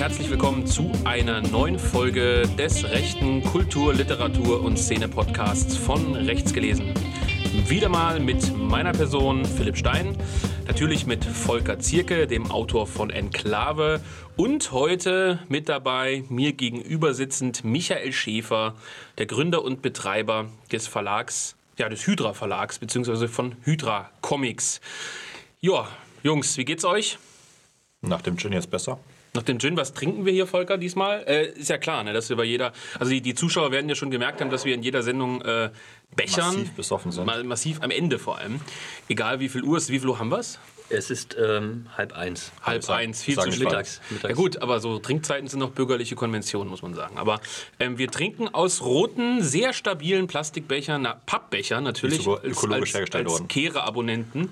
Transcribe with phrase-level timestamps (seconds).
[0.00, 6.94] herzlich willkommen zu einer neuen Folge des rechten Kultur-, Literatur- und Szene-Podcasts von Rechts gelesen.
[7.68, 10.16] Wieder mal mit meiner Person Philipp Stein,
[10.66, 14.00] natürlich mit Volker Zierke, dem Autor von Enklave
[14.38, 18.76] und heute mit dabei mir gegenüber sitzend Michael Schäfer,
[19.18, 24.80] der Gründer und Betreiber des Verlags, ja des Hydra Verlags beziehungsweise von Hydra Comics.
[25.60, 25.88] Ja,
[26.22, 27.18] Jungs, wie geht's euch?
[28.00, 28.98] Nach dem Gin jetzt besser?
[29.32, 31.22] Nach dem Gin, was trinken wir hier, Volker, diesmal?
[31.26, 33.94] Äh, ist ja klar, ne, dass wir bei jeder, also die, die, Zuschauer werden ja
[33.94, 35.70] schon gemerkt haben, dass wir in jeder Sendung äh,
[36.16, 36.54] bechern.
[36.54, 37.26] Massiv besoffen sind.
[37.26, 38.60] Ma massiv am Ende vor allem.
[39.08, 39.90] Egal wie viel Uhr es ist.
[39.90, 40.58] Wie viel Uhr haben wir es?
[40.92, 42.50] Es ist ähm, halb eins.
[42.62, 43.66] Halb sagen, eins, viel zu spät.
[43.66, 44.28] Mittags, mittags.
[44.28, 47.16] Ja gut, aber so Trinkzeiten sind noch bürgerliche Konventionen, muss man sagen.
[47.16, 47.40] Aber
[47.78, 53.26] ähm, wir trinken aus roten, sehr stabilen Plastikbechern, na, Pappbechern natürlich, sogar ökologisch als, hergestellt
[53.26, 53.46] als worden.
[53.46, 54.48] Kehre-Abonnenten.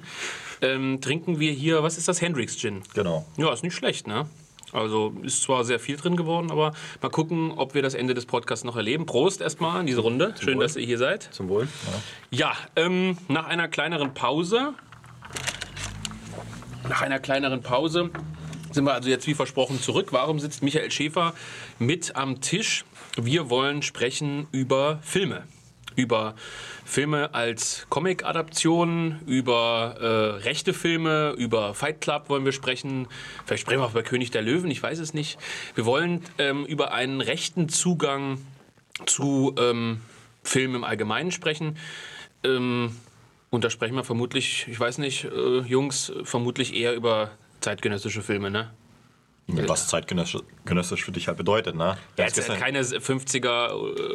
[0.61, 2.83] Ähm, trinken wir hier, was ist das, Hendrix Gin?
[2.95, 3.27] Genau.
[3.37, 4.27] Ja, ist nicht schlecht, ne?
[4.73, 8.27] Also ist zwar sehr viel drin geworden, aber mal gucken, ob wir das Ende des
[8.27, 9.07] Podcasts noch erleben.
[9.07, 10.35] Prost erstmal in diese Runde.
[10.41, 10.65] Schön, Wohl.
[10.65, 11.29] dass ihr hier seid.
[11.33, 11.69] Zum Wohl.
[12.31, 14.75] Ja, ähm, nach einer kleineren Pause.
[16.89, 18.11] Nach einer kleineren Pause
[18.73, 20.09] sind wir also jetzt wie versprochen zurück.
[20.13, 21.35] Warum sitzt Michael Schäfer
[21.79, 22.85] mit am Tisch?
[23.17, 25.45] Wir wollen sprechen über Filme.
[25.99, 26.37] Über
[26.85, 33.09] Filme als Comic-Adaptionen, über äh, rechte Filme, über Fight Club wollen wir sprechen.
[33.45, 35.41] Vielleicht sprechen wir auch über König der Löwen, ich weiß es nicht.
[35.75, 38.39] Wir wollen ähm, über einen rechten Zugang
[39.07, 40.01] zu ähm,
[40.45, 41.77] Filmen im Allgemeinen sprechen.
[42.45, 42.95] Ähm,
[43.51, 48.53] und da sprechen wir vermutlich, ich weiß nicht, äh, Jungs, vermutlich eher über zeitgenössische Filme,
[48.53, 48.71] ne?
[49.51, 51.97] Was zeitgenössisch für dich halt bedeutet, ne?
[52.19, 53.73] Ja, Jetzt gestern- keine 50er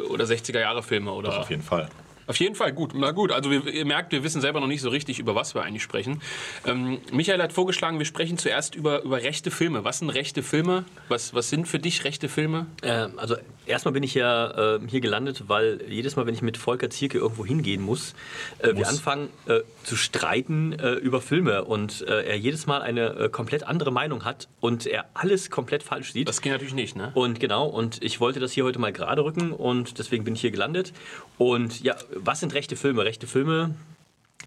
[0.08, 1.28] oder 60er Jahre Filme oder.
[1.30, 1.88] Das auf jeden Fall.
[2.26, 2.92] Auf jeden Fall, gut.
[2.94, 5.54] Na gut, also wir, ihr merkt, wir wissen selber noch nicht so richtig, über was
[5.54, 6.22] wir eigentlich sprechen.
[6.66, 9.84] Ähm, Michael hat vorgeschlagen, wir sprechen zuerst über, über rechte Filme.
[9.84, 10.84] Was sind rechte Filme?
[11.08, 12.66] Was, was sind für dich rechte Filme?
[12.82, 16.56] Äh, also erstmal bin ich ja äh, hier gelandet, weil jedes Mal, wenn ich mit
[16.56, 18.14] Volker Zierke irgendwo hingehen muss,
[18.58, 18.88] äh, wir Muss.
[18.88, 23.90] anfangen äh, zu streiten äh, über Filme und äh, er jedes Mal eine komplett andere
[23.90, 26.28] Meinung hat und er alles komplett falsch sieht.
[26.28, 27.12] Das geht natürlich nicht, ne?
[27.14, 30.40] Und genau, und ich wollte das hier heute mal gerade rücken und deswegen bin ich
[30.40, 30.92] hier gelandet.
[31.38, 33.04] Und ja, was sind rechte Filme?
[33.04, 33.74] Rechte Filme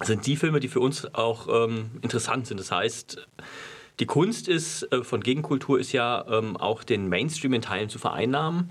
[0.04, 2.60] sind die Filme, die für uns auch ähm, interessant sind.
[2.60, 3.28] Das heißt,
[4.00, 8.00] die Kunst ist äh, von Gegenkultur ist ja ähm, auch den Mainstream in Teilen zu
[8.00, 8.70] vereinnahmen.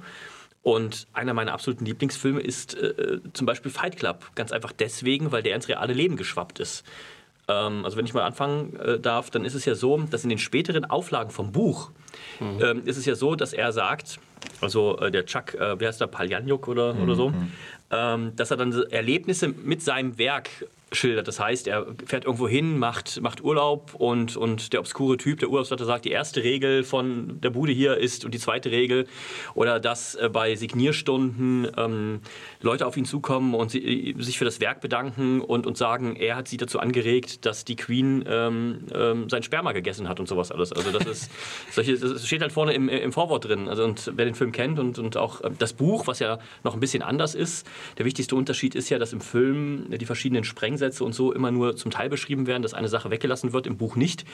[0.62, 4.30] Und einer meiner absoluten Lieblingsfilme ist äh, zum Beispiel Fight Club.
[4.34, 6.84] Ganz einfach deswegen, weil der ins reale Leben geschwappt ist.
[7.48, 10.30] Ähm, also wenn ich mal anfangen äh, darf, dann ist es ja so, dass in
[10.30, 11.92] den späteren Auflagen vom Buch
[12.40, 14.18] ähm, ist es ja so, dass er sagt,
[14.62, 17.32] also äh, der Chuck, äh, wie heißt der, Paljanjuk oder, oder so,
[17.90, 20.48] ähm, dass er dann Erlebnisse mit seinem Werk
[20.92, 21.26] schildert.
[21.26, 25.50] Das heißt, er fährt irgendwo hin, macht, macht Urlaub und, und der obskure Typ, der
[25.50, 29.06] Urlaubsleiter sagt, die erste Regel von der Bude hier ist und die zweite Regel.
[29.54, 32.20] Oder dass äh, bei Signierstunden ähm,
[32.60, 36.36] Leute auf ihn zukommen und sie, sich für das Werk bedanken und, und sagen, er
[36.36, 40.53] hat sie dazu angeregt, dass die Queen ähm, ähm, sein Sperma gegessen hat und sowas
[40.53, 40.72] alles.
[40.72, 41.30] Also das ist
[41.72, 43.68] solche, das steht halt vorne im, im Vorwort drin.
[43.68, 46.74] Also und wer den Film kennt und, und auch ähm, das Buch, was ja noch
[46.74, 47.66] ein bisschen anders ist,
[47.98, 50.44] der wichtigste Unterschied ist ja, dass im Film die verschiedenen
[50.76, 53.76] Sprengsätze und so immer nur zum Teil beschrieben werden, dass eine Sache weggelassen wird, im
[53.76, 54.25] Buch nicht.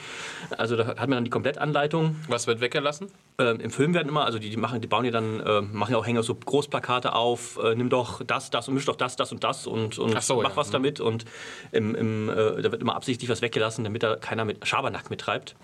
[0.58, 2.16] Also da hat man dann die Komplettanleitung.
[2.28, 3.08] Was wird weggelassen?
[3.38, 5.92] Ähm, Im Film werden immer, also die, die machen, die bauen ja dann, äh, machen
[5.92, 9.16] ja auch Hänger so Großplakate auf, äh, nimm doch das, das und misch doch das,
[9.16, 10.56] das und das und, und so, mach ja.
[10.56, 11.00] was damit.
[11.00, 11.24] Und
[11.70, 15.54] im, im, äh, da wird immer absichtlich was weggelassen, damit da keiner mit Schabernack mittreibt.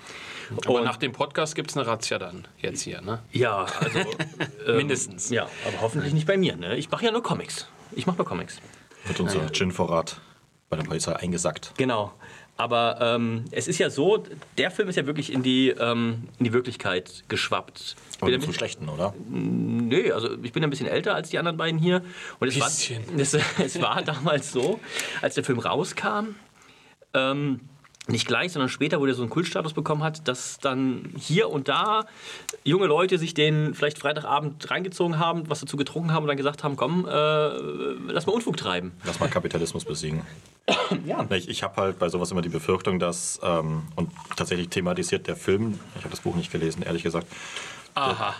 [0.64, 3.20] Aber Und- nach dem Podcast gibt es eine Razzia dann, jetzt hier, ne?
[3.32, 3.98] Ja, also
[4.66, 5.30] ähm, Mindestens.
[5.30, 6.56] Ja, aber hoffentlich nicht bei mir.
[6.56, 6.76] Ne?
[6.76, 7.66] Ich mache ja nur Comics.
[7.92, 8.60] Ich mache nur Comics.
[9.06, 10.20] Wird unser Gin-Vorrat
[10.68, 11.72] bei der Polizei eingesackt.
[11.76, 12.12] Genau.
[12.56, 14.24] Aber ähm, es ist ja so,
[14.58, 17.94] der Film ist ja wirklich in die, ähm, in die Wirklichkeit geschwappt.
[18.20, 19.14] Aber nicht zum Schlechten, oder?
[19.30, 22.02] Nö, also ich bin ein bisschen älter als die anderen beiden hier.
[22.40, 22.66] Und es war,
[23.16, 24.80] es, es war damals so,
[25.22, 26.34] als der Film rauskam,
[27.14, 27.60] ähm,
[28.08, 31.68] nicht gleich, sondern später, wo der so einen Kultstatus bekommen hat, dass dann hier und
[31.68, 32.06] da
[32.64, 36.64] junge Leute sich den vielleicht Freitagabend reingezogen haben, was dazu getrunken haben und dann gesagt
[36.64, 38.92] haben, komm, äh, lass mal Unfug treiben.
[39.04, 40.22] Lass mal Kapitalismus besiegen.
[41.06, 41.26] Ja.
[41.30, 45.36] Ich, ich habe halt bei sowas immer die Befürchtung, dass, ähm, und tatsächlich thematisiert der
[45.36, 47.26] Film, ich habe das Buch nicht gelesen, ehrlich gesagt,
[47.94, 48.34] Aha.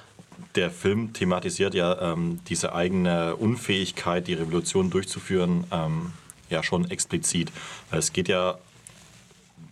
[0.54, 6.12] der Film thematisiert ja ähm, diese eigene Unfähigkeit, die Revolution durchzuführen, ähm,
[6.50, 7.52] ja schon explizit.
[7.90, 8.58] Es geht ja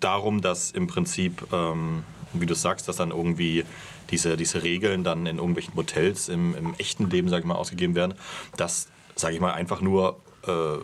[0.00, 3.64] darum, dass im Prinzip, ähm, wie du sagst, dass dann irgendwie
[4.10, 7.94] diese, diese Regeln dann in irgendwelchen Hotels im, im echten Leben, sage ich mal, ausgegeben
[7.94, 8.14] werden,
[8.56, 10.78] dass, sage ich mal, einfach nur äh,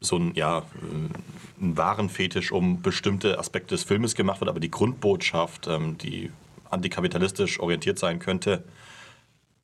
[0.00, 0.62] so ein, ja,
[1.60, 6.30] ein Warenfetisch um bestimmte Aspekte des Filmes gemacht wird, aber die Grundbotschaft, ähm, die
[6.70, 8.64] antikapitalistisch orientiert sein könnte,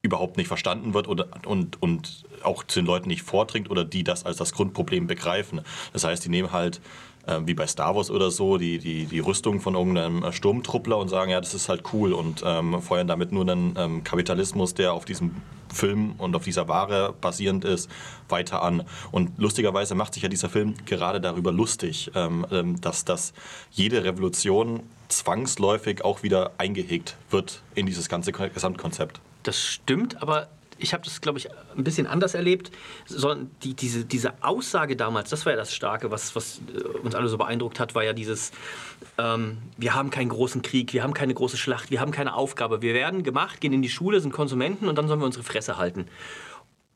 [0.03, 4.05] überhaupt nicht verstanden wird oder, und, und auch zu den Leuten nicht vordringt oder die
[4.05, 5.63] das als das Grundproblem begreifen.
[5.95, 6.81] Das heißt, die nehmen halt
[7.27, 11.09] äh, wie bei Star Wars oder so, die, die, die Rüstung von irgendeinem Sturmtruppler und
[11.09, 14.93] sagen, ja, das ist halt cool und ähm, feuern damit nur einen ähm, Kapitalismus, der
[14.93, 15.37] auf diesem
[15.73, 17.91] Film und auf dieser Ware basierend ist,
[18.29, 18.85] weiter an.
[19.11, 23.33] Und lustigerweise macht sich ja dieser Film gerade darüber lustig, ähm, ähm dass, dass
[23.71, 29.21] jede Revolution zwangsläufig auch wieder eingehegt wird in dieses ganze Gesamtkonzept.
[29.43, 30.49] Das stimmt, aber
[30.79, 32.71] ich habe das, glaube ich, ein bisschen anders erlebt.
[33.07, 37.15] Sondern die, diese, diese Aussage damals, das war ja das Starke, was, was äh, uns
[37.15, 38.53] alle so beeindruckt hat, war ja dieses,
[39.19, 42.83] ähm, wir haben keinen großen Krieg, wir haben keine große Schlacht, wir haben keine Aufgabe.
[42.83, 45.77] Wir werden gemacht, gehen in die Schule, sind Konsumenten und dann sollen wir unsere Fresse
[45.77, 46.07] halten.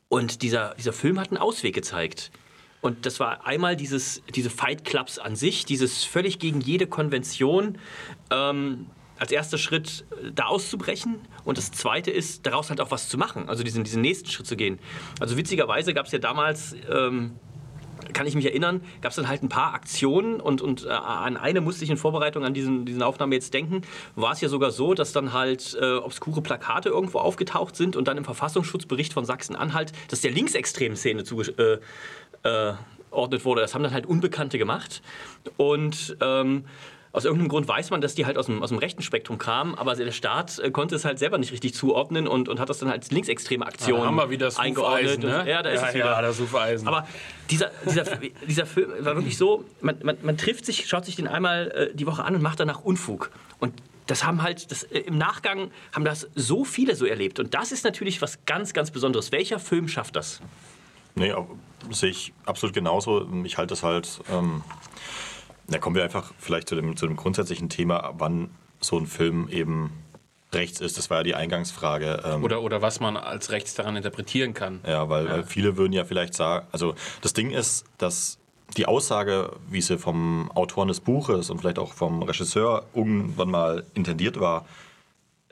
[0.07, 2.31] Und dieser, dieser Film hat einen Ausweg gezeigt.
[2.81, 7.77] Und das war einmal dieses, diese Fight Clubs an sich, dieses völlig gegen jede Konvention.
[8.31, 8.87] Ähm,
[9.19, 13.17] als erster Schritt äh, da auszubrechen und das zweite ist, daraus halt auch was zu
[13.17, 14.79] machen, also diesen, diesen nächsten Schritt zu gehen.
[15.19, 17.35] Also witzigerweise gab es ja damals, ähm,
[18.13, 21.37] kann ich mich erinnern, gab es dann halt ein paar Aktionen und, und äh, an
[21.37, 23.81] eine musste ich in Vorbereitung an diesen, diesen Aufnahme jetzt denken,
[24.15, 28.07] war es ja sogar so, dass dann halt äh, obskure Plakate irgendwo aufgetaucht sind und
[28.07, 31.83] dann im Verfassungsschutzbericht von Sachsen-Anhalt, dass der linksextremen Szene zugeordnet
[32.43, 33.61] äh, äh, wurde.
[33.61, 35.01] Das haben dann halt Unbekannte gemacht
[35.57, 36.65] und ähm,
[37.11, 39.75] aus irgendeinem Grund weiß man, dass die halt aus dem, aus dem rechten Spektrum kamen,
[39.75, 42.79] aber der Staat äh, konnte es halt selber nicht richtig zuordnen und, und hat das
[42.79, 45.23] dann als linksextreme Aktion ja, haben wir wieder das eingeordnet.
[45.23, 45.39] Ne?
[45.41, 46.05] Und, ja, da ist ja, es wieder.
[46.05, 46.85] Ja, das.
[46.85, 47.07] Aber
[47.49, 48.03] dieser, dieser,
[48.47, 51.95] dieser Film war wirklich so, man, man, man trifft sich, schaut sich den einmal äh,
[51.95, 53.31] die Woche an und macht danach Unfug.
[53.59, 53.73] Und
[54.05, 57.39] das haben halt, das, äh, im Nachgang haben das so viele so erlebt.
[57.39, 59.31] Und das ist natürlich was ganz, ganz Besonderes.
[59.31, 60.41] Welcher Film schafft das?
[61.15, 61.33] Nee,
[61.89, 63.27] sehe ich absolut genauso.
[63.43, 64.21] Ich halte das halt...
[64.31, 64.63] Ähm
[65.69, 68.49] da kommen wir einfach vielleicht zu dem, zu dem grundsätzlichen Thema, wann
[68.79, 69.91] so ein Film eben
[70.53, 70.97] rechts ist.
[70.97, 72.23] Das war ja die Eingangsfrage.
[72.25, 74.79] Ähm oder, oder was man als rechts daran interpretieren kann.
[74.85, 75.31] Ja, weil, ja.
[75.31, 78.39] weil viele würden ja vielleicht sagen, also das Ding ist, dass
[78.77, 83.83] die Aussage, wie sie vom Autoren des Buches und vielleicht auch vom Regisseur irgendwann mal
[83.95, 84.65] intendiert war,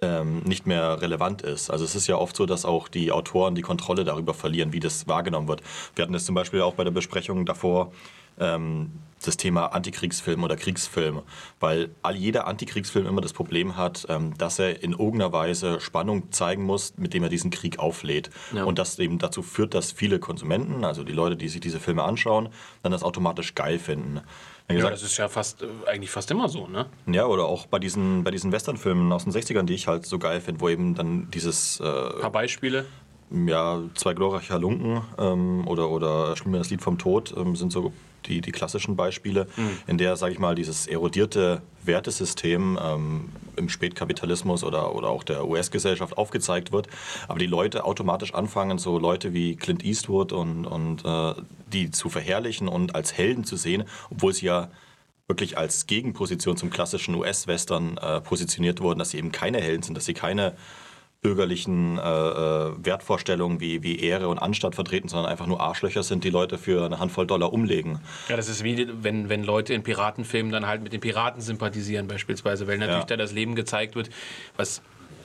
[0.01, 1.71] ähm, nicht mehr relevant ist.
[1.71, 4.79] Also es ist ja oft so, dass auch die Autoren die Kontrolle darüber verlieren, wie
[4.79, 5.61] das wahrgenommen wird.
[5.95, 7.91] Wir hatten es zum Beispiel auch bei der Besprechung davor,
[8.39, 8.92] ähm,
[9.24, 11.22] das Thema Antikriegsfilm oder Kriegsfilm,
[11.60, 16.31] weil all jeder Antikriegsfilm immer das Problem hat, ähm, dass er in irgendeiner Weise Spannung
[16.31, 18.30] zeigen muss, mit dem er diesen Krieg auflädt.
[18.54, 18.63] Ja.
[18.63, 22.04] Und das eben dazu führt, dass viele Konsumenten, also die Leute, die sich diese Filme
[22.04, 22.50] anschauen,
[22.84, 24.22] dann das automatisch geil finden.
[24.69, 26.88] Ja, das ist ja fast, äh, eigentlich fast immer so, ne?
[27.06, 30.19] Ja, oder auch bei diesen, bei diesen Westernfilmen aus den 60ern, die ich halt so
[30.19, 31.80] geil finde, wo eben dann dieses...
[31.80, 32.86] Äh, Ein paar Beispiele?
[33.30, 37.72] Ja, zwei glorreiche Halunken ähm, oder, oder Spiel mir das Lied vom Tod ähm, sind
[37.72, 37.92] so
[38.25, 39.77] die, die klassischen Beispiele, mhm.
[39.87, 45.47] in der, sage ich mal, dieses erodierte Wertesystem ähm, im Spätkapitalismus oder, oder auch der
[45.47, 46.87] US-Gesellschaft aufgezeigt wird,
[47.27, 51.33] aber die Leute automatisch anfangen, so Leute wie Clint Eastwood und, und äh,
[51.71, 54.69] die zu verherrlichen und als Helden zu sehen, obwohl sie ja
[55.27, 59.95] wirklich als Gegenposition zum klassischen US-Western äh, positioniert wurden, dass sie eben keine Helden sind,
[59.95, 60.53] dass sie keine
[61.21, 66.24] bürgerlichen äh, äh, Wertvorstellungen wie, wie Ehre und Anstand vertreten, sondern einfach nur Arschlöcher sind,
[66.24, 68.00] die Leute für eine Handvoll Dollar umlegen.
[68.29, 72.07] Ja, das ist wie wenn, wenn Leute in Piratenfilmen dann halt mit den Piraten sympathisieren
[72.07, 73.05] beispielsweise, weil natürlich ja.
[73.05, 74.09] da das Leben gezeigt wird,
[74.55, 74.81] was...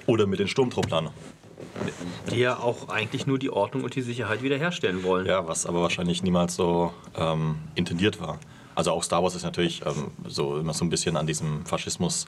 [0.06, 1.11] Oder mit den Sturmtrupplern.
[2.30, 5.26] Die ja auch eigentlich nur die Ordnung und die Sicherheit wiederherstellen wollen.
[5.26, 8.40] Ja, was aber wahrscheinlich niemals so ähm, intendiert war.
[8.75, 12.26] Also auch Star Wars ist natürlich ähm, so immer so ein bisschen an diesem Faschismus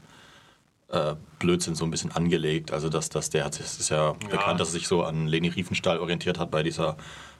[0.94, 2.72] äh, Blödsinn so ein bisschen angelegt.
[2.72, 5.26] Also dass, dass der hat, es ist ja, ja, bekannt, dass er sich so an
[5.26, 6.96] Leni Riefenstahl orientiert hat bei dieser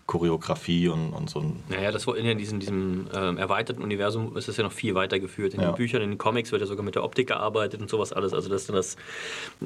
[0.07, 1.43] Choreografie und, und so.
[1.69, 5.55] Naja, das war in diesem, diesem ähm, erweiterten Universum ist das ja noch viel weitergeführt.
[5.55, 5.71] In ja.
[5.71, 8.35] den Büchern, in den Comics wird ja sogar mit der Optik gearbeitet und sowas alles.
[8.35, 8.97] Also dass dann das,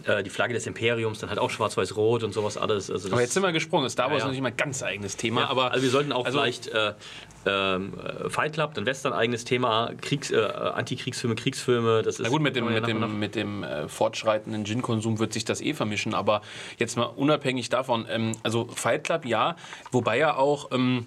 [0.04, 2.88] äh, die Flagge des Imperiums dann halt auch schwarz-weiß-rot und sowas alles.
[2.88, 3.90] Also aber jetzt sind wir gesprungen.
[3.90, 4.18] Star Wars ja, ja.
[4.18, 5.40] ist natürlich mal ein ganz eigenes Thema.
[5.42, 6.92] Ja, aber also wir sollten auch also vielleicht äh,
[7.44, 7.94] ähm,
[8.28, 12.02] Fight Club, dann Western eigenes Thema, Kriegs, äh, Antikriegsfilme, Kriegsfilme.
[12.02, 15.44] Das ist Na gut, mit dem, mit dem, mit dem äh, fortschreitenden Gin-Konsum wird sich
[15.44, 16.14] das eh vermischen.
[16.14, 16.42] Aber
[16.78, 19.56] jetzt mal unabhängig davon, ähm, also Fight Club ja,
[19.90, 20.70] wobei ja auch.
[20.72, 21.06] Ähm,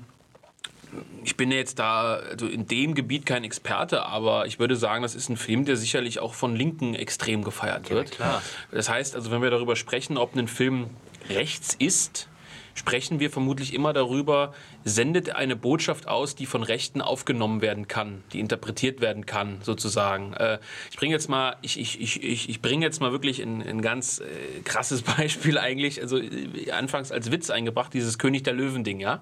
[1.23, 5.15] ich bin jetzt da also in dem Gebiet kein Experte, aber ich würde sagen, das
[5.15, 8.17] ist ein Film, der sicherlich auch von Linken extrem gefeiert wird.
[8.19, 8.41] Ja.
[8.71, 10.89] Das heißt, also wenn wir darüber sprechen, ob ein Film
[11.29, 12.27] rechts ist,
[12.75, 18.23] sprechen wir vermutlich immer darüber, sendet eine Botschaft aus, die von Rechten aufgenommen werden kann,
[18.33, 20.33] die interpretiert werden kann, sozusagen.
[20.33, 20.59] Äh,
[20.89, 24.19] ich bringe jetzt mal, ich, ich, ich, ich bringe jetzt mal wirklich ein, ein ganz
[24.19, 29.21] äh, krasses Beispiel eigentlich, also äh, anfangs als Witz eingebracht, dieses König der Löwen-Ding, ja.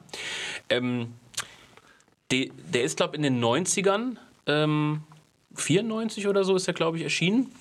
[0.70, 1.14] Ähm,
[2.32, 5.04] de, der ist, glaube ich, in den 90ern, ähm,
[5.56, 7.52] 94 oder so ist er, glaube ich, erschienen,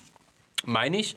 [0.65, 1.15] meine ich.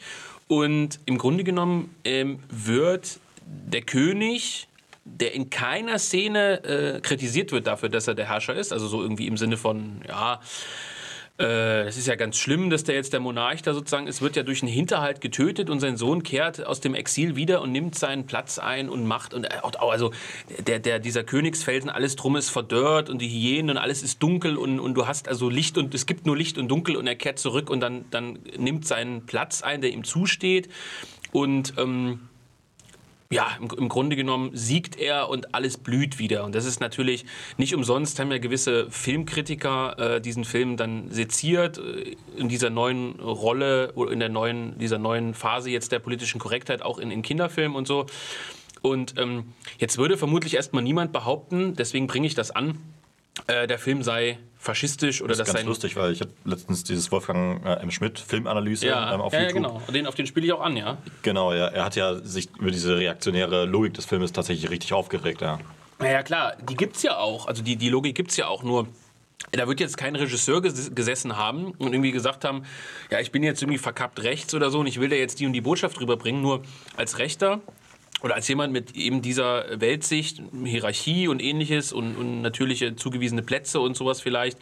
[0.49, 4.69] Und im Grunde genommen ähm, wird der König
[5.05, 8.73] der in keiner Szene äh, kritisiert wird dafür, dass er der Herrscher ist.
[8.73, 10.41] Also so irgendwie im Sinne von, ja,
[11.39, 14.37] äh, das ist ja ganz schlimm, dass der jetzt der Monarch da sozusagen ist, wird
[14.37, 17.97] ja durch einen Hinterhalt getötet und sein Sohn kehrt aus dem Exil wieder und nimmt
[17.97, 20.13] seinen Platz ein und macht und äh, also
[20.67, 24.57] der, der, dieser Königsfelsen, alles drum ist verdörrt und die Hyänen und alles ist dunkel
[24.57, 27.17] und, und du hast also Licht und es gibt nur Licht und Dunkel und er
[27.17, 30.69] kehrt zurück und dann, dann nimmt seinen Platz ein, der ihm zusteht
[31.33, 32.21] und ähm,
[33.33, 36.45] ja, im, im, Grunde genommen siegt er und alles blüht wieder.
[36.45, 37.25] Und das ist natürlich
[37.57, 43.19] nicht umsonst, haben ja gewisse Filmkritiker äh, diesen Film dann seziert äh, in dieser neuen
[43.21, 47.23] Rolle oder in der neuen, dieser neuen Phase jetzt der politischen Korrektheit, auch in, in
[47.23, 48.05] Kinderfilmen und so.
[48.83, 52.79] Und ähm, jetzt würde vermutlich erstmal niemand behaupten, deswegen bringe ich das an,
[53.47, 56.85] äh, der Film sei faschistisch oder das ist das ganz lustig, weil ich habe letztens
[56.85, 57.91] dieses Wolfgang äh, M.
[57.91, 59.63] Schmidt Filmanalyse ja, ähm, auf ja, YouTube.
[59.63, 59.83] Ja, genau.
[59.93, 60.99] Den, auf den spiele ich auch an, ja.
[61.23, 61.67] Genau, ja.
[61.69, 65.59] Er hat ja sich über diese reaktionäre Logik des Filmes tatsächlich richtig aufgeregt, ja.
[65.99, 67.47] Naja, klar, die gibt es ja auch.
[67.47, 68.87] Also die, die Logik gibt es ja auch nur.
[69.51, 72.63] Da wird jetzt kein Regisseur gesessen haben und irgendwie gesagt haben,
[73.11, 75.47] ja, ich bin jetzt irgendwie verkappt rechts oder so und ich will da jetzt die
[75.47, 76.41] und die Botschaft rüberbringen.
[76.41, 76.63] Nur
[76.97, 77.61] als Rechter
[78.23, 83.81] oder als jemand mit eben dieser Weltsicht, Hierarchie und ähnliches und, und, natürliche zugewiesene Plätze
[83.81, 84.59] und sowas vielleicht,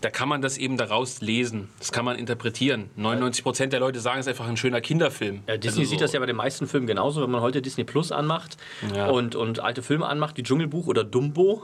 [0.00, 1.68] da kann man das eben daraus lesen.
[1.78, 2.90] Das kann man interpretieren.
[2.96, 5.42] 99 Prozent der Leute sagen, es ist einfach ein schöner Kinderfilm.
[5.46, 5.90] Ja, Disney also so.
[5.90, 7.22] sieht das ja bei den meisten Filmen genauso.
[7.22, 8.56] Wenn man heute Disney Plus anmacht
[8.94, 9.08] ja.
[9.08, 11.62] und, und alte Filme anmacht, wie Dschungelbuch oder Dumbo,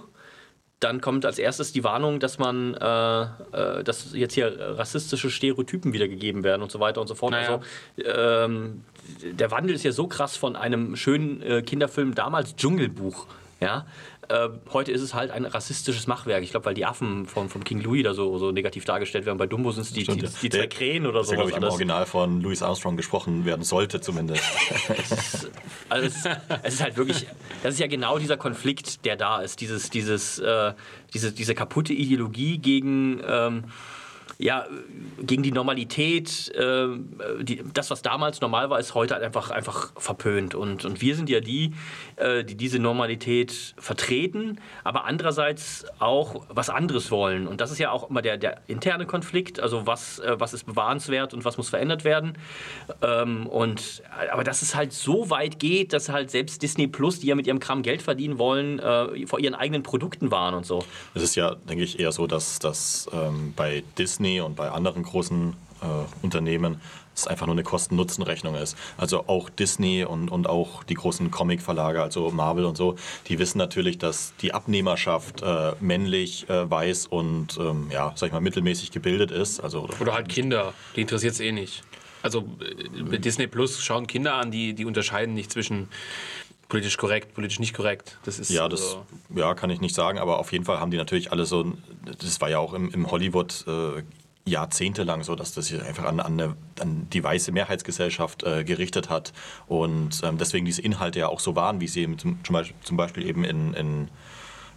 [0.82, 5.92] dann kommt als erstes die Warnung, dass man, äh, äh, dass jetzt hier rassistische Stereotypen
[5.92, 7.32] wiedergegeben werden und so weiter und so fort.
[7.32, 7.60] Naja.
[7.96, 8.84] Also, ähm,
[9.22, 13.26] der Wandel ist ja so krass von einem schönen äh, Kinderfilm damals Dschungelbuch.
[13.60, 13.86] Ja,
[14.32, 16.42] äh, heute ist es halt ein rassistisches Machwerk.
[16.42, 19.36] Ich glaube, weil die Affen von, von King Louis da so, so negativ dargestellt werden.
[19.36, 21.34] Bei Dumbo sind es die, die, die, zwei Krähen oder so.
[21.34, 24.42] glaube ich, im Original von Louis Armstrong gesprochen werden sollte, zumindest.
[24.88, 25.50] es, ist,
[25.88, 26.28] also es, ist,
[26.62, 27.26] es, ist, halt wirklich,
[27.62, 29.60] das ist ja genau dieser Konflikt, der da ist.
[29.60, 30.72] Dieses, dieses, äh,
[31.12, 33.20] diese, diese kaputte Ideologie gegen.
[33.26, 33.64] Ähm,
[34.42, 34.66] ja,
[35.20, 36.88] gegen die Normalität, äh,
[37.40, 40.56] die, das, was damals normal war, ist heute halt einfach, einfach verpönt.
[40.56, 41.74] Und, und wir sind ja die,
[42.16, 47.46] äh, die diese Normalität vertreten, aber andererseits auch was anderes wollen.
[47.46, 50.64] Und das ist ja auch immer der, der interne Konflikt, also was, äh, was ist
[50.64, 52.36] bewahrenswert und was muss verändert werden.
[53.00, 57.28] Ähm, und, aber dass es halt so weit geht, dass halt selbst Disney Plus, die
[57.28, 60.84] ja mit ihrem Kram Geld verdienen wollen, äh, vor ihren eigenen Produkten waren und so.
[61.14, 65.02] Es ist ja, denke ich, eher so, dass, dass ähm, bei Disney und bei anderen
[65.02, 65.86] großen äh,
[66.24, 66.80] Unternehmen
[67.14, 68.76] es einfach nur eine Kosten-Nutzen-Rechnung ist.
[68.96, 72.96] Also auch Disney und, und auch die großen Comic-Verlage, also Marvel und so,
[73.28, 78.32] die wissen natürlich, dass die Abnehmerschaft äh, männlich, äh, weiß und ähm, ja, sag ich
[78.32, 79.60] mal, mittelmäßig gebildet ist.
[79.60, 81.82] Also, oder halt Kinder, die interessiert es eh nicht.
[82.22, 82.42] Also
[83.10, 85.88] bei äh, Disney Plus schauen Kinder an, die, die unterscheiden nicht zwischen
[86.68, 88.18] politisch korrekt, politisch nicht korrekt.
[88.24, 88.96] Das ist ja, das
[89.34, 91.74] ja, kann ich nicht sagen, aber auf jeden Fall haben die natürlich alle so,
[92.18, 94.02] das war ja auch im, im Hollywood äh,
[94.44, 99.08] jahrzehntelang so, dass das sich einfach an, an, eine, an die weiße Mehrheitsgesellschaft äh, gerichtet
[99.08, 99.32] hat
[99.66, 103.26] und ähm, deswegen diese Inhalte ja auch so waren, wie sie zum, Beispiel, zum Beispiel
[103.26, 104.08] eben in, in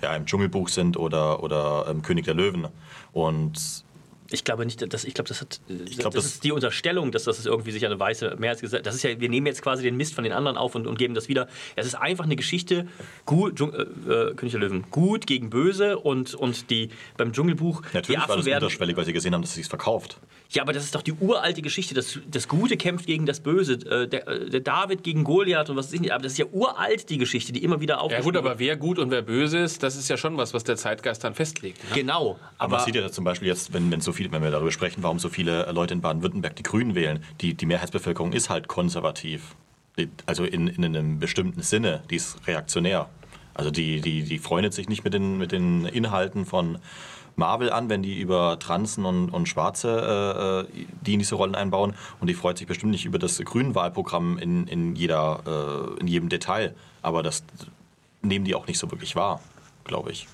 [0.01, 2.67] ja, im Dschungelbuch sind oder, oder ähm, König der Löwen.
[3.13, 3.84] Und
[4.31, 7.11] ich glaube nicht, dass ich glaube, das hat ich glaub, das, das, ist die Unterstellung,
[7.11, 8.85] dass das irgendwie sich eine weiße Mehrheitsgesellschaft.
[8.85, 10.97] Das ist ja, wir nehmen jetzt quasi den Mist von den anderen auf und, und
[10.97, 11.47] geben das wieder.
[11.75, 12.87] Es ist einfach eine Geschichte,
[13.25, 17.81] gut, äh, äh, König der Löwen, gut gegen böse und, und die beim Dschungelbuch.
[17.93, 20.19] Natürlich die Affen war das werden, unterschwellig, weil sie gesehen haben, dass es sich verkauft.
[20.49, 21.93] Ja, aber das ist doch die uralte Geschichte.
[21.93, 23.73] Das, das Gute kämpft gegen das Böse.
[23.73, 26.13] Äh, der, äh, der, David gegen Goliath und was weiß ich nicht.
[26.13, 28.19] Aber das ist ja uralt, die Geschichte, die immer wieder aufgeht.
[28.19, 30.63] Ja gut, aber wer gut und wer böse ist, das ist ja schon was, was
[30.63, 31.83] der Zeitgeist dann festlegt.
[31.89, 31.95] Ne?
[31.95, 32.39] Genau.
[32.57, 34.71] Aber, aber man sieht ja zum Beispiel jetzt, wenn, wenn, so viel, wenn wir darüber
[34.71, 37.23] sprechen, warum so viele Leute in Baden-Württemberg die Grünen wählen.
[37.41, 39.55] Die, die Mehrheitsbevölkerung ist halt konservativ.
[40.25, 43.09] Also in, in einem bestimmten Sinne, die ist reaktionär.
[43.53, 46.79] Also die, die, die freundet sich nicht mit den, mit den Inhalten von
[47.35, 51.55] Marvel an, wenn die über Transen und, und Schwarze, äh, äh, die in diese Rollen
[51.55, 51.93] einbauen.
[52.19, 56.75] Und die freut sich bestimmt nicht über das Grünwahlprogramm in, in, äh, in jedem Detail.
[57.01, 57.43] Aber das
[58.21, 59.41] nehmen die auch nicht so wirklich wahr,
[59.83, 60.27] glaube ich.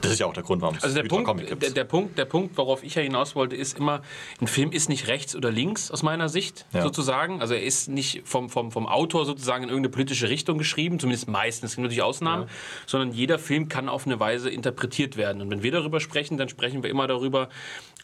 [0.00, 2.24] Das ist ja auch der Grund, warum es also der Punkt, der, der, Punkt, der
[2.24, 4.02] Punkt, worauf ich ja hinaus wollte, ist immer,
[4.40, 6.82] ein Film ist nicht rechts oder links aus meiner Sicht ja.
[6.82, 7.40] sozusagen.
[7.40, 11.28] Also er ist nicht vom, vom, vom Autor sozusagen in irgendeine politische Richtung geschrieben, zumindest
[11.28, 12.48] meistens, es gibt natürlich Ausnahmen, ja.
[12.86, 15.40] sondern jeder Film kann auf eine Weise interpretiert werden.
[15.40, 17.48] Und wenn wir darüber sprechen, dann sprechen wir immer darüber,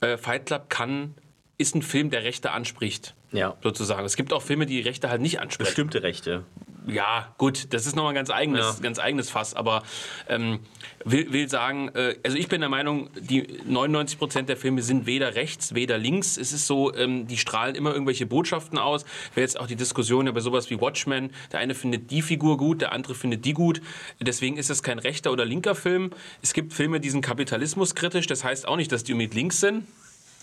[0.00, 1.14] äh, Fight Club kann
[1.60, 3.14] ist ein Film, der Rechte anspricht.
[3.32, 3.56] Ja.
[3.62, 4.06] Sozusagen.
[4.06, 5.66] Es gibt auch Filme, die Rechte halt nicht ansprechen.
[5.66, 6.44] Bestimmte Rechte
[6.88, 8.82] ja, gut, das ist nochmal ein ganz eigenes, Ja.
[8.82, 9.82] ganz eigenes Fass, aber
[10.28, 10.60] ähm,
[11.04, 15.34] will, will sagen, äh, also ich bin der Meinung, die 99% der Filme sind weder
[15.34, 16.36] rechts, weder links.
[16.36, 19.04] Es ist so, ähm, die strahlen immer irgendwelche Botschaften aus.
[19.34, 21.30] Wäre jetzt auch die Diskussion über sowas wie Watchmen.
[21.52, 23.80] Der eine findet die Figur gut, der andere findet die gut.
[24.20, 26.10] Deswegen ist es kein rechter oder linker Film.
[26.42, 28.26] Es gibt Filme, die sind kapitalismuskritisch.
[28.26, 29.86] Das heißt auch nicht, dass die unbedingt links sind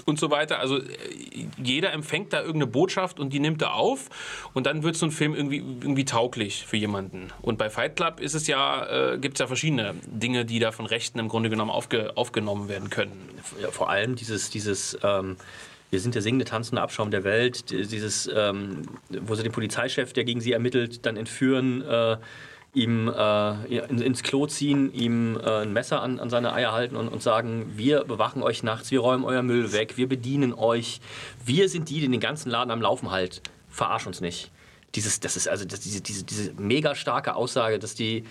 [0.03, 0.59] und so weiter.
[0.59, 0.83] Also äh,
[1.57, 4.09] jeder empfängt da irgendeine Botschaft und die nimmt er auf
[4.53, 7.29] und dann wird so ein Film irgendwie, irgendwie tauglich für jemanden.
[7.41, 10.71] Und bei Fight Club ist es ja, äh, gibt es ja verschiedene Dinge, die da
[10.71, 13.29] von Rechten im Grunde genommen aufge, aufgenommen werden können.
[13.71, 15.37] vor allem dieses, dieses ähm,
[15.91, 18.81] wir sind der singende, tanzende Abschaum der Welt, die- dieses, ähm,
[19.21, 22.17] wo sie den Polizeichef, der gegen sie ermittelt, dann entführen, äh,
[22.75, 27.07] ihm äh, ins Klo ziehen, ihm äh, ein Messer an, an seine Eier halten und,
[27.07, 30.99] und sagen, wir bewachen euch nachts, wir räumen euer Müll weg, wir bedienen euch,
[31.45, 33.39] wir sind die, die den ganzen Laden am Laufen halten.
[33.69, 34.51] Verarsch uns nicht.
[34.93, 38.23] Dieses, das ist also das, diese, diese, diese mega starke Aussage, dass die,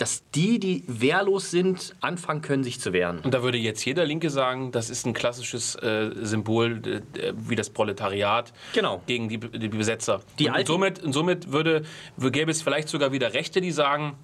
[0.00, 3.18] dass die, die wehrlos sind, anfangen können, sich zu wehren.
[3.20, 7.54] Und da würde jetzt jeder Linke sagen, das ist ein klassisches äh, Symbol äh, wie
[7.54, 9.02] das Proletariat Genau.
[9.06, 10.22] gegen die, die Besetzer.
[10.38, 11.82] Die und, und somit, und somit würde,
[12.16, 14.16] gäbe es vielleicht sogar wieder Rechte, die sagen,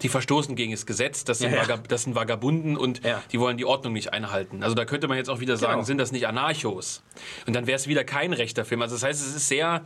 [0.00, 1.76] die verstoßen gegen das Gesetz, das sind, Ja, ja.
[1.76, 3.22] Das sind Vagabunden und Ja.
[3.30, 4.62] die wollen die Ordnung nicht einhalten.
[4.62, 5.84] Also da könnte man jetzt auch wieder sagen, Genau.
[5.84, 7.02] sind das nicht Anarchos?
[7.46, 8.80] Und dann wäre es wieder kein rechter Film.
[8.82, 9.82] Also das heißt, es ist sehr,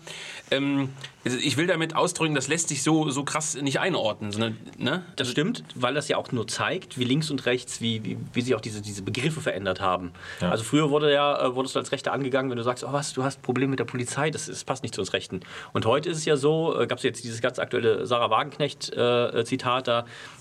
[0.50, 0.90] ähm,
[1.24, 4.30] also ich will damit ausdrücken, das lässt sich so, so krass nicht einordnen.
[4.30, 5.04] Sondern, ne?
[5.16, 8.40] Das stimmt, weil das ja auch nur zeigt, wie links und rechts, wie, wie, wie
[8.42, 10.12] sich auch diese, diese Begriffe verändert haben.
[10.40, 13.12] Also früher wurde ja, äh, wurdest du als Rechter angegangen, wenn du sagst, oh was,
[13.12, 15.40] du hast Probleme mit der Polizei, das, das passt nicht zu uns Rechten.
[15.72, 19.88] Und heute ist es ja so, äh, gab es jetzt dieses ganz aktuelle Sarah Wagenknecht-Zitat
[19.88, 19.95] da,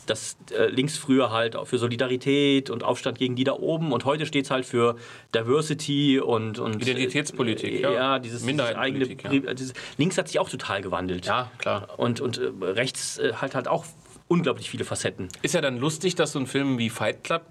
[0.05, 4.25] dass äh, links früher halt für Solidarität und Aufstand gegen die da oben und heute
[4.25, 4.97] steht es halt für
[5.33, 7.91] Diversity und, und Identitätspolitik, äh, ja.
[7.91, 9.53] ja, dieses, dieses eigene ja.
[9.53, 11.25] dieses, links hat sich auch total gewandelt.
[11.25, 11.87] Ja, klar.
[11.97, 13.85] Und, und äh, rechts halt halt auch
[14.27, 15.27] unglaublich viele Facetten.
[15.41, 17.43] Ist ja dann lustig, dass so ein Film wie Fight Club,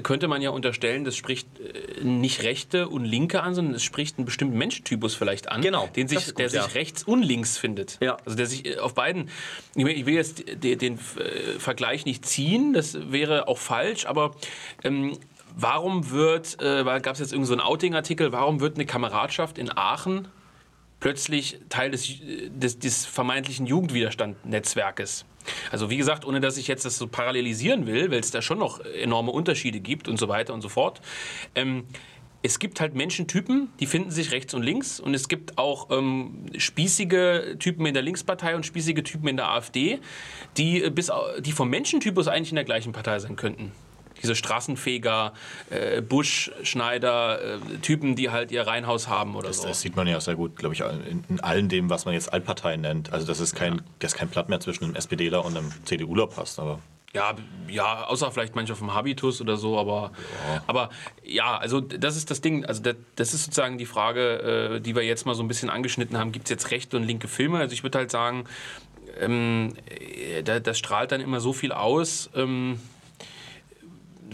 [0.00, 4.16] könnte man ja unterstellen, das spricht äh, nicht Rechte und Linke an, sondern es spricht
[4.18, 6.66] einen bestimmten Menschentypus vielleicht an, Genau, den sich, ist der gut, sich ja.
[6.68, 7.98] rechts und links findet.
[8.00, 8.16] Ja.
[8.24, 9.28] Also der sich äh, auf beiden,
[9.74, 14.34] ich will- jetzt den, den äh, Vergleich nicht ziehen, das wäre auch falsch, aber
[14.84, 15.18] ähm,
[15.54, 19.70] warum wird, äh, gab es jetzt irgendeinen so einen Outing-Artikel, warum wird eine Kameradschaft in
[19.76, 20.28] Aachen
[21.00, 22.08] plötzlich Teil des,
[22.48, 25.24] des, des vermeintlichen Jugendwiderstand-Netzwerkes.
[25.70, 28.58] Also wie gesagt, ohne dass ich jetzt das so parallelisieren will, weil es da schon
[28.58, 31.00] noch enorme Unterschiede gibt und so weiter und so fort.
[31.54, 31.84] Ähm,
[32.42, 34.98] es gibt halt Menschentypen, die finden sich rechts und links.
[34.98, 39.48] Und es gibt auch ähm, spießige Typen in der Linkspartei und spießige Typen in der
[39.50, 40.00] AfD,
[40.56, 43.72] die, äh, bis, die vom Menschentypus eigentlich in der gleichen Partei sein könnten.
[44.22, 45.32] Diese Straßenfeger,
[45.70, 49.66] äh, Buschschneider, äh, Typen, die halt ihr Reihenhaus haben oder so.
[49.66, 52.32] Das sieht man ja sehr gut, glaube ich, in, in allen dem, was man jetzt
[52.32, 53.12] Altparteien nennt.
[53.12, 56.58] Also, dass es kein, dass kein Blatt mehr zwischen einem SPDler und einem CDUler passt.
[56.58, 56.78] Aber
[57.12, 57.34] Ja,
[57.68, 60.12] ja, außer vielleicht manchmal vom Habitus oder so, aber
[60.48, 60.62] ja.
[60.66, 60.90] aber
[61.24, 62.64] ja, also das ist das Ding.
[62.64, 65.70] Also das, das ist sozusagen die Frage, äh, die wir jetzt mal so ein bisschen
[65.70, 66.32] angeschnitten haben.
[66.32, 67.58] Gibt es jetzt rechte und linke Filme?
[67.58, 68.44] Also ich würde halt sagen,
[69.20, 72.30] ähm, äh, da, das strahlt dann immer so viel aus.
[72.34, 72.80] Ähm,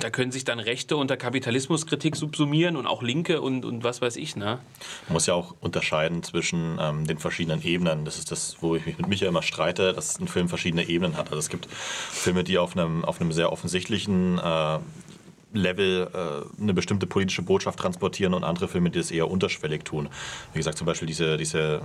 [0.02, 4.16] da können sich dann Rechte unter Kapitalismuskritik subsumieren und auch Linke und, und was weiß
[4.16, 4.58] ich, ne?
[5.06, 8.04] man muss ja auch unterscheiden zwischen ähm, den verschiedenen Ebenen.
[8.04, 11.16] Das ist das, wo ich mich mit Micha immer streite, dass ein Film verschiedene Ebenen
[11.16, 11.26] hat.
[11.26, 14.78] Also es gibt Filme, die auf einem, auf einem sehr offensichtlichen äh,
[15.52, 20.08] Level äh, eine bestimmte politische Botschaft transportieren und andere Filme, die das eher unterschwellig tun.
[20.52, 21.80] Wie gesagt, zum Beispiel diese, diese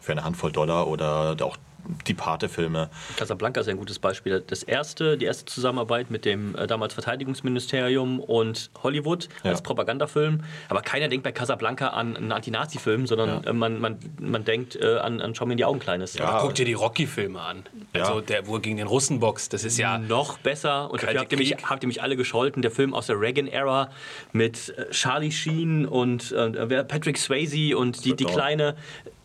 [0.00, 1.56] für eine Handvoll Dollar oder auch
[2.06, 2.90] die Pate-Filme.
[3.16, 4.42] Casablanca ist ein gutes Beispiel.
[4.46, 9.50] Das erste, die erste Zusammenarbeit mit dem äh, damals Verteidigungsministerium und Hollywood Ja.
[9.50, 10.40] als Propagandafilm.
[10.68, 13.50] Aber keiner denkt bei Casablanca an einen Anti-Nazi-Film, sondern Ja.
[13.50, 16.14] äh, man, man, man denkt äh, an, an Schau mir in die Augen, Kleines.
[16.14, 16.26] Ja.
[16.26, 17.64] Aber guck dir die Rocky-Filme an.
[17.94, 18.04] Ja.
[18.04, 19.98] Also der, wo er gegen den Russen boxt, das ist ja...
[19.98, 23.06] Noch besser, und dafür habt ihr, mich, habt ihr mich alle gescholten, der Film aus
[23.06, 23.90] der Reagan-Ära
[24.32, 28.32] mit äh, Charlie Sheen und äh, Patrick Swayze und die, die Dawn.
[28.34, 28.76] kleine,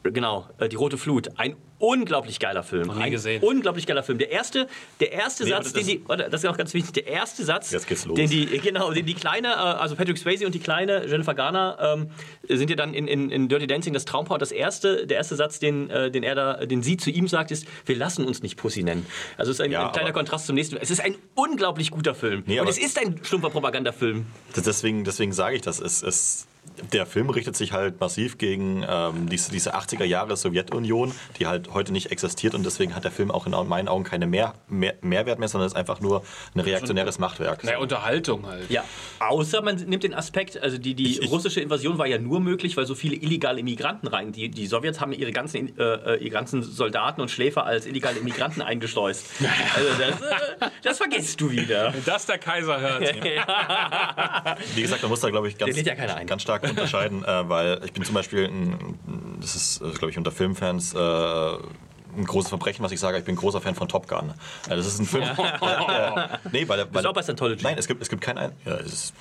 [0.03, 1.29] genau, äh, die Rote Flut.
[1.37, 2.87] Ein unglaublich geiler Film.
[2.87, 3.41] Noch nie Ein gesehen.
[3.41, 4.17] unglaublich geiler Film.
[4.19, 4.67] Der erste,
[4.99, 7.43] der erste Nee, Satz, den das- die, warte, das ist auch ganz wichtig, der erste
[7.43, 8.15] Satz, Jetzt geht's los.
[8.15, 11.77] den die, genau, den die kleine, äh, also Patrick Swayze und die kleine Jennifer Garner
[11.81, 12.11] ähm,
[12.47, 14.37] sind ja dann in, in, in Dirty Dancing das Traumpaar.
[14.37, 17.49] Das erste, der erste Satz, den, äh, den er da, den sie zu ihm sagt,
[17.51, 19.05] ist: Wir lassen uns nicht Pussy nennen.
[19.37, 20.75] Also es ist ein, Ja, ein kleiner Kontrast zum nächsten.
[20.77, 22.43] Es ist ein unglaublich guter Film.
[22.45, 24.25] Nee, und aber- es ist ein stumpfer Propagandafilm.
[24.55, 25.79] Deswegen, deswegen sage ich das.
[25.79, 26.45] Es, es,
[26.93, 31.73] der Film richtet sich halt massiv gegen ähm, diese, diese 80er Jahre Sowjetunion, die halt
[31.73, 34.95] heute nicht existiert und deswegen hat der Film auch in meinen Augen keine mehr, mehr,
[35.01, 36.23] Mehrwert mehr, sondern ist einfach nur
[36.55, 37.63] ein reaktionäres Machtwerk.
[37.63, 38.69] Naja, Unterhaltung halt.
[38.69, 38.83] Ja,
[39.19, 42.39] außer man nimmt den Aspekt, also die, die Ich- ich- russische Invasion war ja nur
[42.39, 44.31] möglich, weil so viele illegale Immigranten rein.
[44.31, 48.17] Die, die Sowjets haben ihre ganzen, äh, äh, ihre ganzen Soldaten und Schläfer als illegale
[48.19, 49.25] Immigranten eingeschleust.
[49.75, 51.93] Also das, äh, das vergisst du wieder.
[51.93, 53.01] Wenn das der Kaiser hört.
[54.75, 57.93] Wie gesagt, man muss da, glaube ich, ganz, ja ganz stark unterscheiden, äh, weil ich
[57.93, 62.83] bin zum Beispiel, ein, das ist, äh, glaube ich, unter Filmfans äh, ein großes Verbrechen,
[62.83, 64.33] was ich sage, ich bin großer Fan von Top Gun.
[64.67, 65.23] Äh, das ist ein Film.
[65.23, 66.25] Ja.
[66.33, 67.63] äh, nee, weil, weil, auch bei Scientology.
[67.63, 68.37] Nein, es gibt, es gibt keinen.
[68.37, 69.13] Ein ja, es ist,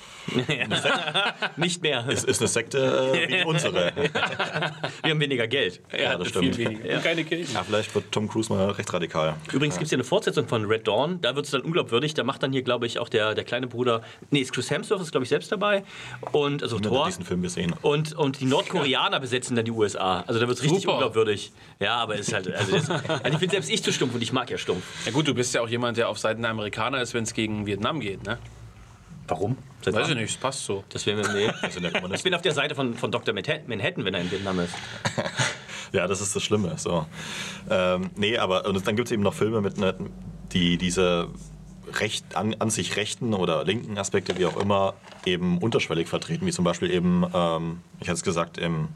[1.57, 2.05] Nicht mehr.
[2.07, 3.91] es ist eine Sekte äh, wie unsere.
[5.03, 5.81] Wir haben weniger Geld.
[5.97, 6.55] Ja, das stimmt.
[6.55, 6.95] Viel weniger.
[6.95, 7.53] Und keine Kirchen.
[7.53, 9.35] Ja, vielleicht wird Tom Cruise mal recht radikal.
[9.51, 11.21] Übrigens gibt es ja eine Fortsetzung von Red Dawn.
[11.21, 12.13] Da wird es dann unglaubwürdig.
[12.13, 14.01] Da macht dann hier, glaube ich, auch der, der kleine Bruder.
[14.31, 15.83] Nee, ist Chris Hemsworth ist, glaube ich, selbst dabei.
[16.31, 17.05] Und also Thor.
[17.05, 17.73] diesen Film gesehen.
[17.81, 20.21] Und, und die Nordkoreaner besetzen dann die USA.
[20.27, 20.95] Also da wird es richtig Super.
[20.95, 21.51] unglaubwürdig.
[21.79, 22.53] Ja, aber es ist halt.
[22.53, 24.83] Also, das, also ich bin selbst ich zu stumpf und ich mag ja stumpf.
[25.05, 27.33] Ja gut, du bist ja auch jemand, der auf Seiten der Amerikaner ist, wenn es
[27.33, 28.37] gegen Vietnam geht, ne?
[29.29, 29.57] Warum?
[29.81, 30.11] Seit Weiß wann?
[30.11, 30.83] ich nicht, es passt so.
[30.89, 31.33] Das wäre mir.
[31.33, 31.51] Nee.
[31.61, 31.79] Also
[32.13, 33.33] Ich bin auf der Seite von, von Dr.
[33.33, 34.73] Manhattan, wenn er in Vietnam ist.
[35.91, 36.77] Ja, das ist das Schlimme.
[36.77, 37.07] So.
[37.69, 39.95] Ähm, nee, aber und dann gibt es eben noch Filme, mit ne,
[40.51, 41.29] die diese
[41.99, 44.93] recht, an, an sich rechten oder linken Aspekte, wie auch immer,
[45.25, 48.89] eben unterschwellig vertreten, wie zum Beispiel eben, ähm, ich hatte es gesagt, im,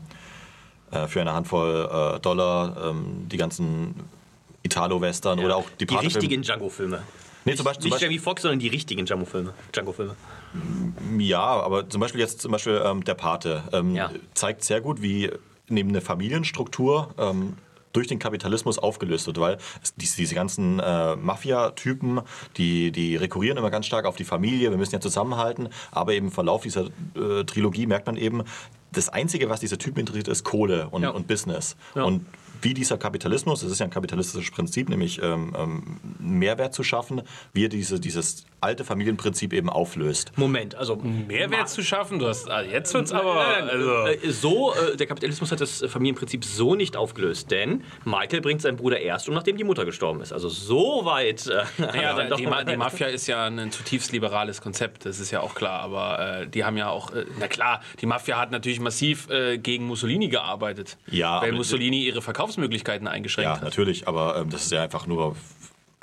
[0.92, 3.96] äh, für eine Handvoll äh, Dollar ähm, die ganzen
[4.62, 7.02] Italo-Western oder auch die Die richtigen Django-Filme.
[7.46, 9.54] Nee, zum Beispiel, Nicht Jamie Foxx, sondern die richtigen Django-Filme.
[9.74, 10.16] Django-Filme.
[11.18, 14.12] Ja, aber zum Beispiel jetzt zum Beispiel ähm, der Pate ähm, Ja.
[14.34, 15.30] zeigt sehr gut, wie
[15.68, 17.54] neben eine Familienstruktur ähm,
[17.92, 22.22] durch den Kapitalismus aufgelöst wird, weil es, diese, diese ganzen äh, Mafia-Typen,
[22.58, 26.28] die, die rekurrieren immer ganz stark auf die Familie, wir müssen ja zusammenhalten, aber eben
[26.28, 28.44] im Verlauf dieser äh, Trilogie merkt man eben,
[28.92, 31.10] das Einzige, was diese Typen interessiert, ist Kohle und, Ja.
[31.10, 31.76] und Business.
[31.96, 32.04] Ja.
[32.04, 32.26] Und
[32.64, 37.22] wie dieser Kapitalismus, das ist ja ein kapitalistisches Prinzip, nämlich ähm, ähm, Mehrwert zu schaffen,
[37.54, 40.32] wie er diese, dieses alte Familienprinzip eben auflöst.
[40.38, 40.96] Moment, also.
[40.96, 42.50] Mehrwert zu schaffen, du hast.
[42.50, 43.36] ah, Jetzt wird's aber.
[43.36, 47.84] Nein, nein, Also, äh, so, äh, der Kapitalismus hat das Familienprinzip so nicht aufgelöst, denn
[48.06, 50.32] Michael bringt seinen Bruder erst um, nachdem die Mutter gestorben ist.
[50.32, 51.48] Also so weit.
[51.48, 51.64] Äh,
[52.02, 55.32] ja, dann doch die, Ma die Mafia ist ja ein zutiefst liberales Konzept, das ist
[55.32, 55.82] ja auch klar.
[55.82, 59.58] Aber äh, die haben ja auch, äh, na klar, die Mafia hat natürlich massiv äh,
[59.58, 60.98] gegen Mussolini gearbeitet.
[61.08, 62.22] Ja, weil Mussolini ihre
[62.54, 63.64] Verkaufsmöglichkeiten eingeschränkt Ja, hat.
[63.64, 65.36] natürlich, aber ähm, das ist ja einfach nur.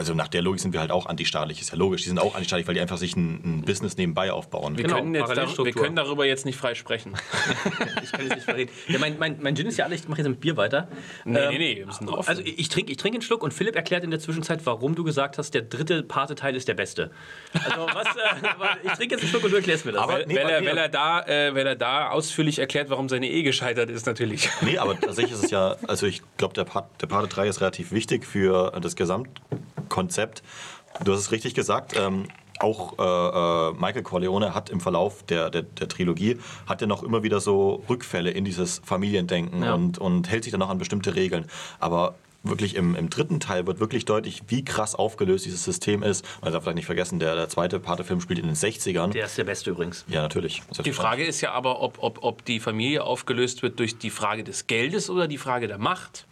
[0.01, 2.05] Also nach der Logik sind wir halt auch antistaatlich, ist ja logisch.
[2.05, 4.79] Die sind auch antistaatlich, weil die einfach sich ein, ein Business nebenbei aufbauen.
[4.79, 7.13] Wir, Genau, können jetzt dar wir können darüber jetzt nicht frei sprechen.
[8.03, 8.71] Ich kann jetzt nicht verreden.
[8.89, 10.89] Ja, mein, mein, mein Gin ist ja alle, ich mache jetzt mit Bier weiter.
[11.27, 12.27] Nee, Ähm, nee, nee, wir müssen drauf.
[12.31, 15.05] Also ich trinke ich trink einen Schluck und Philipp erklärt in der Zwischenzeit, warum du
[15.05, 17.11] gesagt hast, der dritte Pate-Teil ist der beste.
[17.53, 20.01] Also was, äh, ich trinke jetzt einen Schluck und du erklärst mir das.
[20.03, 23.11] Aber- weil, nee, weil, er, weil, er da, äh, weil er da ausführlich erklärt, warum
[23.11, 24.49] seine Ehe gescheitert ist, natürlich.
[24.63, 27.61] Nee, aber tatsächlich ist es ja, also ich glaube, der, Part, der Pate 3 ist
[27.61, 28.97] relativ wichtig für das
[29.91, 30.43] Gesamtkonzept.
[31.05, 31.95] Du hast es richtig gesagt.
[31.97, 32.25] Ähm,
[32.59, 37.03] auch äh, äh, Michael Corleone hat im Verlauf der, der, der Trilogie hat er noch
[37.03, 39.75] immer wieder so Rückfälle in dieses Familiendenken Ja.
[39.75, 41.47] und, und hält sich dann noch an bestimmte Regeln.
[41.79, 46.25] Aber wirklich im, im dritten Teil wird wirklich deutlich, wie krass aufgelöst dieses System ist.
[46.43, 49.09] Man darf vielleicht nicht vergessen, der, der zweite Pate-Film spielt in den 60ern.
[49.13, 50.05] der ist der beste übrigens.
[50.09, 50.63] ja, natürlich.
[50.85, 54.45] Die Frage ist ja aber, ob, ob, ob die Familie aufgelöst wird durch die Frage
[54.45, 56.27] des Geldes oder die Frage der Macht.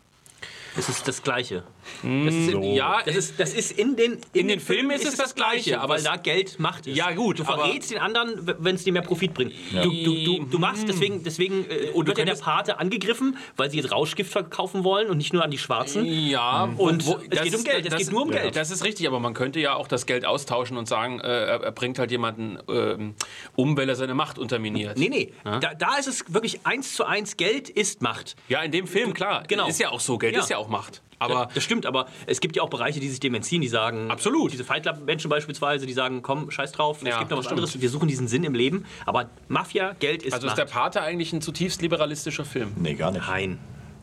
[0.76, 1.62] Es ist das Gleiche.
[2.03, 5.16] Das ist, in, Ja, das ist, das ist in den, In den Filmen ist es
[5.16, 6.96] das Gleiche, aber weil es- da Geld Macht ist.
[6.96, 9.53] Ja, gut, Du verrätst den anderen, wenn es dir mehr Profit bringt.
[9.72, 13.37] Du, du, du, du machst deswegen, deswegen äh, Und du wird ja der Pate angegriffen,
[13.57, 16.05] weil sie jetzt Rauschgift verkaufen wollen und nicht nur an die Schwarzen.
[16.05, 18.57] Ja, Und wo- es geht um Geld, es das geht nur um ist- Geld.
[18.57, 21.62] Das ist richtig, aber man könnte ja auch das Geld austauschen und sagen, äh, er
[21.68, 23.14] er bringt halt jemanden ähm,
[23.57, 24.96] um, weil er seine Macht unterminiert.
[24.98, 25.33] Nee, nee.
[25.44, 28.37] Da, da ist es wirklich eins zu eins, Geld ist Macht.
[28.48, 29.44] Ja, in dem Film, klar.
[29.48, 29.68] Genau.
[29.68, 30.40] Ist ja auch so, Geld Ja.
[30.40, 31.03] ist ja auch Macht.
[31.18, 34.11] Aber das stimmt, aber es gibt ja auch Bereiche, die sich dem entziehen, die sagen.
[34.11, 34.52] Absolut.
[34.52, 37.61] Diese Fight Club-Menschen beispielsweise, die sagen, komm, scheiß drauf, es Ja, gibt noch was stimmt.
[37.61, 38.85] anderes, wir suchen diesen Sinn im Leben.
[39.07, 40.59] Aber Mafia, Geld ist also ist Macht.
[40.59, 42.72] der Pate eigentlich ein zutiefst liberalistischer Film.
[42.76, 43.26] Nee, gar nicht.
[43.26, 43.59] Nein.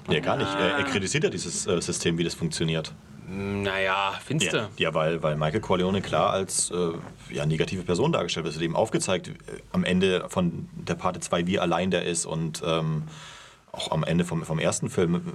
[0.07, 0.53] Nee, gar nicht.
[0.53, 2.93] Er, er kritisiert ja dieses äh, System, wie das funktioniert.
[3.27, 4.57] Naja, findest du?
[4.57, 6.91] Ja, ja weil, weil Michael Corleone klar als äh,
[7.33, 8.53] ja, negative Person dargestellt wird.
[8.53, 9.31] Es wird eben aufgezeigt, äh,
[9.71, 13.03] am Ende von der Parte 2, wie allein der ist und ähm,
[13.71, 15.33] auch am Ende vom, vom ersten Film,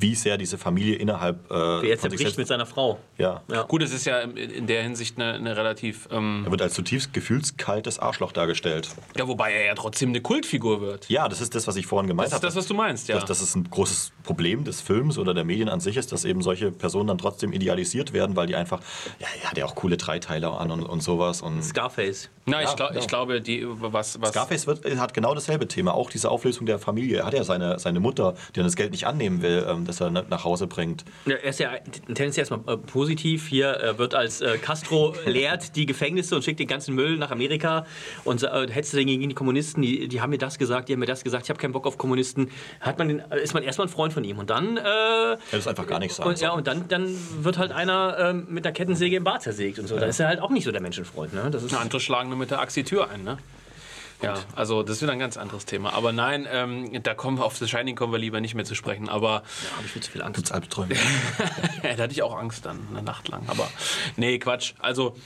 [0.00, 1.50] wie sehr diese Familie innerhalb.
[1.50, 2.98] Äh, Wie er von sich zerbricht selbst- mit seiner Frau.
[3.16, 3.42] ja.
[3.50, 3.62] Ja.
[3.62, 6.08] Gut, es ist ja in- in der Hinsicht eine, eine relativ.
[6.12, 8.88] Ähm, Er wird als zutiefst gefühlskaltes Arschloch dargestellt.
[9.16, 11.08] ja, wobei er ja trotzdem eine Kultfigur wird.
[11.08, 12.46] Ja, das ist das, was ich vorhin gemeint Das ist habe.
[12.46, 13.14] das, was du meinst, ja.
[13.16, 16.24] dass, dass es ein großes Problem des Films oder der Medien an sich ist, dass
[16.24, 18.80] eben solche Personen dann trotzdem idealisiert werden, weil die einfach,
[19.18, 21.42] ja, er hat ja auch coole Dreiteiler an und, und sowas.
[21.42, 22.28] Und Scarface.
[22.46, 22.98] Na, ich, Ja, glaub, ja.
[23.00, 26.78] ich glaube, die, was, was Scarface wird, hat genau dasselbe Thema, auch diese Auflösung der
[26.78, 27.18] Familie.
[27.18, 30.00] Er hat ja seine, seine Mutter, die dann das Geld nicht annehmen will, ähm, das
[30.00, 31.04] er nach Hause bringt.
[31.26, 31.70] Ja, er ist ja
[32.06, 33.48] tendenziell erstmal äh, positiv.
[33.48, 37.30] Hier äh, wird als äh, Castro leert die Gefängnisse und schickt den ganzen Müll nach
[37.30, 37.86] Amerika
[38.24, 39.82] und äh, hetzt dagegen gegen die Kommunisten.
[39.82, 41.44] Die, die haben mir das gesagt, die haben mir das gesagt.
[41.44, 42.50] Ich habe keinen Bock auf Kommunisten.
[42.80, 45.38] Hat man den, äh, ist man erstmal ein Freund von ihm und dann äh, Er
[45.52, 46.28] ist einfach gar nichts sagen.
[46.28, 47.08] und, ja und dann, dann
[47.40, 49.98] wird halt einer ähm, mit einer Kettensäge im Bart zersägt und so.
[49.98, 51.32] Da ist er halt auch nicht so der Menschenfreund.
[51.32, 51.48] Ne?
[51.50, 53.38] Das ist andere schlagen nur mit der Axi Tür ein, ne?
[54.22, 55.92] Ja, also das ist wieder ein ganz anderes Thema.
[55.92, 58.74] Aber nein, ähm, da kommen wir auf The Shining kommen wir lieber nicht mehr zu
[58.74, 59.08] sprechen.
[59.08, 59.42] Aber
[59.76, 60.50] habe ich viel zu viel Angst.
[60.50, 60.94] Albträume?
[61.82, 63.42] Ja, da hatte ich auch Angst dann, eine Nacht lang.
[63.46, 63.70] Aber
[64.16, 64.74] nee, Quatsch.
[64.80, 65.16] Also,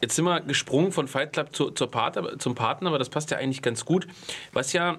[0.00, 3.30] jetzt sind wir gesprungen von Fight Club zu, zur Partner, zum Partner, aber das passt
[3.30, 4.06] ja eigentlich ganz gut.
[4.52, 4.96] Was ja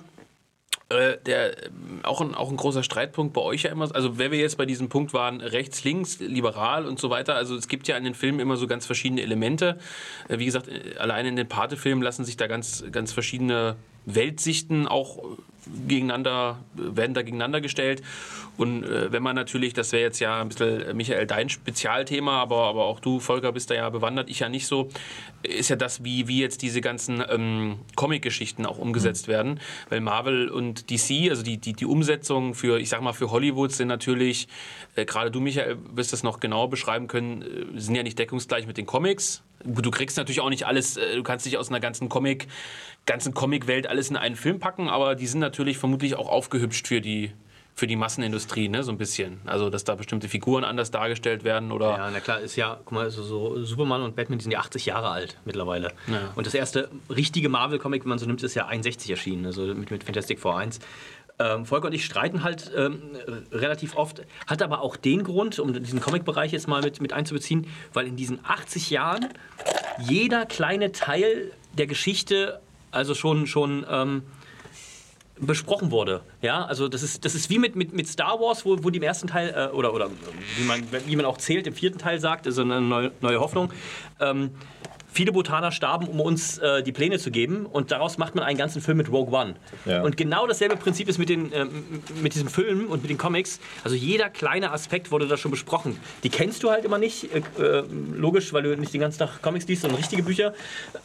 [0.90, 4.32] äh, der, ähm, auch, ein, auch ein großer Streitpunkt bei euch ja immer, also wenn
[4.32, 7.88] wir jetzt bei diesem Punkt waren, rechts, links, liberal und so weiter, also es gibt
[7.88, 9.80] ja in den Filmen immer so ganz verschiedene Elemente.
[10.30, 14.88] Äh, wie gesagt, äh, allein in den Pate-Filmen lassen sich da ganz, ganz verschiedene Weltsichten
[14.88, 15.22] auch
[15.88, 18.02] gegeneinander, werden da gegeneinander gestellt.
[18.58, 22.42] Und äh, wenn man natürlich, das wäre jetzt ja ein bisschen, äh, Michael, dein Spezialthema,
[22.42, 24.90] aber, aber auch du, Volker, bist da ja bewandert, ich ja nicht so,
[25.44, 29.60] ist ja das, wie, wie jetzt diese ganzen ähm, Comic-Geschichten auch umgesetzt werden.
[29.90, 33.72] Weil Marvel und DC, also die, die, die Umsetzungen für, ich sag mal, für Hollywood
[33.72, 34.48] sind natürlich,
[34.96, 38.66] äh, gerade du, Michael, wirst das noch genauer beschreiben können, äh, sind ja nicht deckungsgleich
[38.66, 39.44] mit den Comics.
[39.64, 42.48] Du kriegst natürlich auch nicht alles, äh, du kannst nicht aus einer ganzen Comic,
[43.08, 47.02] ganzen Comic-Welt alles in einen Film packen, aber die sind natürlich vermutlich auch aufgehübscht für
[47.02, 47.32] die,
[47.74, 49.40] für die Massenindustrie, ne, so ein bisschen.
[49.46, 51.98] Also, dass da bestimmte Figuren anders dargestellt werden oder.
[51.98, 54.60] Ja, na klar, ist ja, guck mal, so, so Superman und Batman, die sind ja
[54.60, 55.94] 80 Jahre alt mittlerweile.
[56.08, 56.32] Ja.
[56.36, 59.90] Und das erste richtige Marvel-Comic, wenn man so nimmt, ist ja 61 erschienen, also mit,
[59.90, 60.80] mit Fantastic Four 1.
[61.40, 63.00] Ähm, Volker und ich streiten halt ähm,
[63.52, 67.68] relativ oft, hat aber auch den Grund, um diesen Comic-Bereich jetzt mal mit, mit einzubeziehen,
[67.94, 69.30] weil in diesen 80 Jahren
[70.00, 72.60] jeder kleine Teil der Geschichte
[72.98, 74.24] also schon, schon ähm,
[75.40, 76.22] besprochen wurde.
[76.42, 78.98] Ja, also das ist, das ist wie mit, mit, mit Star Wars, wo, wo die
[78.98, 80.10] im ersten Teil, äh, oder, oder
[80.58, 83.72] wie, man, wie man auch zählt, im vierten Teil sagt, also eine neue, neue Hoffnung.
[84.20, 84.52] Ähm,
[85.12, 88.58] viele Botaner starben, um uns äh, die Pläne zu geben und daraus macht man einen
[88.58, 89.56] ganzen Film mit Rogue One.
[89.86, 90.04] Ja.
[90.04, 93.60] Und genau dasselbe Prinzip ist mit, den, ähm, mit diesem Film und mit den Comics.
[93.84, 96.00] Also jeder kleine Aspekt wurde da schon besprochen.
[96.24, 97.84] Die kennst du halt immer nicht, äh, äh,
[98.16, 100.54] logisch, weil du nicht den ganzen Tag Comics liest, sondern richtige Bücher.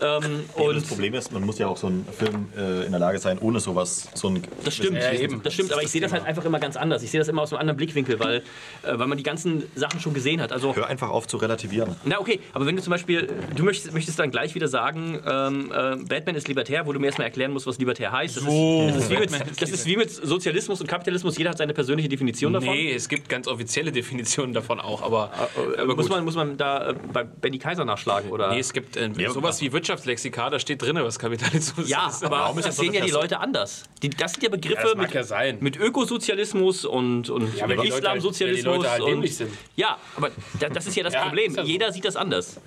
[0.00, 3.00] Ähm, Und das Problem ist, man muss ja auch so einen Film äh, in der
[3.00, 5.42] Lage sein, ohne sowas, so ein Das stimmt, Ja, eben.
[5.42, 7.02] das stimmt, aber ich sehe das halt einfach immer ganz anders.
[7.02, 8.38] Ich sehe das immer aus einem anderen Blickwinkel, weil,
[8.82, 10.52] äh, weil man die ganzen Sachen schon gesehen hat.
[10.52, 11.94] Also, Hör einfach auf zu relativieren.
[12.04, 15.70] na okay, aber wenn du zum Beispiel, du möchtest, möchtest dann gleich wieder sagen, ähm,
[15.72, 18.36] äh, Batman ist libertär, wo du mir erstmal erklären musst, was libertär heißt.
[18.36, 18.86] Das, So.
[18.88, 21.38] ist, das, ist, wie mit, das ist wie mit Sozialismus und Kapitalismus.
[21.38, 22.70] Jeder hat seine persönliche Definition davon.
[22.74, 25.30] Nee, es gibt ganz offizielle Definitionen davon auch, aber,
[25.78, 26.16] aber muss, gut.
[26.16, 28.30] man, muss man da äh, bei Benny Kaiser nachschlagen?
[28.30, 28.50] Oder?
[28.52, 32.24] Nee, es gibt äh, Ja, sowas wie Wirtschaftslexika, da steht drin, was Kapitalismus ja, ist.
[32.24, 33.84] aber warum ist das sehen ja die Leute anders.
[34.02, 35.58] Die, das sind ja Begriffe Ja, mit, ja sein.
[35.60, 38.84] mit Ökosozialismus und, und Ja, halt- Islamsozialismus.
[38.88, 39.52] halt und, sind.
[39.76, 41.50] Ja, aber da, das ist ja das Ja, Problem.
[41.52, 41.68] ist ja so.
[41.68, 42.60] Jeder sieht das anders.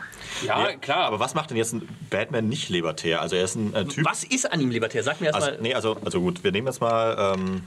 [0.46, 1.15] ja, klar.
[1.16, 3.22] Aber was macht denn jetzt ein Batman nicht libertär?
[3.22, 4.06] Also er ist ein äh, Typ.
[4.06, 5.02] Was ist an ihm libertär?
[5.02, 5.52] Sag mir erstmal.
[5.52, 7.62] Also, nee, also, also gut, wir nehmen jetzt mal ähm,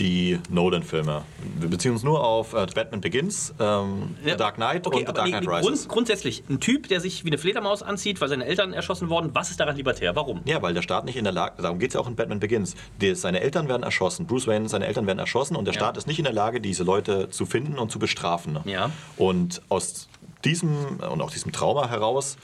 [0.00, 1.22] die Nolan-Filme.
[1.60, 5.28] Wir beziehen uns nur auf äh, Batman Begins, ähm, The Dark Knight und The Dark
[5.28, 5.82] Knight nee, Rises.
[5.82, 9.32] Grund, grundsätzlich, ein Typ, der sich wie eine Fledermaus anzieht, weil seine Eltern erschossen wurden,
[9.32, 10.16] was ist daran libertär?
[10.16, 10.40] Warum?
[10.44, 12.40] Ja, weil der Staat nicht in der Lage, darum geht es ja auch in Batman
[12.40, 12.74] Begins.
[13.00, 16.08] Die, seine Eltern werden erschossen, Bruce Wayne, seine Eltern werden erschossen und der Staat ist
[16.08, 18.58] nicht in der Lage, diese Leute zu finden und zu bestrafen.
[18.64, 18.90] Ja.
[19.16, 20.08] Und aus
[20.44, 22.36] diesem und aus diesem Trauma heraus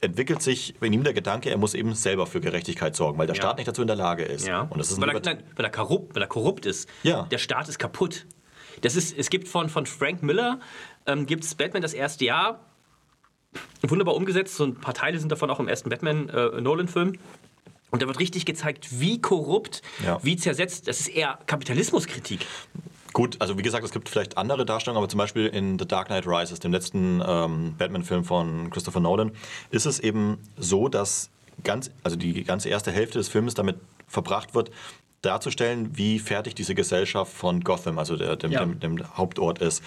[0.00, 3.36] entwickelt sich in ihm der Gedanke, er muss eben selber für Gerechtigkeit sorgen, weil der
[3.36, 3.42] Ja.
[3.42, 4.46] Staat nicht dazu in der Lage ist.
[4.46, 4.62] Ja.
[4.62, 6.88] Und das ist weil, er, nein, weil, er korrupt, weil er korrupt ist.
[7.02, 7.24] Ja.
[7.30, 8.26] Der Staat ist kaputt.
[8.80, 10.58] Das ist, es gibt von, von Frank Miller,
[11.06, 12.60] ähm, gibt es Batman das erste Jahr,
[13.82, 17.18] wunderbar umgesetzt, so ein paar Teile sind davon auch im ersten Batman-Nolan-Film.
[17.90, 20.18] und da wird richtig gezeigt, wie korrupt, Ja.
[20.22, 20.86] wie zersetzt.
[20.88, 22.46] Das ist eher Kapitalismuskritik.
[23.12, 26.06] Gut, also wie gesagt, es gibt vielleicht andere Darstellungen, aber zum Beispiel in The Dark
[26.06, 29.32] Knight Rises, dem letzten ähm, Batman-Film von Christopher Nolan,
[29.70, 31.28] ist es eben so, dass
[31.64, 34.70] ganz, also die ganze erste Hälfte des Films damit verbracht wird,
[35.22, 38.60] darzustellen, wie fertig diese Gesellschaft von Gotham, also der, dem, Ja.
[38.64, 39.82] dem, dem Hauptort ist.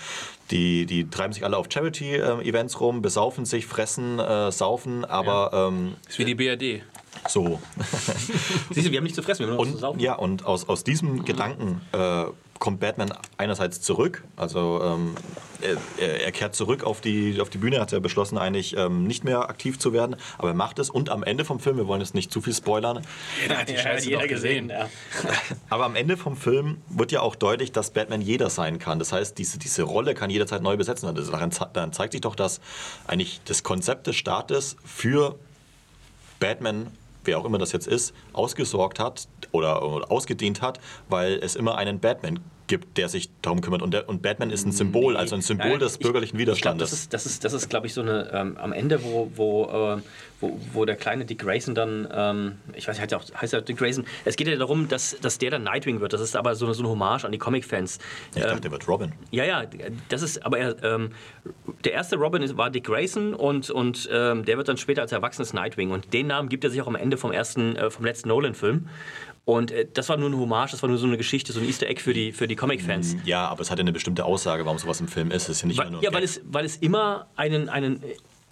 [0.52, 5.96] Die, die treiben sich alle auf Charity-Events rum, besaufen sich, fressen, äh, saufen, aber ähm,
[6.08, 6.84] ist wie die BRD.
[7.28, 7.60] so.
[8.72, 10.00] Siehst du, wir haben nichts zu fressen, wir haben nur was zu Und, saufen.
[10.02, 12.26] ja, und aus, aus diesem Gedanken äh,
[12.64, 15.16] kommt Batman einerseits zurück, also ähm,
[16.00, 19.26] er, er, kehrt zurück auf die, auf die Bühne, hat ja beschlossen, eigentlich ähm, nicht
[19.26, 22.00] mehr aktiv zu werden, aber er macht es und am Ende vom Film, wir wollen
[22.00, 23.06] jetzt nicht zu viel spoilern.
[23.50, 24.70] Ja, hat die Scheiße ja, doch gesehen.
[24.70, 24.90] Ja.
[25.70, 28.98] Aber am Ende vom Film wird ja auch deutlich, dass Batman jeder sein kann.
[28.98, 31.08] Das heißt, diese, diese Rolle kann jederzeit neu besetzen.
[31.08, 32.62] Also daran, dann zeigt sich doch, dass
[33.08, 35.38] eigentlich das Konzept des Staates für
[36.40, 36.92] Batman
[37.26, 41.78] wer auch immer das jetzt ist, ausgesorgt hat oder, oder ausgedehnt hat, weil es immer
[41.78, 43.82] einen Batman gibt, der sich darum kümmert.
[43.82, 45.20] Und, der, und Batman ist ein Symbol, nee.
[45.20, 46.92] also ein Symbol Nein, des bürgerlichen ich, Widerstandes.
[46.92, 49.04] Ich glaub, das ist, das ist, das ist glaube ich, so eine, ähm, am Ende,
[49.04, 50.02] wo, wo, äh,
[50.40, 54.06] wo, wo, der kleine Dick Grayson dann, ähm, ich weiß nicht, heißt er Dick Grayson,
[54.26, 56.14] es geht ja darum, dass, dass der dann Nightwing wird.
[56.14, 58.00] Das ist aber so eine, so eine Hommage an die Comic-Fans.
[58.34, 59.12] Ja, ich dachte, der wird Robin.
[59.32, 59.64] Ja, ja,
[60.10, 61.12] das ist, aber er, ähm,
[61.84, 65.54] der erste Robin war Dick Grayson und, und ähm, der wird dann später als erwachsenes
[65.54, 65.92] Nightwing.
[65.92, 68.88] Und den Namen gibt er sich auch am Ende vom ersten, äh, vom letzten Nolan-Film.
[69.46, 71.66] Und äh, das war nur eine Hommage, das war nur so eine Geschichte, so ein
[71.66, 73.18] Easter Egg für die, für die Comic-Fans.
[73.26, 75.44] Ja, aber es hat ja eine bestimmte Aussage, warum sowas im Film ist.
[75.44, 78.02] Es ist ja nicht weil, nur Ja, weil es, weil es immer einen, einen.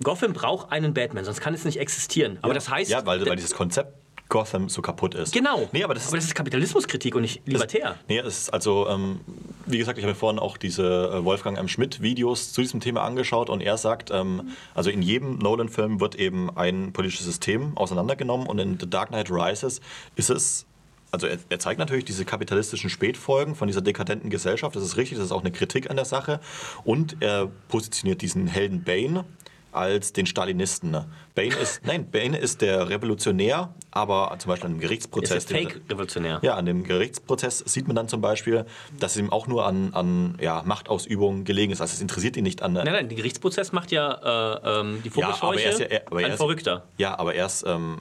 [0.03, 2.39] Gotham braucht einen Batman, sonst kann es nicht existieren.
[2.41, 2.55] Aber ja.
[2.55, 2.91] das heißt.
[2.91, 4.00] Ja, weil, weil dieses Konzept
[4.31, 5.33] Gotham so kaputt ist.
[5.33, 5.69] Genau.
[5.73, 7.89] Nee, aber, das aber das ist Kapitalismuskritik und nicht libertär.
[7.89, 9.19] Das, nee, es ist also, ähm,
[9.67, 11.67] wie gesagt, ich habe mir vorhin auch diese äh, Wolfgang M.
[11.67, 16.49] Schmidt-Videos zu diesem Thema angeschaut und er sagt, ähm, also in jedem Nolan-Film wird eben
[16.57, 19.81] ein politisches System auseinandergenommen und in The Dark Knight Rises
[20.15, 20.65] ist es
[21.13, 24.77] also er, er, zeigt natürlich diese kapitalistischen Spätfolgen von dieser dekadenten Gesellschaft.
[24.77, 26.39] Das ist richtig, das ist auch eine Kritik an der Sache.
[26.85, 29.25] Und er positioniert diesen Helden Bane
[29.71, 30.97] als den Stalinisten.
[31.35, 35.45] Bane ist, nein, Bane ist der Revolutionär, aber zum Beispiel an dem Gerichtsprozess.
[35.45, 36.39] Ist Fake-Revolutionär.
[36.41, 38.65] Ja, an dem Gerichtsprozess sieht man dann zum Beispiel,
[38.99, 41.81] dass es ihm auch nur an, an ja, Machtausübung gelegen ist.
[41.81, 42.73] Also es interessiert ihn nicht an.
[42.73, 45.85] Nein, nein, der Gerichtsprozess macht ja äh, ähm, die Vogelscheuche ja, aber er ist ja,
[45.85, 46.83] er, aber ein Verrückter.
[46.97, 47.97] Ja, aber er ist ähm,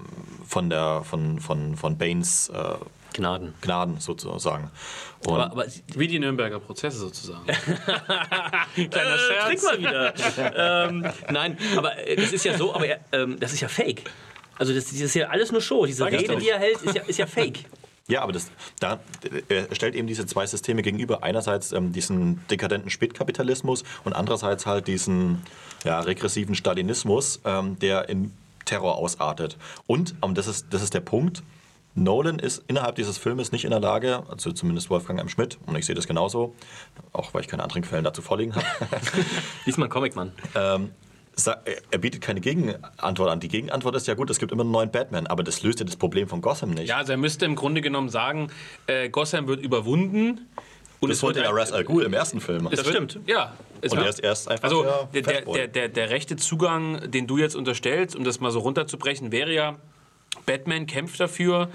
[0.47, 2.49] von, der, von, von, von Banes.
[2.49, 2.75] Äh,
[3.13, 3.55] Gnaden.
[3.61, 4.71] Gnaden sozusagen.
[5.27, 7.45] Aber, aber, wie die Nürnberger Prozesse sozusagen.
[8.75, 9.47] Kleiner äh, Scherz.
[9.47, 10.15] Trink mal wieder.
[10.89, 14.05] ähm, nein, aber äh, das ist ja so, aber ähm, das ist ja fake.
[14.59, 15.87] Also das, das, ist ja alles nur Show.
[15.87, 17.65] Diese Sag Rede, die er hält, ist ja, ist ja fake.
[18.09, 18.99] Ja, aber das, da,
[19.49, 21.23] er stellt eben diese zwei Systeme gegenüber.
[21.23, 25.43] Einerseits ähm, diesen dekadenten Spätkapitalismus und andererseits halt diesen
[25.85, 28.33] ja, regressiven Stalinismus, ähm, der in
[28.65, 29.57] Terror ausartet.
[29.87, 31.43] Und, ähm, das, ist, das ist der Punkt,
[31.95, 35.29] Nolan ist innerhalb dieses Filmes nicht in der Lage, also zumindest Wolfgang M.
[35.29, 36.55] Schmidt, und ich sehe das genauso,
[37.13, 38.67] auch weil ich keine anderen Quellen dazu vorliegen habe.
[39.67, 40.33] Diesmal Comic-Mann.
[40.55, 40.91] Ähm,
[41.47, 43.41] er bietet keine Gegenantwort an.
[43.41, 45.87] Die Gegenantwort ist ja gut, es gibt immer einen neuen Batman, aber das löst ja
[45.87, 46.89] das Problem von Gotham nicht.
[46.89, 48.51] Ja, also er müsste im Grunde genommen sagen,
[48.87, 50.49] äh, Gotham wird überwunden.
[51.01, 52.69] Und das wollte ja Ra's al Ghul im ersten Film.
[52.71, 53.19] Das stimmt.
[53.27, 53.55] Ja.
[53.83, 57.39] und er ist erst einfach Also der, der, der, der, der rechte Zugang, den du
[57.39, 59.77] jetzt unterstellst, um das mal so runterzubrechen, wäre ja,
[60.47, 61.71] Batman kämpft dafür,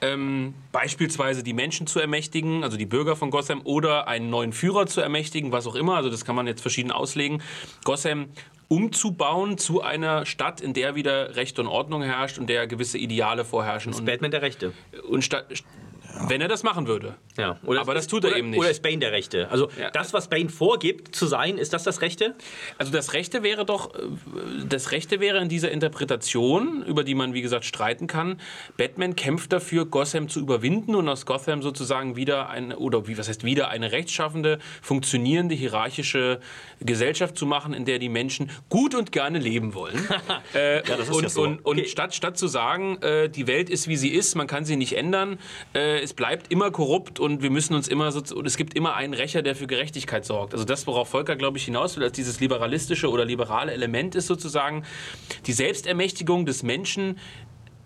[0.00, 4.86] ähm, beispielsweise die Menschen zu ermächtigen, also die Bürger von Gotham, oder einen neuen Führer
[4.86, 5.96] zu ermächtigen, was auch immer.
[5.96, 7.42] Also das kann man jetzt verschieden auslegen.
[7.84, 8.28] Gotham
[8.68, 13.44] umzubauen zu einer Stadt, in der wieder Recht und Ordnung herrscht und der gewisse Ideale
[13.44, 13.92] vorherrschen.
[13.92, 14.72] Ist Batman der Rechte.
[15.08, 15.28] Und
[16.26, 17.14] wenn er das machen würde.
[17.36, 17.58] Ja.
[17.64, 18.58] Oder Aber das tut er oder, eben nicht.
[18.58, 19.50] Oder ist Bane der Rechte?
[19.50, 19.90] Also ja.
[19.90, 22.34] das, was Bane vorgibt zu sein, ist das das Rechte?
[22.78, 23.98] Also das Rechte wäre doch, äh,
[24.68, 28.40] das Rechte wäre in dieser Interpretation, über die man wie gesagt streiten kann,
[28.76, 33.28] Batman kämpft dafür, Gotham zu überwinden und aus Gotham sozusagen wieder eine, oder wie, was
[33.28, 36.40] heißt wieder, eine rechtschaffende, funktionierende, hierarchische
[36.80, 40.08] Gesellschaft zu machen, in der die Menschen gut und gerne leben wollen.
[40.54, 41.42] äh, ja, das ist und, ja so.
[41.42, 41.88] und, und okay.
[41.88, 44.96] statt, statt zu sagen, äh, die Welt ist, wie sie ist, man kann sie nicht
[44.96, 45.38] ändern,
[45.74, 48.94] äh, es bleibt immer korrupt und wir müssen uns immer so, und es gibt immer
[48.94, 50.52] einen Rächer, der für Gerechtigkeit sorgt.
[50.52, 54.26] Also das, worauf Volker, glaube ich, hinaus will, als dieses liberalistische oder liberale Element ist
[54.26, 54.84] sozusagen
[55.46, 57.18] die Selbstermächtigung des Menschen,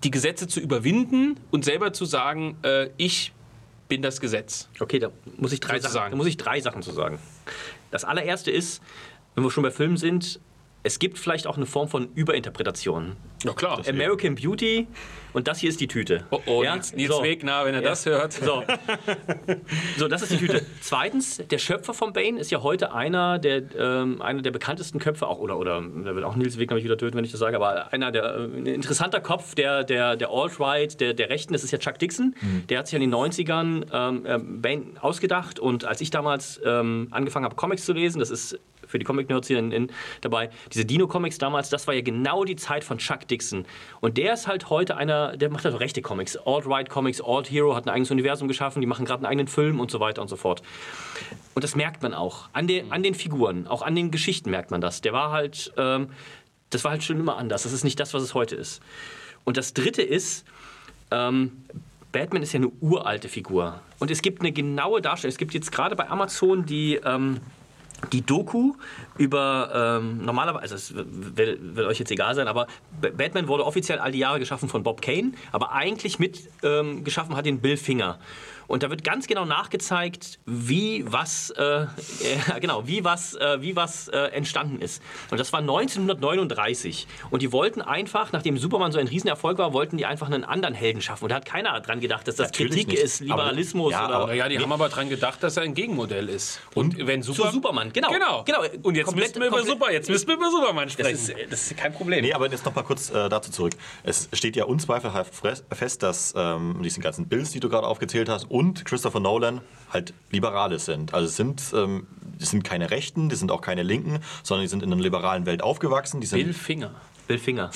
[0.05, 3.33] die Gesetze zu überwinden und selber zu sagen, äh, ich
[3.89, 4.69] bin das Gesetz.
[4.81, 7.19] Okay, da muss ich drei, Sachen, da muss ich drei Sachen zu sagen.
[7.91, 8.83] Das allererste ist,
[9.35, 10.41] wenn wir schon bei Filmen sind,
[10.83, 13.17] es gibt vielleicht auch eine Form von Überinterpretation.
[13.45, 13.83] Ja, klar.
[13.89, 14.87] American Beauty
[15.33, 16.25] und das hier ist die Tüte.
[16.31, 16.75] Oh, oh ja?
[16.75, 17.23] Nils, Nils so.
[17.23, 17.89] Wegner, wenn er ja.
[17.89, 18.33] das hört.
[18.33, 18.63] So.
[19.97, 20.65] so, das ist die Tüte.
[20.81, 25.27] Zweitens, der Schöpfer von Bane ist ja heute einer der, ähm, einer der bekanntesten Köpfe,
[25.27, 27.57] auch, oder, oder da wird auch Nils Wegner mich wieder töten, wenn ich das sage,
[27.57, 31.65] aber einer der, äh, ein interessanter Kopf der, der, der Alt-Right, der, der Rechten, das
[31.65, 32.35] ist ja Chuck Dixon.
[32.41, 32.67] Mhm.
[32.69, 37.09] Der hat sich in den 90ern ähm, äh, Bane ausgedacht und als ich damals ähm,
[37.11, 38.59] angefangen habe, Comics zu lesen, das ist
[38.93, 40.51] für die Comic-Nerds hier in, in, dabei.
[40.73, 43.65] Diese Dino-Comics damals, das war ja genau die Zeit von Chuck Dixon.
[44.01, 46.37] Und der ist halt heute einer, der macht halt rechte Comics.
[46.37, 49.99] Alt-Right-Comics, Alt-Hero, hat ein eigenes Universum geschaffen, die machen gerade einen eigenen Film und so
[49.99, 50.63] weiter und so fort.
[51.55, 52.49] Und das merkt man auch.
[52.53, 55.01] An, den, an den Figuren, auch an den Geschichten merkt man das.
[55.01, 56.11] Der war halt, ähm,
[56.71, 57.65] das war halt schon immer anders.
[57.65, 58.83] Das ist nicht das, was es heute ist.
[59.45, 60.45] Und das Dritte ist,
[61.11, 61.65] ähm,
[62.13, 63.81] Batman ist ja eine uralte Figur.
[63.99, 65.33] Und es gibt eine genaue Darstellung.
[65.33, 67.41] Es gibt jetzt gerade bei Amazon die, ähm,
[68.11, 68.75] die Doku
[69.19, 72.67] über ähm, normalerweise, also es wird, wird euch jetzt egal sein, aber
[73.01, 77.37] Batman wurde offiziell all die Jahre geschaffen von Bob Kane, aber eigentlich mit ähm, geschaffen
[77.37, 78.19] hat den Bill Finger.
[78.73, 81.87] Und da wird ganz genau nachgezeigt, wie was, äh, äh,
[82.61, 85.03] genau, wie was, äh, wie was äh, entstanden ist.
[85.31, 87.07] Und das war 1939.
[87.31, 90.75] Und die wollten einfach, nachdem Superman so ein Riesenerfolg war, wollten die einfach einen anderen
[90.75, 91.25] Helden schaffen.
[91.25, 93.03] Und da hat keiner dran gedacht, dass das Natürlich Kritik nicht.
[93.03, 94.17] ist, Liberalismus Aber- ja, oder.
[94.17, 96.61] aber- Naja, die haben aber dran gedacht, dass er ein Gegenmodell ist.
[96.75, 98.09] Und, wenn Super Zu Superman, genau.
[98.11, 98.43] Genau.
[98.45, 98.61] genau.
[98.83, 101.13] Und jetzt Komplett- müssen wir über Super, jetzt müssen wir über Superman das sprechen.
[101.15, 102.23] ist, das ist kein Problem.
[102.25, 103.75] Nee, aber jetzt noch mal kurz äh, dazu zurück.
[104.03, 105.35] Es steht ja unzweifelhaft
[105.71, 109.61] fest, dass ähm, diese ganzen Bills, die du gerade aufgezählt hast, und Christopher Nolan
[109.93, 111.13] halt Liberale sind.
[111.15, 112.07] Also es sind, ähm,
[112.41, 115.45] die sind keine Rechten, die sind auch keine Linken, sondern die sind in einer liberalen
[115.47, 116.21] Welt aufgewachsen.
[116.21, 116.93] Die sind Bill Finger.
[117.29, 117.71] Bill Finger.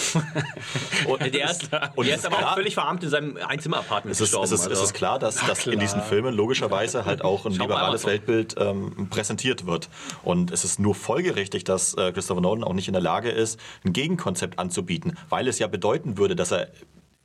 [1.09, 3.37] und der ist, Und der es ist ist aber auch klar- völlig verarmt in seinem
[3.37, 4.45] Einzimmer-Apartment Es ist, gestorben.
[4.47, 4.83] es, ist, es also.
[4.85, 5.81] ist klar, dass, dass in klar.
[5.85, 8.05] diesen Filmen logischerweise halt auch ein Schau liberales.
[8.07, 9.89] Weltbild ähm, präsentiert wird.
[10.25, 13.61] Und es ist nur folgerichtig, dass äh, Christopher Nolan auch nicht in der Lage ist,
[13.85, 16.69] ein Gegenkonzept anzubieten, weil es ja bedeuten würde, dass er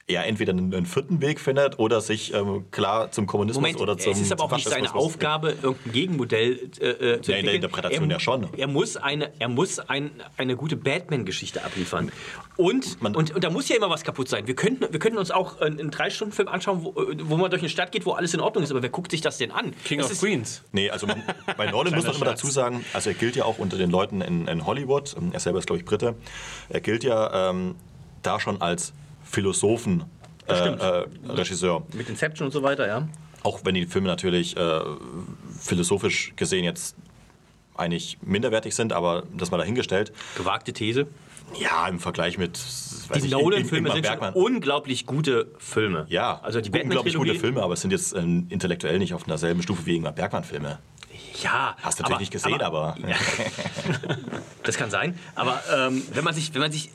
[0.08, 3.98] ja entweder einen, einen vierten Weg findet oder sich ähm, klar zum Kommunismus Moment, oder
[3.98, 7.46] zum es ist aber auch nicht seine Aufgabe, irgendein Gegenmodell äh, äh, zu Ja, in
[7.46, 7.56] der entwickeln.
[7.56, 8.48] Interpretation er, ja schon.
[8.58, 12.12] Er muss eine, er muss ein, eine gute Batman-Geschichte abliefern.
[12.58, 14.48] Und, Man- und, und da muss ja immer was kaputt sein.
[14.48, 17.92] Wir könnten, wir könnten uns auch einen, Drei-Stunden-Film anschauen, wo, wo man durch eine Stadt
[17.92, 18.72] geht, wo alles in Ordnung ist.
[18.72, 19.74] Aber wer guckt sich das denn an?
[19.86, 20.64] King das of ist, Queens.
[20.72, 21.24] Nee, also man,
[21.58, 24.22] bei Nolan muss man immer dazu sagen, also er gilt ja auch unter den Leuten
[24.22, 26.16] in, in Hollywood, ähm, er selber ist glaube ich Brite,
[26.70, 27.76] er gilt ja ähm,
[28.22, 28.94] da schon als
[29.32, 30.04] Philosophen.
[30.48, 31.84] Äh, äh, Regisseur.
[31.94, 33.08] Mit Inception und so weiter, ja.
[33.44, 34.82] Auch wenn die Filme natürlich äh,
[35.60, 36.96] philosophisch gesehen jetzt
[37.76, 40.12] eigentlich minderwertig sind, aber das mal dahingestellt.
[40.38, 41.08] Gewagte These.
[41.60, 42.60] Ja, im Vergleich mit
[43.16, 46.06] Die Nolan-Filme sind unglaublich gute Filme.
[46.10, 49.62] Ja, also die unglaublich gute Filme, aber es sind jetzt ähm, intellektuell nicht auf derselben
[49.62, 50.80] Stufe wie Ingmar Bergmann-Filme.
[51.42, 52.96] Ja, Hast du natürlich aber- nicht gesehen, aber,
[54.64, 55.18] Das kann sein.
[55.36, 56.90] Aber ähm, wenn man sich, wenn man sich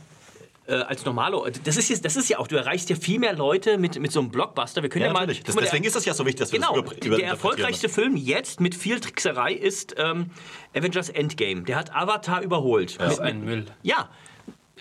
[0.68, 3.34] äh, als Normalo, das ist, jetzt, das ist ja auch, du erreichst ja viel mehr
[3.34, 4.82] Leute mit, mit so einem Blockbuster.
[4.82, 5.26] Wir können ja, Ja, mal.
[5.26, 6.96] Das, mal, der- deswegen ist es ja so wichtig, dass wir Genau, das über, der
[7.06, 7.30] überinterpretieren.
[7.30, 10.30] erfolgreichste Film jetzt mit viel Trickserei ist ähm,
[10.74, 11.62] Avengers Endgame.
[11.62, 13.00] Der hat Avatar überholt.
[13.00, 13.66] Das ist Mit- ein Müll.
[13.82, 14.08] Ja.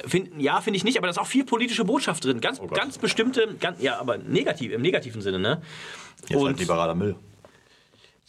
[0.05, 2.41] Find, ja, finde ich nicht, aber da ist auch viel politische Botschaft drin.
[2.41, 2.73] Ganz, Gott.
[2.73, 5.61] ganz bestimmte, ganz, ja, aber negativ, im negativen Sinne, ne?
[6.27, 7.15] Jetzt halt liberaler Müll.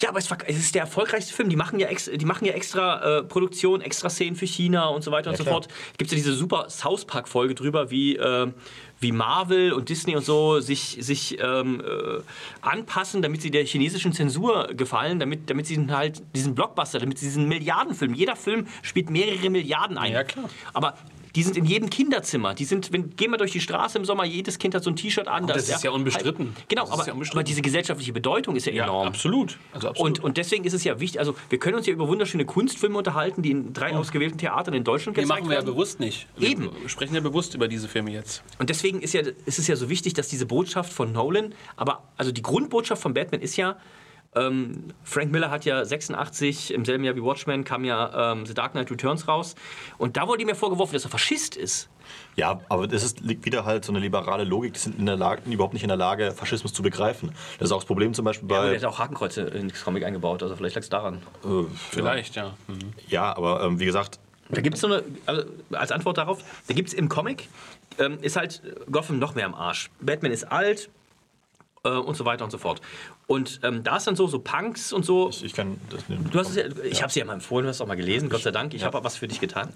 [0.02, 1.48] Ja, aber es, verk- es ist der erfolgreichste Film.
[1.48, 5.02] Die machen ja, ex, die machen ja extra äh, Produktion, extra Szenen für China und
[5.02, 5.54] so weiter und so klar.
[5.54, 5.68] fort.
[5.96, 8.52] Gibt es ja diese super South Park-Folge drüber, wie, äh,
[9.00, 12.20] wie Marvel und Disney und so sich, sich ähm, äh,
[12.60, 17.26] anpassen, damit sie der chinesischen Zensur gefallen, damit, damit sie halt diesen Blockbuster, damit sie
[17.26, 20.12] diesen Milliardenfilm, jeder Film spielt mehrere Milliarden ein.
[20.12, 20.50] Ja, klar.
[20.74, 20.98] Aber
[21.36, 22.54] die sind in jedem Kinderzimmer.
[22.54, 24.96] Die sind, wenn, gehen wir durch die Straße im Sommer, jedes Kind hat so ein
[24.96, 25.46] T-Shirt an.
[25.46, 26.56] da das ist ja unbestritten.
[26.68, 27.38] Genau, Das ist aber, ja unbestritten.
[27.38, 29.08] aber diese gesellschaftliche Bedeutung ist ja Ja, enorm.
[29.08, 29.58] absolut.
[29.72, 30.18] Also absolut.
[30.18, 32.96] Und, und deswegen ist es ja wichtig, also wir können uns ja über wunderschöne Kunstfilme
[32.98, 35.66] unterhalten, die in drei ausgewählten Theatern in Deutschland gezeigt machen wir ja werden.
[35.74, 36.26] bewusst nicht.
[36.40, 36.70] Eben.
[36.80, 38.42] Wir sprechen ja bewusst über diese Filme jetzt.
[38.58, 42.02] Und deswegen ist, ja, ist es ja so wichtig, dass diese Botschaft von Nolan, aber
[42.16, 43.76] also die Grundbotschaft von Batman ist ja,
[44.36, 48.54] ähm, Frank Miller hat ja 86, im selben Jahr wie Watchmen, kam ja ähm, The
[48.54, 49.54] Dark Knight Returns raus.
[49.98, 51.88] Und da wurde ihm ja vorgeworfen, dass er Faschist ist.
[52.36, 54.74] Ja, aber das ist, liegt wieder halt so eine liberale Logik.
[54.74, 57.32] Die sind in der Lage, überhaupt nicht in der Lage, Faschismus zu begreifen.
[57.58, 58.72] Das ist auch das Problem zum Beispiel Aber bei.
[58.74, 61.22] er hat auch Hakenkreuze ins Comic eingebaut, also vielleicht lag es daran.
[61.44, 62.54] äh, Vielleicht, ja.
[62.68, 62.78] Mhm.
[63.08, 64.20] ja, aber ähm, wie gesagt,
[64.50, 67.48] Da gibt es so eine, also als Antwort darauf, da gibt es im Comic,
[67.98, 69.90] ähm, ist halt Gotham noch mehr am Arsch.
[70.00, 70.90] Batman ist alt
[71.86, 72.80] äh, und so weiter und so fort.
[73.26, 75.30] Und ähm, da ist dann so, so Punks und so.
[75.30, 76.34] ich kann das nicht.
[76.34, 77.96] Du hast es ja, ich habe es ja mal empfohlen, du hast es auch mal
[77.96, 78.74] gelesen, Gott sei Dank.
[78.74, 79.68] Ich habe was für dich getan.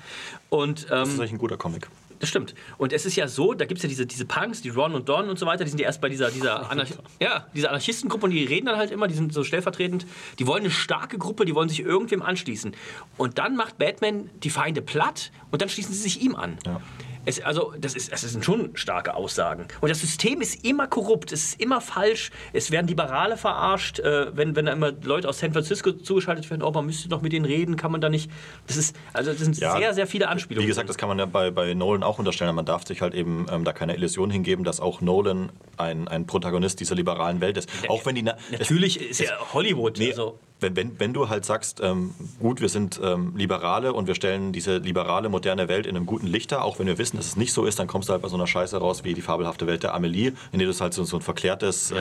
[0.51, 1.89] Und ähm, Das ist eigentlich ein guter Comic.
[2.21, 2.55] das stimmt.
[2.79, 5.09] Und es ist ja so, da gibt es ja diese, diese Punks, die Ron und
[5.09, 6.91] Don und so weiter, die sind ja erst bei dieser, dieser, Anarch
[7.21, 10.07] ja, dieser Anarchistengruppe und die reden dann halt immer, die sind so stellvertretend,
[10.39, 12.75] die wollen eine starke Gruppe, die wollen sich irgendwem anschließen.
[13.17, 16.59] Und dann macht Batman die Feinde platt und dann schließen sie sich ihm an.
[16.67, 16.81] Ja.
[17.25, 19.67] Es, also, das, ist, das sind schon starke Aussagen.
[19.81, 22.31] Und das System ist immer korrupt, es ist immer falsch.
[22.53, 26.63] Es werden Liberale verarscht, äh, wenn, wenn da immer Leute aus San Francisco zugeschaltet werden,
[26.63, 28.31] oh, man müsste doch mit denen reden, kann man da nicht.
[28.67, 30.65] Das ist, also das sind Ja, sehr, sehr viele Anspielungen.
[30.65, 32.55] Wie gesagt, das kann man ja bei, bei Nolan auch unterstellen.
[32.55, 36.27] Man darf sich halt eben ähm, da keine Illusion hingeben, dass auch Nolan ein, ein
[36.27, 37.69] Protagonist dieser liberalen Welt ist.
[37.89, 38.23] Auch wenn die.
[38.23, 39.99] Na, Natürlich ist ja Hollywood.
[39.99, 44.07] Nee, also, wenn, wenn, wenn du halt sagst, ähm, gut, wir sind ähm, Liberale und
[44.07, 47.17] wir stellen diese liberale, moderne Welt in einem guten Licht dar, auch wenn wir wissen,
[47.17, 49.15] dass es nicht so ist, dann kommst du halt bei so einer Scheiße raus wie
[49.15, 51.99] die fabelhafte Welt der Amelie, in der du halt so, so ein verklärtes, äh, äh,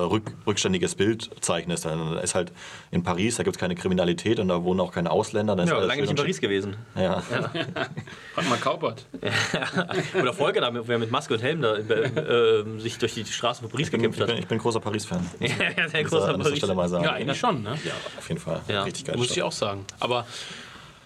[0.00, 1.84] rück, rückständiges Bild zeichnest.
[1.84, 2.52] Dann ist halt
[2.90, 5.54] in Paris, da gibt es keine Kriminalität und da wohnen auch keine Ausländer.
[5.56, 6.42] Dann ist Ja, lange nicht in Paris schick.
[6.42, 6.76] gewesen.
[6.96, 7.20] Ja.
[8.34, 9.06] Frag mal Kaupert.
[10.20, 13.70] Oder Volker, da, wer mit Maske und Helm da, äh, sich durch die Straßen von
[13.70, 14.42] Paris Ich bin, gekämpft ich, bin, hat.
[14.42, 15.26] ich bin großer Paris-Fan.
[15.78, 17.04] Ja, sehr großer an dieser Stelle mal sagen.
[17.04, 17.78] Ja, eigentlich schon, ne?
[17.84, 18.62] Ja, auf jeden Fall.
[18.68, 18.82] Ja.
[18.82, 19.16] Richtig geil.
[19.16, 19.84] Muss ich auch sagen.
[20.00, 20.26] Aber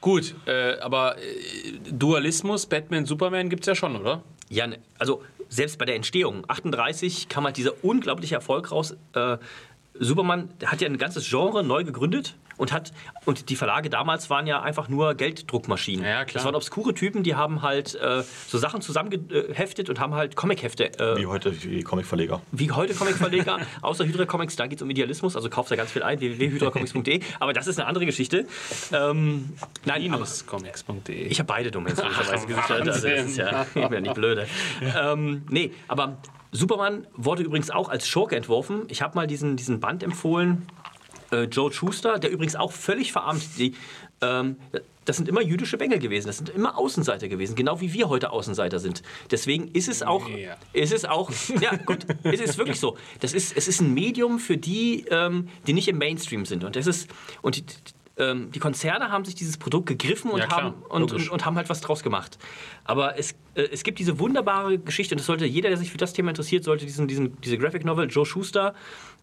[0.00, 1.22] gut, äh, aber äh,
[1.90, 4.22] Dualismus, Batman, Superman gibt es ja schon, oder?
[4.48, 8.96] Ja, ne, also selbst bei der Entstehung, 38 kam halt dieser unglaubliche Erfolg raus.
[9.14, 9.38] Äh,
[9.98, 12.92] Superman hat ja ein ganzes Genre neu gegründet und hat
[13.24, 16.04] und die Verlage damals waren ja einfach nur Gelddruckmaschinen.
[16.04, 16.34] Ja, klar.
[16.34, 20.98] Das waren obskure Typen, die haben halt äh, so Sachen zusammengeheftet und haben halt Comichefte
[20.98, 22.40] äh, Wie heute die Comicverleger.
[22.52, 25.92] wie heute Comicverleger, außer Hydra Comics, da geht es um Idealismus, also kauft da ganz
[25.92, 28.46] viel ein, www.hydracomics.de, aber das ist eine andere Geschichte.
[28.92, 29.50] Ähm,
[29.84, 31.14] nein, Minuscomics.de.
[31.26, 34.46] ich habe beide Domains logischerweise gesichert, also das ist ja, ich bin ja nicht blöde.
[34.96, 36.18] Ähm, nee, aber
[36.50, 38.82] Superman wurde übrigens auch als Schurke entworfen.
[38.88, 40.66] Ich habe mal diesen, diesen Band empfohlen,
[41.32, 43.74] äh, Joe Schuster, der übrigens auch völlig verarmt, die,
[44.20, 44.56] ähm,
[45.04, 48.30] das sind immer jüdische Bengel gewesen, das sind immer Außenseiter gewesen, genau wie wir heute
[48.30, 49.02] Außenseiter sind.
[49.30, 50.56] Deswegen ist es auch, Ja.
[50.72, 51.30] ist es auch,
[51.60, 52.96] ja gut, es ist wirklich so.
[53.20, 56.62] Das ist, es ist ein Medium für die, ähm, die nicht im Mainstream sind.
[56.62, 57.10] Und das ist,
[57.40, 57.64] und die,
[58.18, 61.44] ähm, die Konzerne haben sich dieses Produkt gegriffen und, Ja, klar, haben, und, und, und
[61.46, 62.38] haben halt was draus gemacht.
[62.84, 65.98] Aber es, äh, es gibt diese wunderbare Geschichte, und das sollte jeder, der sich für
[65.98, 68.74] das Thema interessiert, sollte diesen, diesen, diese Graphic Novel Joe Schuster,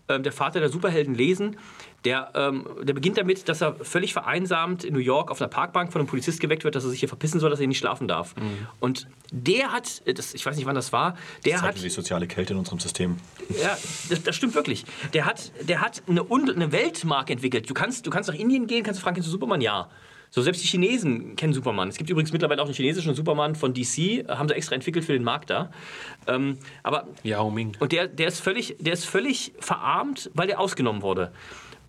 [0.09, 1.57] ähm, der Vater der Superhelden, lesen.
[2.05, 5.91] Der, ähm, der beginnt damit, dass er völlig vereinsamt in New York auf einer Parkbank
[5.91, 8.07] von einem Polizist geweckt wird, dass er sich hier verpissen soll, dass er nicht schlafen
[8.07, 8.35] darf.
[8.37, 8.67] Mhm.
[8.79, 11.89] Und der hat, äh, das, ich weiß nicht, wann das war, der Das hat die
[11.89, 13.17] soziale Kälte in unserem System.
[13.61, 13.77] ja,
[14.09, 14.85] das, das stimmt wirklich.
[15.13, 17.69] Der hat, der hat eine, eine Weltmarke entwickelt.
[17.69, 19.61] Du kannst, du kannst nach Indien gehen, kannst du fragen, kennst du Superman?
[19.61, 19.89] Ja.
[20.31, 21.89] So, selbst die Chinesen kennen Superman.
[21.89, 25.13] Es gibt übrigens mittlerweile auch einen chinesischen Superman von DC, haben sie extra entwickelt für
[25.13, 25.71] den Markt da.
[26.27, 27.75] Ähm, aber Yao Ming.
[27.79, 31.31] und der, der, ist völlig, der ist völlig verarmt, weil der ausgenommen wurde.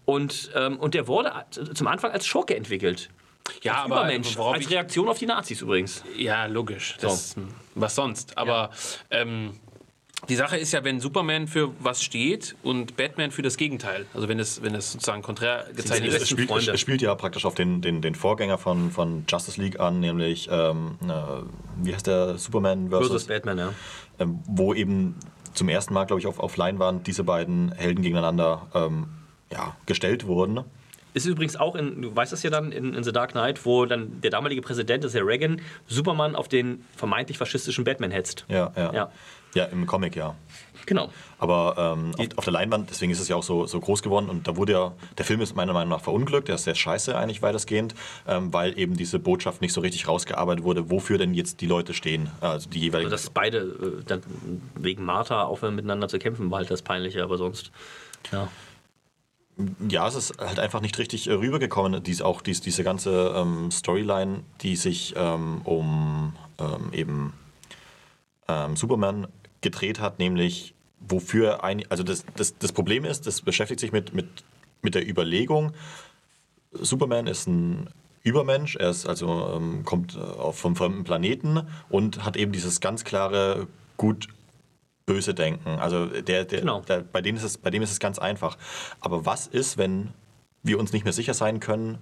[0.06, 1.32] Und, ähm, und der wurde
[1.74, 3.10] zum Anfang als Schurke entwickelt.
[3.62, 4.38] Ja, als aber Übermensch.
[4.38, 6.02] Als Reaktion auf die Nazis übrigens.
[6.16, 6.96] Ja, logisch.
[7.00, 7.36] Das,
[7.74, 8.36] Was sonst?
[8.38, 8.70] Aber
[9.10, 9.52] ähm,
[10.28, 14.28] die Sache ist ja, wenn Superman für was steht und Batman für das Gegenteil, also
[14.28, 16.20] wenn es, wenn es sozusagen konträr gezeichnet Es ist.
[16.20, 16.72] besten spielt, Freunde.
[16.72, 20.48] es spielt ja praktisch auf den, den, den Vorgänger von, von Justice League an, nämlich,
[20.50, 21.12] ähm, äh,
[21.82, 23.74] wie heißt der, Superman versus, Versus Batman, ja.
[24.18, 25.16] ähm, wo eben
[25.54, 29.08] zum ersten Mal, glaube ich, auf, auf Leinwand diese beiden Helden gegeneinander ähm,
[29.50, 30.64] ja, gestellt wurden.
[31.14, 33.86] Ist übrigens auch in, du weißt das ja dann, in, in The Dark Knight, wo
[33.86, 38.44] dann der damalige Präsident, das ist ja Reagan, Superman auf den vermeintlich faschistischen Batman hetzt.
[38.48, 38.92] Ja, ja.
[38.92, 39.12] Ja.
[39.54, 40.36] Ja, im Comic, ja.
[40.86, 41.10] Genau.
[41.38, 44.28] Aber ähm, auf, auf der Leinwand, deswegen ist es ja auch so, so groß geworden
[44.28, 47.16] und da wurde ja, der Film ist meiner Meinung nach verunglückt, der ist sehr scheiße
[47.16, 47.94] eigentlich weitestgehend,
[48.26, 51.94] ähm, weil eben diese Botschaft nicht so richtig rausgearbeitet wurde, wofür denn jetzt die Leute
[51.94, 53.12] stehen, also die jeweiligen.
[53.12, 54.22] Also dass beide äh, dann
[54.76, 57.72] wegen Martha aufhören miteinander zu kämpfen, war halt das Peinliche, aber sonst.
[58.32, 58.48] Ja.
[59.88, 63.70] Ja, es ist halt einfach nicht richtig äh, rübergekommen, dies, auch dies, diese ganze ähm,
[63.70, 67.32] Storyline, die sich ähm, um ähm, eben
[68.48, 69.26] ähm, Superman
[69.60, 74.14] gedreht hat, nämlich wofür ein, also das, das, das Problem ist, das beschäftigt sich mit,
[74.14, 74.28] mit,
[74.82, 75.72] mit der Überlegung,
[76.72, 77.88] Superman ist ein
[78.22, 83.04] Übermensch, er ist also ähm, kommt äh, vom fremden Planeten und hat eben dieses ganz
[83.04, 84.28] klare gut
[85.10, 85.78] böse Denken.
[85.80, 86.80] Also der, der, Genau.
[86.82, 88.56] der bei dem ist es bei dem ist es ganz einfach.
[89.00, 90.12] Aber was ist, wenn
[90.62, 91.98] wir uns nicht mehr sicher sein können,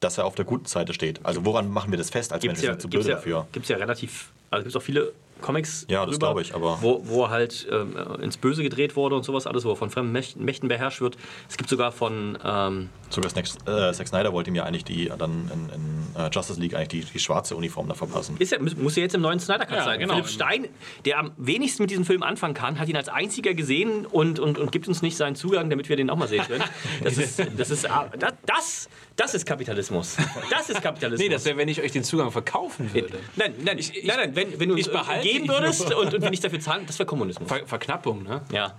[0.00, 1.24] dass er auf der guten Seite steht?
[1.24, 3.16] Also woran machen wir das fest als Gibt's Menschen ja, sind zu gibt's blöd ja,
[3.16, 3.46] dafür?
[3.52, 7.00] gibt's ja relativ, also gibt es auch viele Comics Ja, das glaube ich, aber- wo,
[7.04, 10.10] wo er halt ähm, ins Böse gedreht wurde und sowas alles, wo er von fremden
[10.10, 11.16] Mächten, Mächten beherrscht wird.
[11.48, 15.10] Es gibt sogar von, ähm, Sogar Snack, äh, Zack Snyder wollte ihm ja eigentlich die
[15.18, 18.36] dann in, in äh, Justice League eigentlich die, die schwarze Uniform da verpassen.
[18.38, 19.98] Ist ja, muss- ja jetzt im neuen Snyder Cut Ja, sein.
[20.00, 20.14] genau.
[20.14, 20.68] Philipp Stein,
[21.04, 24.58] der am wenigsten mit diesem Film anfangen kann, hat ihn als einziger gesehen und, und,
[24.58, 26.64] und gibt uns nicht seinen Zugang, damit wir den auch mal sehen können.
[27.02, 30.16] Das ist, das ist, ah, das, das, das ist Kapitalismus.
[30.50, 31.26] Das ist Kapitalismus.
[31.26, 33.18] Nee, das wäre, wenn ich euch den Zugang verkaufen würde.
[33.36, 35.92] nein, nein, Ich- ich- nein, nein, wenn, wenn du uns ich behalte geben ihn würdest
[35.94, 37.48] und, und wir nicht dafür zahlen, das wäre Kommunismus.
[37.48, 38.42] Ver Verknappung, ne?
[38.52, 38.74] Ja.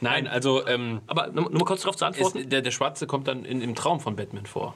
[0.00, 2.38] Nein, also ähm, Aber nur, nur mal kurz darauf zu antworten.
[2.38, 4.74] ist, der, der Schwarze kommt dann in, im Traum von Batman vor.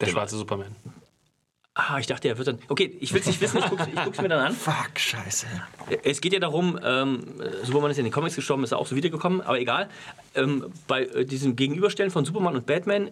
[0.00, 0.18] Der Genau.
[0.20, 0.74] schwarze Superman.
[1.74, 2.58] ah, ich dachte, er wird dann.
[2.68, 4.52] Okay, ich will es nicht wissen, ich gucke es mir dann an.
[4.52, 5.46] Fuck, scheiße.
[6.02, 7.20] Es geht ja darum, ähm,
[7.62, 9.88] Superman ist ja in den Comics gestorben, ist er auch so wiedergekommen, aber egal.
[10.34, 13.10] Ähm, bei äh, diesem Gegenüberstellen von Superman und Batman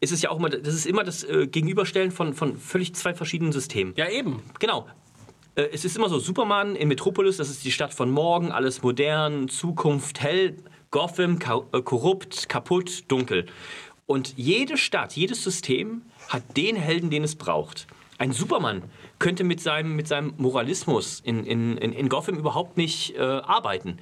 [0.00, 3.14] ist es ja auch immer, das ist immer das äh, Gegenüberstellen von, von völlig zwei
[3.14, 3.94] verschiedenen Systemen.
[3.96, 4.42] Ja, eben.
[4.58, 4.86] Genau.
[5.54, 8.82] Äh, Es ist immer so, Superman in Metropolis, das ist die Stadt von morgen, alles
[8.82, 10.56] modern, Zukunft, hell,
[10.90, 13.46] Gotham, ka äh, korrupt, kaputt, dunkel.
[14.08, 16.00] Und jede Stadt, jedes System
[16.30, 17.86] hat den Helden, den es braucht.
[18.16, 18.84] Ein Superman
[19.18, 23.98] könnte mit seinem, mit seinem Moralismus in, in, in Gotham überhaupt nicht äh, arbeiten.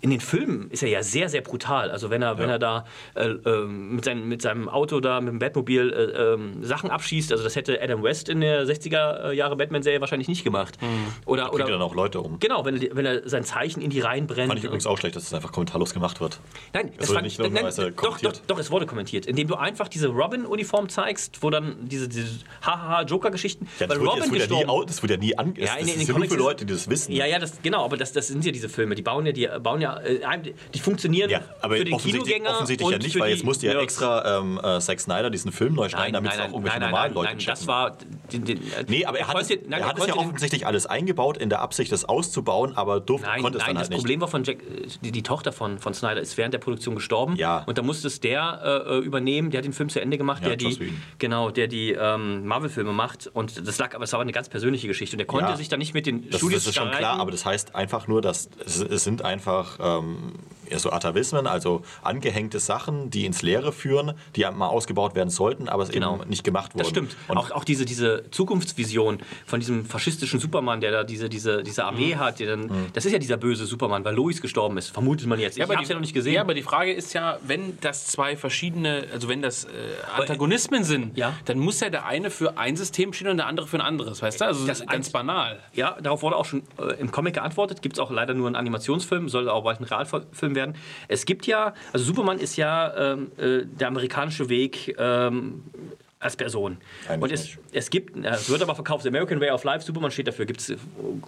[0.00, 1.90] In den Filmen ist er ja sehr, sehr brutal.
[1.90, 5.28] Also wenn er, wenn er da äh, äh, mit, seinem, mit seinem Auto da, mit
[5.32, 9.56] dem Batmobil äh, ähm, Sachen abschießt, also das hätte Adam West in der 60er Jahre
[9.56, 10.78] Batman-Serie wahrscheinlich nicht gemacht.
[11.26, 12.38] Oder, Bringt ja oder dann auch Leute um.
[12.40, 14.48] Genau, wenn, er- wenn er sein Zeichen in die Reihen brennt.
[14.48, 16.40] Fand ich übrigens auch schlecht, dass es einfach kommentarlos gemacht wird.
[16.72, 18.42] Nein, Es wurde nicht normalerweise doch, doch, kommentiert.
[18.46, 19.26] doch, es wurde kommentiert.
[19.26, 22.26] Indem du einfach diese Robin-Uniform zeigst, wo dann diese, diese
[22.62, 23.68] Hahaha-Joker-Geschichten.
[23.80, 25.54] Ja, weil wurde, das, wurde ja nie, gestorben- das wurde ja nie an.
[25.56, 27.12] Ja, in- in das den ja Comics Leute, die das wissen.
[27.12, 28.94] Ja, ja, das, genau, aber das, das sind ja diese Filme.
[28.94, 32.50] Die bauen ja, die bauen ja, äh, die funktionieren Ja, aber für den offensichtlich, Kinogänger
[32.50, 35.74] offensichtlich ja nicht, weil die jetzt musste ja extra ähm, äh, Zack Snyder diesen Film
[35.74, 37.96] neu schneiden, damit es auch irgendwelche nein, normalen nein, Leute nein, das war.
[38.32, 40.86] Den, den, Nee, aber er hat, es, konnte- nein, er hat es ja offensichtlich alles
[40.86, 43.90] eingebaut in der Absicht, das auszubauen, aber durfte, Nein, konnte es nein dann das halt
[43.90, 43.98] nicht.
[44.00, 46.94] Problem war von Jack, äh, die, die Tochter von, von Snyder ist während der Produktion
[46.94, 47.36] gestorben.
[47.36, 47.62] Ja.
[47.66, 50.48] Und da musste es der äh, übernehmen, der hat den Film zu Ende gemacht, Ja,
[50.48, 53.26] der die, genau, der die ähm, Marvel-Filme macht.
[53.32, 55.14] Und das lag, aber es war eine ganz persönliche Geschichte.
[55.14, 55.56] Und der konnte Ja.
[55.56, 58.08] sich da nicht mit den Das, Studios das ist schon klar, aber das heißt einfach
[58.08, 60.32] nur, dass es, es sind einfach ähm,
[60.70, 65.68] ja, so Atavismen, also angehängte Sachen, die ins Leere führen, die mal ausgebaut werden sollten,
[65.68, 66.16] aber es Genau.
[66.16, 66.78] eben nicht gemacht wurden.
[66.78, 67.16] Das stimmt.
[67.28, 71.82] Und auch, auch diese, diese Zukunftsvision von diesem faschistischen Superman, der da diese, diese, diese
[71.82, 71.88] Mhm.
[71.88, 75.26] Armee hat, der dann, das ist ja dieser böse Superman, weil Lois gestorben ist, vermutet
[75.26, 75.56] man jetzt.
[75.56, 76.34] Ich aber hab's die- ja noch nicht gesehen.
[76.34, 79.68] Ja, aber die Frage ist ja, wenn das zwei verschiedene, also wenn das äh,
[80.16, 81.34] Antagonismen sind, Ja.
[81.44, 84.22] dann muss ja der eine für ein System stehen und der andere für ein anderes,
[84.22, 84.44] weißt du?
[84.46, 85.58] Also Das ist ganz banal.
[85.72, 87.82] Ja, darauf wurde auch schon äh, im Comic geantwortet.
[87.82, 90.74] Gibt es auch leider nur einen Animationsfilm, soll auch bald ein Realfilm werden.
[91.08, 95.62] Es gibt ja, also Superman ist ja ähm, äh, der amerikanische Weg ähm,
[96.24, 96.78] als Person.
[97.06, 100.10] Eigentlich Und es, es gibt, äh, es wird aber verkauft, American Way of Life, Superman
[100.10, 100.46] steht dafür.
[100.46, 100.76] Gibt's, äh,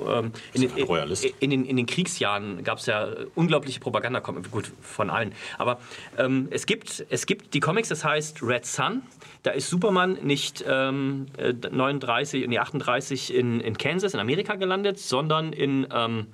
[0.08, 1.24] ähm, in, Royalist.
[1.38, 5.32] in, den, in den Kriegsjahren gab es ja unglaubliche Propaganda, gut, von allen.
[5.58, 5.78] Aber
[6.16, 9.02] ähm, es, gibt, es gibt die Comics, das heißt Red Sun.
[9.42, 14.98] Da ist Superman nicht ähm, äh, 39, nee, 38 in, in Kansas, in Amerika gelandet,
[14.98, 15.86] sondern in.
[15.92, 16.26] Ähm,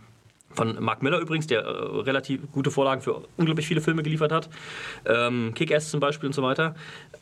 [0.55, 4.49] von Mark Miller übrigens, der äh, relativ gute Vorlagen für unglaublich viele Filme geliefert hat.
[5.07, 6.75] Ähm, Kick-Ass zum Beispiel und so weiter.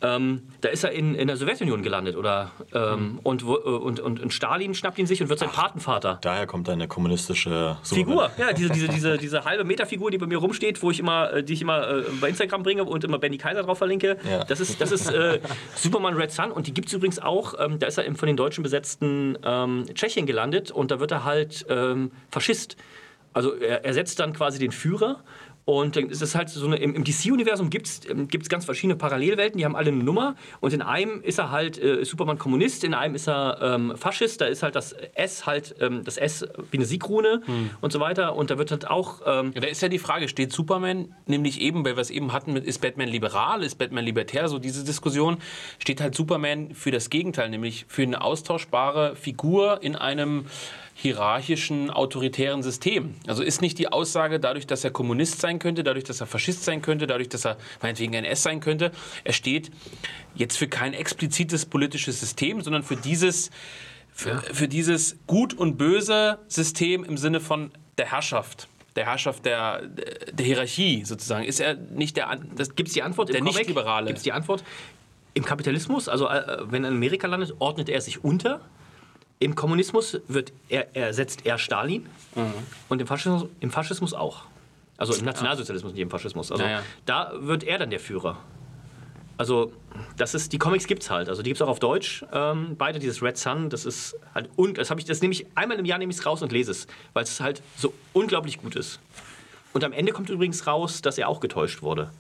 [0.03, 2.17] Ähm, da ist er in, in der Sowjetunion gelandet.
[2.17, 5.51] Oder, ähm, und, wo- äh, und, und, und Stalin schnappt ihn sich und wird sein
[5.51, 6.19] Patenvater.
[6.23, 10.39] daher kommt eine kommunistische Figur, ja, diese, diese, diese, diese halbe Meterfigur, die bei mir
[10.39, 13.39] rumsteht, wo ich immer, äh, die ich immer äh, bei Instagram bringe und immer Benny
[13.39, 14.17] Kaiser drauf verlinke.
[14.29, 14.45] Ja.
[14.45, 15.41] Das ist, das ist äh,
[15.75, 18.37] Superman Red Sun und die gibt es übrigens auch, ähm, da ist er von den
[18.37, 22.77] Deutschen besetzten ähm, Tschechien gelandet und da wird er halt ähm, Faschist.
[23.33, 25.23] Also er ersetzt dann quasi den Führer.
[25.67, 29.59] Und dann ist es halt so eine, im, DC-Universum gibt es gibt's ganz verschiedene Parallelwelten,
[29.59, 30.35] die haben alle eine Nummer.
[30.59, 34.41] Und in einem ist er halt äh, Superman Kommunist, in einem ist er ähm, Faschist,
[34.41, 37.43] da ist halt das S halt, ähm, das S wie eine Siegrune
[37.81, 38.35] und so weiter.
[38.35, 41.61] Und da wird halt auch, ähm, Ja, da ist ja die Frage, steht Superman, nämlich
[41.61, 44.83] eben, weil wir es eben hatten, mit, ist Batman liberal, ist Batman libertär, so diese
[44.83, 45.37] Diskussion,
[45.79, 50.47] steht halt Superman für das Gegenteil, nämlich für eine austauschbare Figur in einem
[51.01, 53.15] hierarchischen, autoritären System.
[53.27, 56.65] Also ist nicht die Aussage, dadurch, dass er Kommunist sein könnte, dadurch, dass er Faschist
[56.65, 58.93] sein könnte, dadurch, dass er meinetwegen NS sein könnte,
[59.25, 59.71] er steht
[60.35, 63.51] jetzt für kein explizites politisches System, sondern für dieses,
[64.13, 68.69] für, für dieses Gut und Böse System im Sinne von der Herrschaft.
[68.95, 71.45] Der Herrschaft der, der Hierarchie sozusagen.
[71.45, 72.39] Ist er nicht der.
[72.57, 73.45] Das gibt es die Antwort Der im?
[73.45, 74.09] Nicht-Liberale.
[74.09, 74.65] Gibt es die Antwort?
[75.33, 78.61] Im Kapitalismus, also äh, wenn er in Amerika landet, ordnet er sich unter.
[79.41, 82.07] Im Kommunismus wird er, ersetzt er Stalin
[82.89, 84.43] und im Faschismus, im Faschismus auch.
[84.99, 86.53] Also im Nationalsozialismus, nicht im Faschismus.
[86.53, 86.83] Also Ja, ja.
[87.07, 88.37] da wird er dann der Führer.
[89.39, 89.73] Also
[90.19, 91.31] das ist, die Comics gibt es halt.
[91.31, 92.23] Also die gibt es auch auf Deutsch.
[92.31, 95.47] Ähm, beide, dieses Red Sun, das ist halt, und das habe ich, das nehme ich
[95.55, 98.61] einmal im Jahr nehme ich es raus und lese es, weil es halt so unglaublich
[98.61, 99.01] gut ist.
[99.73, 102.11] Und am Ende kommt übrigens raus, dass er auch getäuscht wurde.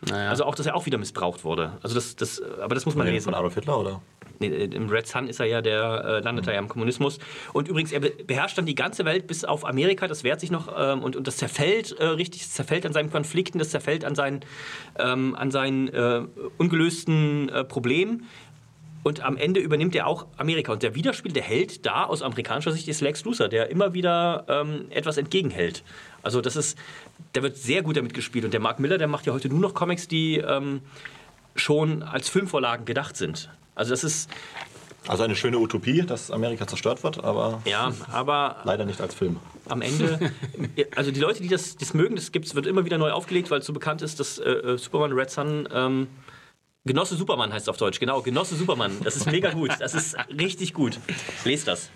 [0.00, 0.30] Naja.
[0.30, 1.72] Also auch, dass er auch wieder missbraucht wurde.
[1.82, 3.34] Also das, das, aber das muss man Von lesen.
[3.34, 4.00] Adolf Hitler, oder?
[4.40, 7.18] Nee, Im Red Sun ist er ja, der äh, landet er ja im Kommunismus.
[7.52, 10.06] Und übrigens, er be beherrscht dann die ganze Welt bis auf Amerika.
[10.06, 13.10] Das wehrt sich noch ähm, und, und das zerfällt äh, richtig, das zerfällt an seinen
[13.10, 14.40] Konflikten, das zerfällt an seinen,
[14.98, 16.22] ähm, an seinen äh,
[16.56, 18.26] ungelösten äh, Problemen.
[19.02, 20.72] Und am Ende übernimmt er auch Amerika.
[20.72, 24.44] Und der Widerspiel, der Held da aus amerikanischer Sicht ist Lex Luthor, der immer wieder
[24.48, 25.82] ähm, etwas entgegenhält.
[26.22, 26.78] Also das ist,
[27.34, 28.44] der wird sehr gut damit gespielt.
[28.44, 30.82] Und der Mark Miller, der macht ja heute nur noch Comics, die ähm,
[31.56, 33.50] schon als Filmvorlagen gedacht sind.
[33.78, 34.28] Also das ist,
[35.06, 39.38] Also eine schöne Utopie, dass Amerika zerstört wird, aber ja, aber leider nicht als Film.
[39.68, 40.32] am Ende,
[40.96, 43.60] also die Leute, die das, das mögen, das gibt's, wird immer wieder neu aufgelegt, weil
[43.60, 46.08] es so bekannt ist, dass äh, äh, Superman Red Sun, ähm,
[46.84, 50.16] Genosse Superman heißt es auf Deutsch, genau, Genosse Superman, das ist mega gut, das ist
[50.38, 50.98] richtig gut.
[51.44, 51.90] Lest das.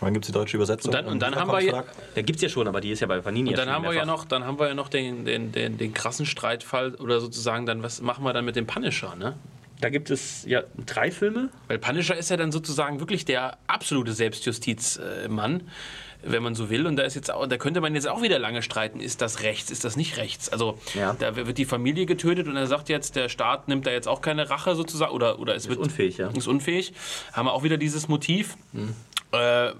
[0.00, 0.88] Wann gibt es die deutsche Übersetzung?
[0.90, 1.86] Und dann- und dann haben wir Verlag?
[2.16, 3.92] Da gibt es ja schon, aber die ist ja bei Panini Und dann haben wir
[3.92, 7.66] ja noch, dann haben wir ja noch den, den, den, den krassen Streitfall oder sozusagen
[7.66, 9.36] dann, was machen wir dann mit dem Punisher, ne?
[9.82, 11.50] Da gibt es ja drei Filme.
[11.66, 15.68] Weil Punisher ist ja dann sozusagen wirklich der absolute Selbstjustizmann,
[16.22, 16.86] wenn man so will.
[16.86, 19.42] Und da ist jetzt auch, da könnte man jetzt auch wieder lange streiten, ist das
[19.42, 20.48] rechts, ist das nicht rechts?
[20.48, 21.14] Also Ja.
[21.18, 24.20] da wird die Familie getötet und er sagt jetzt, der Staat nimmt da jetzt auch
[24.20, 26.28] keine Rache sozusagen oder, oder es wird unfähig, ja.
[26.28, 26.92] ist unfähig.
[27.32, 28.56] Haben wir auch wieder dieses Motiv.
[29.32, 29.72] Äh,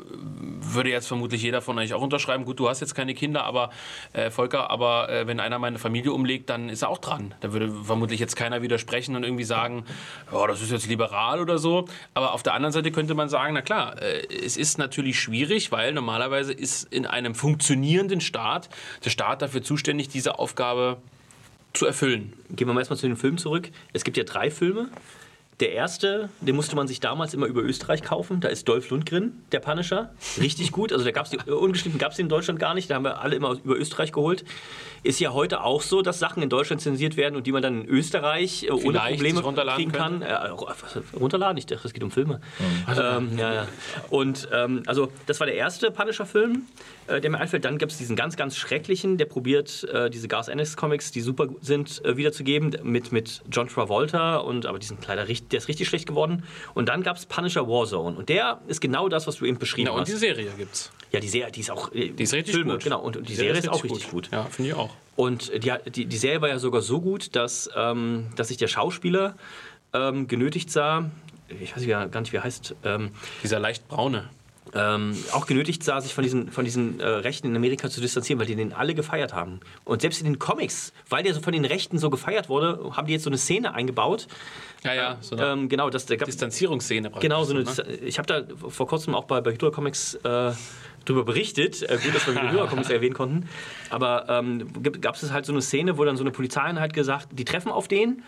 [0.73, 2.47] würde jetzt vermutlich jeder von euch auch unterschreiben.
[2.47, 3.69] Gut, du hast jetzt keine Kinder, aber
[4.15, 7.35] äh, Volker, aber äh, wenn einer meine Familie umlegt, dann ist er auch dran.
[7.41, 9.85] Da würde vermutlich jetzt keiner widersprechen und irgendwie sagen,
[10.33, 11.85] oh, das ist jetzt liberal oder so.
[12.15, 15.71] Aber auf der anderen Seite könnte man sagen, na klar, äh, es ist natürlich schwierig,
[15.71, 18.69] weil normalerweise ist in einem funktionierenden Staat
[19.05, 20.99] der Staat dafür zuständig, diese Aufgabe
[21.73, 22.33] zu erfüllen.
[22.51, 23.71] Gehen wir mal erstmal zu den Filmen zurück.
[23.93, 24.89] Es gibt ja drei Filme.
[25.63, 28.41] Der erste, den musste man sich damals immer über Österreich kaufen.
[28.41, 30.13] Da ist Dolph Lundgren, der Punisher.
[30.41, 30.93] Richtig gut.
[30.93, 32.91] Also da gab es die äh, ungeschnitten gab es in Deutschland gar nicht.
[32.91, 34.45] Da haben wir alle immer über Österreich geholt.
[35.05, 37.83] Ist ja heute auch so, dass Sachen in Deutschland zensiert werden und die man dann
[37.83, 40.23] in Österreich äh, ohne Vielleicht Probleme sich runterladen kriegen kann.
[40.23, 41.59] Äh, was, runterladen?
[41.59, 42.41] Ich dachte, es geht um Filme.
[42.89, 43.69] Ähm, ja, ja.
[44.11, 46.63] Und ähm, also das war der erste Punisher-Film,
[47.07, 47.65] äh, der mir einfällt.
[47.65, 51.47] Dann gibt es diesen ganz, ganz schrecklichen, der probiert, äh, diese Garth Ennis-Comics, die super
[51.61, 54.39] sind, äh, wiederzugeben, mit, mit John Travolta.
[54.39, 56.45] Und, aber die sind leider richtig, der ist richtig schlecht geworden.
[56.75, 58.17] Und dann gab es Punisher Warzone.
[58.17, 60.09] Und der ist genau das, was du eben beschrieben Ja, und hast.
[60.09, 60.91] die Serie gibt's.
[61.13, 61.93] ja, die Serie, die ist auch.
[61.93, 62.85] äh, Die ist richtig Filme, gut.
[62.85, 64.29] Genau, und, und die, Serie ist auch richtig gut.
[64.33, 64.91] Ja, finde ich auch.
[65.17, 68.69] Und die, die, die Serie war ja sogar so gut, dass, ähm, dass sich der
[68.69, 69.37] Schauspieler
[69.93, 71.11] ähm, genötigt sah,
[71.61, 73.11] ich weiß gar nicht, wie er heißt, ähm,
[73.43, 74.31] Dieser leicht braune.
[74.75, 78.41] Ähm, auch genötigt sah, sich von diesen, von diesen äh, Rechten in Amerika zu distanzieren,
[78.41, 79.61] weil die den alle gefeiert haben.
[79.85, 83.07] Und selbst in den Comics, weil der so von den Rechten so gefeiert wurde, haben
[83.07, 84.29] die jetzt so eine Szene eingebaut.
[84.85, 87.11] Ja, ja, so eine Ähm, genau, das, da gab, Distanzierungsszene.
[87.21, 87.71] Genau, so eine, ne?
[88.05, 90.53] ich habe da vor kurzem auch bei, bei Hydra Comics äh,
[91.05, 91.83] drüber berichtet.
[91.83, 93.49] Äh, gut, dass wir Hydra Comics erwähnen konnten.
[93.91, 97.45] Aber ähm, gab es halt so eine Szene, wo dann so eine Polizeieinheit gesagt, die
[97.45, 98.23] treffen auf den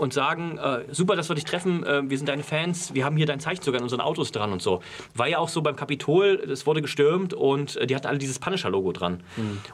[0.00, 3.16] und sagen, äh, super, dass wir dich treffen, äh, wir sind deine Fans, wir haben
[3.16, 4.80] hier dein Zeichen sogar in unseren Autos dran und so.
[5.14, 8.38] War ja auch so beim Kapitol, es wurde gestürmt und äh, die hatten alle dieses
[8.38, 9.22] Punisher-Logo dran.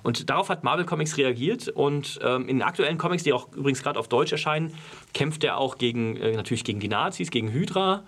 [0.03, 3.83] Und darauf hat Marvel Comics reagiert und ähm, in den aktuellen Comics, die auch übrigens
[3.83, 4.73] gerade auf Deutsch erscheinen,
[5.15, 8.03] kämpft er auch gegen, äh, natürlich gegen die Nazis, gegen Hydra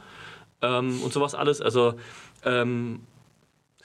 [0.63, 1.61] ähm, und sowas alles.
[1.61, 1.95] Also
[2.45, 3.01] ähm,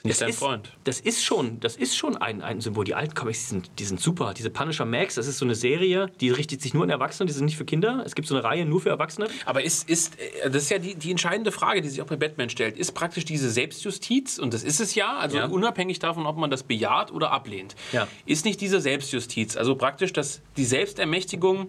[0.06, 0.70] Nicht dein ist, Freund.
[0.84, 2.84] Das ist schon, das ist schon ein, ein Symbol.
[2.84, 4.34] Die alten Comics, die sind, die sind super.
[4.36, 7.32] Diese Punisher Max, das ist so eine Serie, die richtet sich nur an Erwachsene, die
[7.32, 8.02] sind nicht für Kinder.
[8.04, 9.28] Es gibt so eine Reihe nur für Erwachsene.
[9.46, 12.16] Aber ist, ist, äh, das ist ja die, die entscheidende Frage, die sich auch bei
[12.16, 12.76] Batman stellt.
[12.76, 15.46] Ist praktisch diese Selbstjustiz, und das ist es ja, also Ja.
[15.46, 18.06] unabhängig davon, ob man das bejaht oder ablehnt, Ja.
[18.26, 21.68] ist nicht diese Selbstjustiz, also praktisch dass die Selbstermächtigung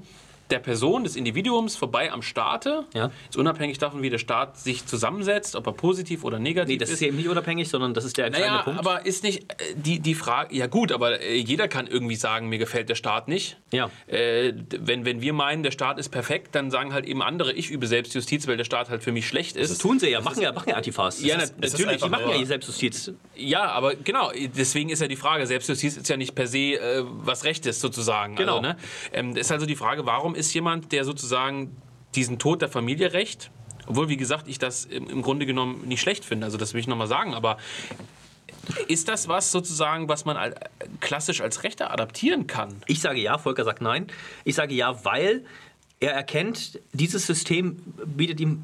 [0.51, 3.11] der Person, des Individuums vorbei am Staate, Ja.
[3.29, 6.89] ist unabhängig davon, wie der Staat sich zusammensetzt, ob er positiv oder negativ Nee, das
[6.89, 8.79] ist eben nicht unabhängig, sondern das ist der entscheidende Naja, Punkt.
[8.79, 12.47] aber ist nicht äh, die, die Frage, ja gut, aber äh, jeder kann irgendwie sagen,
[12.49, 13.57] mir gefällt der Staat nicht.
[13.73, 13.89] Ja.
[14.07, 17.69] Äh, wenn, wenn wir meinen, der Staat ist perfekt, dann sagen halt eben andere, ich
[17.71, 19.71] übe Selbstjustiz, weil der Staat halt für mich schlecht ist.
[19.71, 21.23] das tun sie ja, machen ja, machen ja Antifas.
[21.23, 23.11] Ja, Das ist- na- das ist natürlich, Die machen ja ihr Selbstjustiz.
[23.35, 27.03] Ja, aber genau, deswegen ist ja die Frage, Selbstjustiz ist ja nicht per se äh,
[27.05, 28.35] was Rechtes sozusagen.
[28.35, 28.57] Genau.
[28.57, 28.77] Also, ne?
[29.13, 31.75] ähm, ist also die Frage, warum ist jemand, der sozusagen
[32.15, 33.51] diesen Tod der Familie rächt,
[33.87, 36.87] obwohl, wie gesagt, ich das im, Grunde genommen nicht schlecht finde, also das will ich
[36.87, 37.57] nochmal sagen, aber
[38.87, 40.55] ist das was sozusagen, was man
[40.99, 42.81] klassisch als Rechter adaptieren kann?
[42.87, 44.07] Ich sage ja, Volker sagt nein.
[44.43, 45.45] Ich sage ja, weil
[45.99, 48.63] er erkennt, dieses System bietet ihm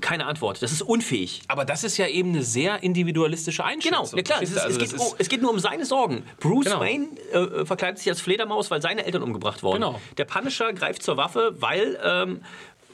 [0.00, 0.62] keine Antwort.
[0.62, 1.42] Das ist unfähig.
[1.48, 3.72] Aber das ist ja eben eine sehr individualistische Genau,
[4.02, 4.16] Einschätzung.
[4.18, 4.58] ja klar, es, ist?
[4.58, 6.22] Also es, geht, oh, es geht nur um seine Sorgen.
[6.40, 6.80] Bruce Genau.
[6.80, 9.80] Wayne äh, verkleidet sich als Fledermaus, weil seine Eltern umgebracht wurden.
[9.82, 10.00] Genau.
[10.16, 12.42] Der Punisher greift zur Waffe, weil, ähm,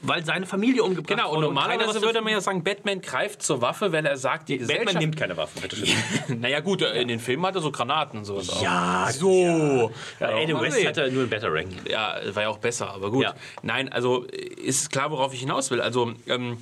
[0.01, 1.47] weil seine Familie umgebracht Genau, und wurde.
[1.47, 4.85] normalerweise würde man ja sagen, Batman greift zur Waffe, weil er sagt, die Gesellschaft...
[4.85, 6.39] Batman nimmt keine Waffen, bitte schön.
[6.41, 8.61] Naja gut, in den Filmen hat er so Granaten und sowas auch.
[8.61, 9.91] Ja, So.
[10.19, 10.87] Ja, Eddie mal West sehen.
[10.87, 11.67] hatte nur ein Batarang.
[11.89, 13.23] Ja, war ja auch besser, aber gut.
[13.23, 13.33] Ja.
[13.63, 15.81] Nein, also ist klar, worauf ich hinaus will.
[15.81, 16.57] Also ähm,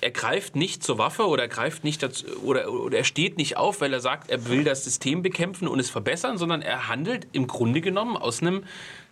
[0.00, 3.56] er greift nicht zur Waffe oder er greift nicht dazu, oder, oder er steht nicht
[3.56, 7.26] auf, weil er sagt, er will das System bekämpfen und es verbessern, sondern er handelt
[7.32, 8.64] im Grunde genommen aus einem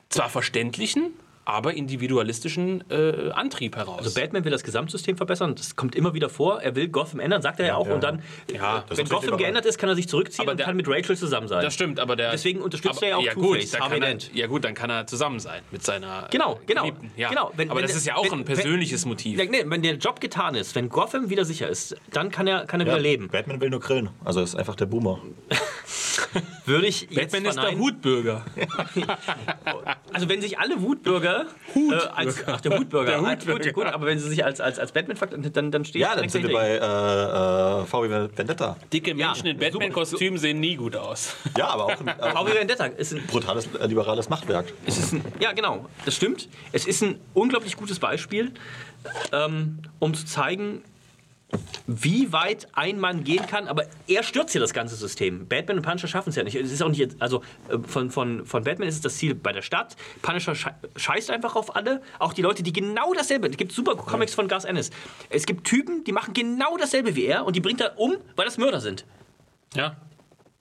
[0.08, 1.12] zwar verständlichen,
[1.44, 3.98] aber individualistischen äh, Antrieb heraus.
[3.98, 5.54] Also Batman will das Gesamtsystem verbessern.
[5.54, 6.60] Das kommt immer wieder vor.
[6.62, 7.86] Er will Gotham ändern, sagt er ja, auch.
[7.86, 7.94] ja.
[7.94, 8.22] Und dann,
[8.52, 10.88] Ja, das wenn Gotham geändert ist, kann er sich zurückziehen Aber und der- kann mit
[10.88, 11.62] Rachel zusammen sein.
[11.62, 12.30] das stimmt, aber der.
[12.30, 15.38] Deswegen unterstützt aber, er ja auch ja, gut, er, ja gut, dann kann er zusammen
[15.40, 16.82] sein mit seiner Genau, äh, genau.
[16.82, 17.10] Geliebten.
[17.16, 17.28] Ja.
[17.28, 17.52] genau.
[17.56, 19.38] Wenn, aber wenn das ist ja auch wenn- ein persönliches Motiv.
[19.38, 22.64] Ja, nee, wenn der Job getan ist, wenn Gotham wieder sicher ist, dann kann er,
[22.66, 23.28] kann er Ja, wieder leben.
[23.28, 24.08] Batman will nur grillen.
[24.24, 25.20] Also ist einfach der Boomer.
[26.66, 27.78] würde ich jetzt Batman ist der verneinen.
[30.14, 34.06] Also wenn sich alle Wutbürger äh, als ach, der Wutbürger, Der Ah, gut, gut, aber
[34.06, 36.46] wenn sie sich als, als, als Batman verkleiden, dann, dann stehe ich Ja, dann sind
[36.46, 38.76] wir bei äh, äh, VW Vendetta.
[38.92, 39.70] Dicke Ja, Menschen in super.
[39.72, 41.34] Batman-Kostümen sehen nie gut aus.
[41.58, 44.72] Ja, aber auch äh, VW Vendetta ist ein, brutales äh, liberales Machtwerk.
[44.86, 46.48] es ist ein, ja genau, das stimmt.
[46.72, 48.52] Es ist ein unglaublich gutes Beispiel,
[49.32, 50.82] ähm, um zu zeigen,
[51.86, 55.46] wie weit ein Mann gehen kann, aber er stürzt ja das ganze System.
[55.48, 56.54] Batman und Punisher schaffen es ja nicht.
[56.56, 59.52] Es ist auch nicht also äh, von, von, von Batman ist es das Ziel bei
[59.52, 59.96] der Stadt.
[60.22, 62.00] Punisher schei- scheißt einfach auf alle.
[62.18, 63.48] Auch die Leute, die genau dasselbe.
[63.48, 64.90] Es gibt super Comics von Gus Ennis.
[65.30, 68.44] Es gibt Typen, die machen genau dasselbe wie er und die bringt er um, weil
[68.46, 69.04] das Mörder sind.
[69.74, 69.96] Ja.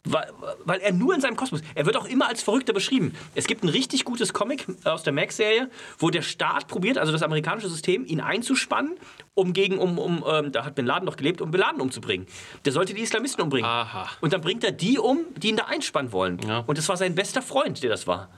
[0.05, 0.29] Weil,
[0.65, 1.61] weil er nur in seinem Kosmos.
[1.75, 3.15] Er wird auch immer als Verrückter beschrieben.
[3.35, 7.23] Es gibt ein richtig gutes Comic aus der Max-Serie, wo der Staat probiert, also das
[7.23, 8.97] amerikanische System, ihn einzuspannen,
[9.33, 12.27] um gegen, um, um ähm, da hat Bin Laden noch gelebt, um Bin Laden umzubringen.
[12.65, 13.69] Der sollte die Islamisten umbringen.
[13.69, 14.09] Aha.
[14.19, 16.37] Und dann bringt er die um, die ihn da einspannen wollen.
[16.45, 16.65] Ja.
[16.67, 18.29] Und das war sein bester Freund, der das war.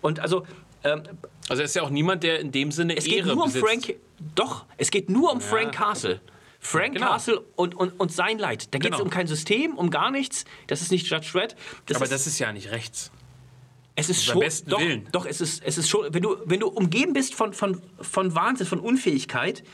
[0.00, 0.44] Und also,
[0.82, 1.02] ähm,
[1.48, 3.52] Also er ist ja auch niemand, der in dem Sinne es geht Ehre nur um
[3.52, 3.64] besitzt.
[3.64, 3.94] Frank.
[4.34, 6.20] Doch, es geht nur um Frank Castle.
[6.62, 7.08] Frank Genau.
[7.12, 8.72] Castle und, und, und sein Leid.
[8.74, 9.04] Da geht es Genau.
[9.04, 10.44] um kein System, um gar nichts.
[10.66, 11.56] Das ist nicht Judge Dredd.
[11.86, 13.10] Das Aber ist, das ist ja nicht rechts.
[13.96, 14.40] es ist schon.
[14.40, 15.08] besten doch, Willen.
[15.10, 16.12] doch, es ist, es ist schon.
[16.12, 19.64] Wenn du, wenn du umgeben bist von, von, von Wahnsinn, von Unfähigkeit,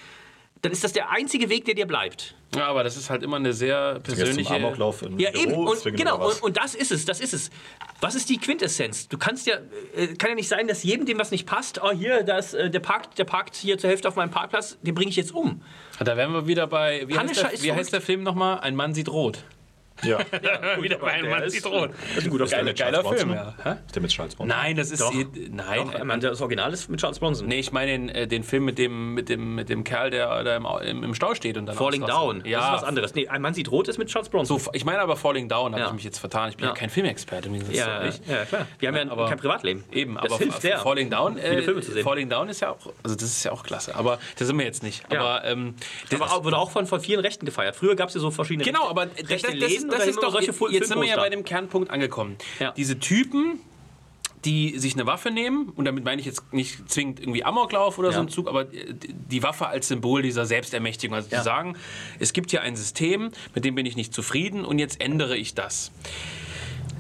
[0.62, 2.35] dann ist das der einzige Weg, der dir bleibt.
[2.54, 4.54] Ja, aber das ist halt immer eine sehr Jetzt zum persönliche...
[4.54, 5.48] Amoklauf im Ja, eben.
[5.48, 7.50] Büro Und, zwingen genau, und, und das ist es, das ist es.
[8.00, 9.08] Was ist die Quintessenz?
[9.08, 9.56] Du kannst ja,
[9.96, 12.70] äh, kann ja nicht sein, dass jedem, dem was nicht passt, oh hier, das, äh,
[12.70, 15.62] der, parkt, der parkt hier zur Hälfte auf meinem Parkplatz, den bringe ich jetzt um.
[15.98, 17.04] Da wären wir wieder bei...
[17.06, 18.60] Wie, heißt der, wie heißt der Film nochmal?
[18.60, 19.44] Ein Mann sieht rot.
[20.04, 20.18] Ja.
[20.80, 21.44] wieder bei Ein Mann rot.
[21.44, 23.54] Das ist ein guter Geiler, mit geiler Film, ja.
[23.62, 23.70] Hä?
[23.86, 24.56] Ist der mit Charles Bronson?
[24.56, 25.00] Nein, das ist...
[25.00, 25.12] Doch.
[25.12, 27.46] Nein, Doch, ich meine, das Original ist mit Charles Bronson.
[27.46, 30.44] Nee, ich meine den, äh, den Film mit dem, mit, dem, mit dem Kerl, der
[30.44, 32.04] da im, im, Stau steht und dann Falling.
[32.06, 33.14] Down, Ja, das ist was anderes.
[33.14, 34.58] Nee, ein Mann sieht rot ist mit Charles Bronson.
[34.58, 35.86] So, ich meine aber Falling Down, habe Ja.
[35.88, 36.50] ich mich jetzt vertan.
[36.50, 36.76] Ich bin ja, Ja.
[36.76, 37.48] kein Filmexperte.
[37.72, 38.66] ja, ja, klar.
[38.78, 39.84] Wir haben ja aber- kein Privatleben.
[39.92, 40.78] Eben, das aber hilft sehr.
[40.78, 42.04] Falling Down, äh, viele Filme zu sehen.
[42.04, 43.94] Falling Down ist ja auch, also das ist ja auch klasse.
[43.94, 45.04] Aber da sind wir jetzt nicht.
[45.12, 45.20] Ja.
[45.20, 45.74] Aber, ähm,
[46.14, 47.76] Aber wurde auch von, von vielen Rechten gefeiert.
[47.76, 50.88] Früher gab es ja so verschiedene Genau, aber Rechte, das, das, ist doch, solche jetzt,
[50.88, 52.36] sind wir ja bei dem Kernpunkt angekommen.
[52.58, 52.72] Ja.
[52.72, 53.60] Diese Typen,
[54.44, 58.12] die sich eine Waffe nehmen, und damit meine ich jetzt nicht zwingend irgendwie Amoklauf oder
[58.12, 58.22] so Ja.
[58.22, 61.16] ein Zug, aber die die Waffe als Symbol dieser Selbstermächtigung.
[61.16, 61.38] Also Ja.
[61.38, 61.76] zu sagen,
[62.20, 65.54] es gibt hier ein System, mit dem bin ich nicht zufrieden und jetzt ändere ich
[65.54, 65.90] das.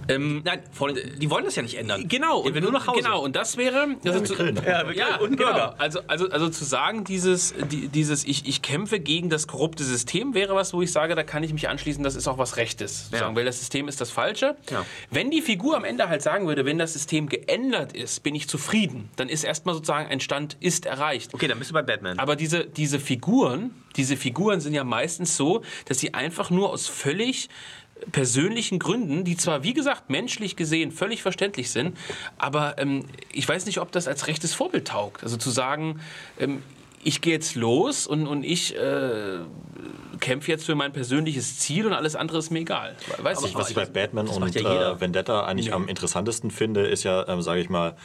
[0.08, 2.06] Ähm, Nein, Falling, die wollen das ja nicht ändern.
[2.08, 3.02] Genau, will nur nach Hause.
[3.02, 3.96] Genau, und das wäre.
[4.04, 4.34] Also mit zu.
[4.64, 5.74] Ja, ja, und ein genau.
[5.78, 10.34] Also, also, also zu sagen, dieses, die, dieses ich, ich kämpfe gegen das korrupte System,
[10.34, 13.08] wäre was, wo ich sage, da kann ich mich anschließen, das ist auch was Rechtes.
[13.12, 13.18] Ja.
[13.18, 14.56] Sagen, weil das System ist das Falsche.
[14.70, 14.84] Ja.
[15.10, 18.48] Wenn die Figur am Ende halt sagen würde, wenn das System geändert ist, bin ich
[18.48, 21.34] zufrieden, dann ist erstmal sozusagen ein Stand ist erreicht.
[21.34, 22.18] Okay, dann bist du bei Batman.
[22.18, 26.86] Aber diese, diese Figuren, diese Figuren sind ja meistens so, dass sie einfach nur aus
[26.86, 27.48] völlig
[28.12, 31.96] persönlichen Gründen, die zwar wie gesagt menschlich gesehen völlig verständlich sind,
[32.38, 35.22] aber ähm, ich weiß nicht, ob das als rechtes Vorbild taugt.
[35.22, 36.00] Also zu sagen,
[36.38, 36.62] ähm,
[37.02, 39.38] ich gehe jetzt los und, und ich äh,
[40.18, 42.96] kämpfe jetzt für mein persönliches Ziel und alles andere ist mir egal.
[43.18, 47.04] Weiß ich Was ich bei Batman und ja äh, Vendetta eigentlich am interessantesten finde, ist
[47.04, 47.96] ja, ähm, sage ich mal,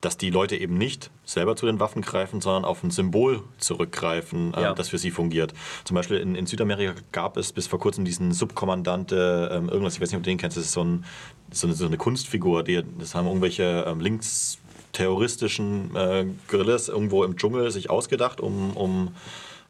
[0.00, 4.54] dass die Leute eben nicht selber zu den Waffen greifen, sondern auf ein Symbol zurückgreifen,
[4.54, 4.74] äh, Ja.
[4.74, 5.52] das für sie fungiert.
[5.84, 10.00] Zum Beispiel in, in Südamerika gab es bis vor kurzem diesen Subkommandante, ähm, irgendwas, ich
[10.00, 11.04] weiß nicht, ob du den kennst, das ist so, ein,
[11.52, 14.58] so, eine, so eine Kunstfigur, die, das haben irgendwelche ähm, links
[14.92, 19.14] terroristischen äh, Guerillas irgendwo im Dschungel sich ausgedacht, um, um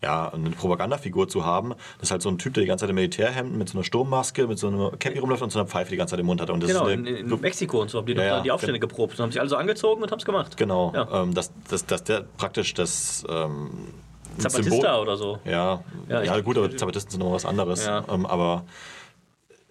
[0.02, 1.70] ja, eine Propagandafigur zu haben.
[1.98, 3.84] Das ist halt so ein Typ, der die ganze Zeit im Militärhemd mit so einer
[3.84, 6.40] Sturmmaske, mit so einer Cappy rumläuft und so einer Pfeife die ganze Zeit im Mund
[6.40, 6.50] hat.
[6.50, 8.40] Und das genau, ist in, eine, in Mexiko und so haben die doch Ja, da
[8.40, 9.14] die ja, Aufstände geprobt.
[9.18, 10.56] Und haben sich alle so angezogen und haben es gemacht.
[10.56, 11.22] Genau, Ja.
[11.22, 13.70] ähm, dass, dass, dass der praktisch das ähm,
[14.38, 15.38] Zapatista oder so.
[15.44, 17.84] Ja, Ja, ja, gut, aber Zapatisten sind noch was anderes.
[17.84, 18.04] Ja.
[18.10, 18.64] Ähm, aber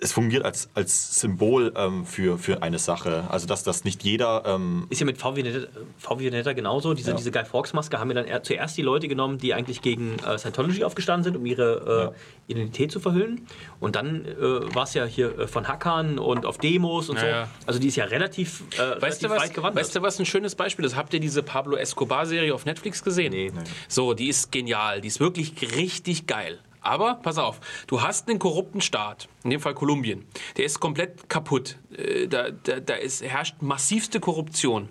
[0.01, 3.25] es fungiert als, als Symbol ähm, für, für eine Sache.
[3.29, 4.43] Also, dass das nicht jeder.
[4.45, 6.93] Ähm, Ist ja mit VW Vendetta, VW Vendetta genauso.
[6.93, 7.17] Diese, Ja.
[7.17, 10.37] diese Guy Fawkes Maske haben wir dann zuerst die Leute genommen, die eigentlich gegen äh,
[10.37, 12.13] Scientology aufgestanden sind, um ihre
[12.47, 13.45] äh, Identität zu verhüllen.
[13.81, 17.21] Und dann äh, war es ja hier äh, von Hackern und auf Demos und Ja,
[17.21, 17.27] so.
[17.27, 17.47] ja.
[17.65, 19.83] Also die ist ja relativ, äh, Weißt relativ du, was, weit gewandert.
[19.83, 20.95] weißt du, was ein schönes Beispiel ist?
[20.95, 23.31] Habt ihr diese Pablo Escobar-Serie auf Netflix gesehen?
[23.33, 23.51] Nee.
[23.89, 25.01] So, die ist genial.
[25.01, 26.59] Die ist wirklich richtig geil.
[26.81, 30.25] Aber pass auf, du hast einen korrupten Staat, in dem Fall Kolumbien.
[30.57, 31.77] Der ist komplett kaputt.
[31.97, 34.89] Äh, Da, da, da ist, herrscht massivste Korruption.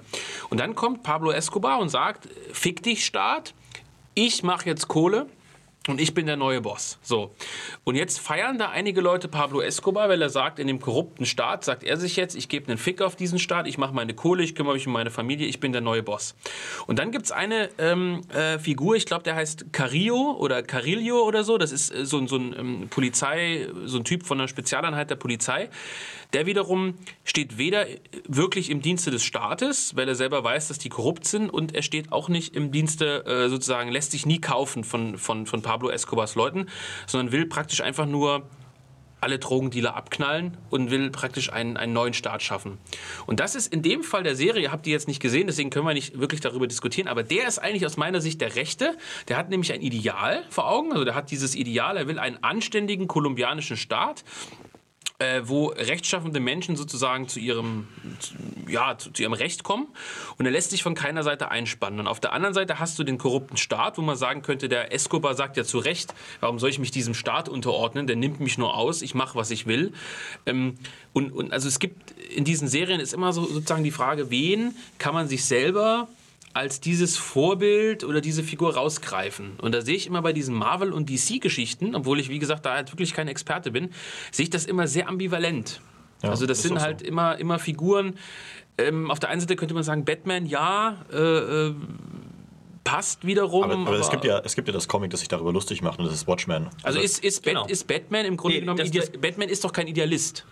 [0.51, 3.55] Und dann kommt Pablo Escobar und sagt: Fick dich, Staat,
[4.15, 5.27] ich mache jetzt Kohle
[5.89, 6.99] und ich bin der neue Boss.
[7.03, 7.35] So.
[7.85, 11.65] Und jetzt feiern da einige Leute Pablo Escobar, weil er sagt, in dem korrupten Staat,
[11.65, 14.43] sagt er sich jetzt, ich gebe einen Fick auf diesen Staat, ich mache meine Kohle,
[14.43, 16.35] ich kümmere mich um meine Familie, ich bin der neue Boss.
[16.87, 21.23] Und dann gibt es eine ähm, äh, Figur, ich glaube, der heißt Carillo oder Carillo
[21.23, 24.49] oder so, das ist äh, so, so ein ähm, Polizei, so ein Typ von einer
[24.49, 25.71] Spezialeinheit der Polizei.
[26.35, 27.87] Der wiederum steht weder
[28.27, 31.83] wirklich im Dienste des Staates, weil er selber weiß, dass die korrupt sind, und er
[31.83, 35.78] steht auch nicht im Dienste, äh, sozusagen, lässt sich nie kaufen von, von, von Pablo
[35.87, 36.67] Escobars Leuten,
[37.07, 38.49] sondern will praktisch einfach nur
[39.21, 42.79] alle Drogendealer abknallen und will praktisch einen, einen neuen Staat schaffen.
[43.27, 45.87] Und das ist in dem Fall der Serie, habt ihr jetzt nicht gesehen, deswegen können
[45.87, 48.97] wir nicht wirklich darüber diskutieren, aber der ist eigentlich aus meiner Sicht der Rechte.
[49.29, 52.43] Der hat nämlich ein Ideal vor Augen, also der hat dieses Ideal, er will einen
[52.43, 54.25] anständigen kolumbianischen Staat
[55.19, 57.89] äh, wo rechtschaffende Menschen sozusagen zu ihrem,
[58.21, 58.35] zu,
[58.69, 59.87] ja, zu, zu, ihrem Recht kommen
[60.37, 62.01] und er lässt sich von keiner Seite einspannen.
[62.01, 64.93] Und auf der anderen Seite hast du den korrupten Staat, wo man sagen könnte, der
[64.93, 68.07] Escobar sagt ja zu Recht, warum soll ich mich diesem Staat unterordnen?
[68.07, 69.93] Der nimmt mich nur aus, ich mache, was ich will.
[70.47, 70.79] Ähm,
[71.13, 74.75] und, und also es gibt in diesen Serien ist immer so sozusagen die Frage, wen
[74.99, 76.09] kann man sich selber
[76.59, 79.61] als dieses Vorbild oder diese Figur rausgreifen.
[79.63, 82.75] Und da sehe ich immer bei diesen Marvel- und DC-Geschichten, obwohl ich, wie gesagt, da
[82.75, 83.91] halt wirklich kein Experte bin,
[84.33, 85.81] sehe ich das immer sehr ambivalent.
[86.21, 87.07] Ja, also das sind halt so.
[87.07, 88.19] immer, immer Figuren.
[88.77, 91.75] Ähm, auf der einen Seite könnte man sagen, Batman, ja, äh, äh,
[92.83, 93.63] passt wiederum.
[93.63, 95.81] Aber, aber, aber, es, gibt ja, es gibt ja das Comic, das sich darüber lustig
[95.81, 96.67] macht, und das ist Watchmen.
[96.83, 97.67] Also, also ist, ist, genau.
[97.67, 98.91] ist Batman im Grunde nee, genommen,
[99.21, 100.45] Batman ist doch kein Idealist.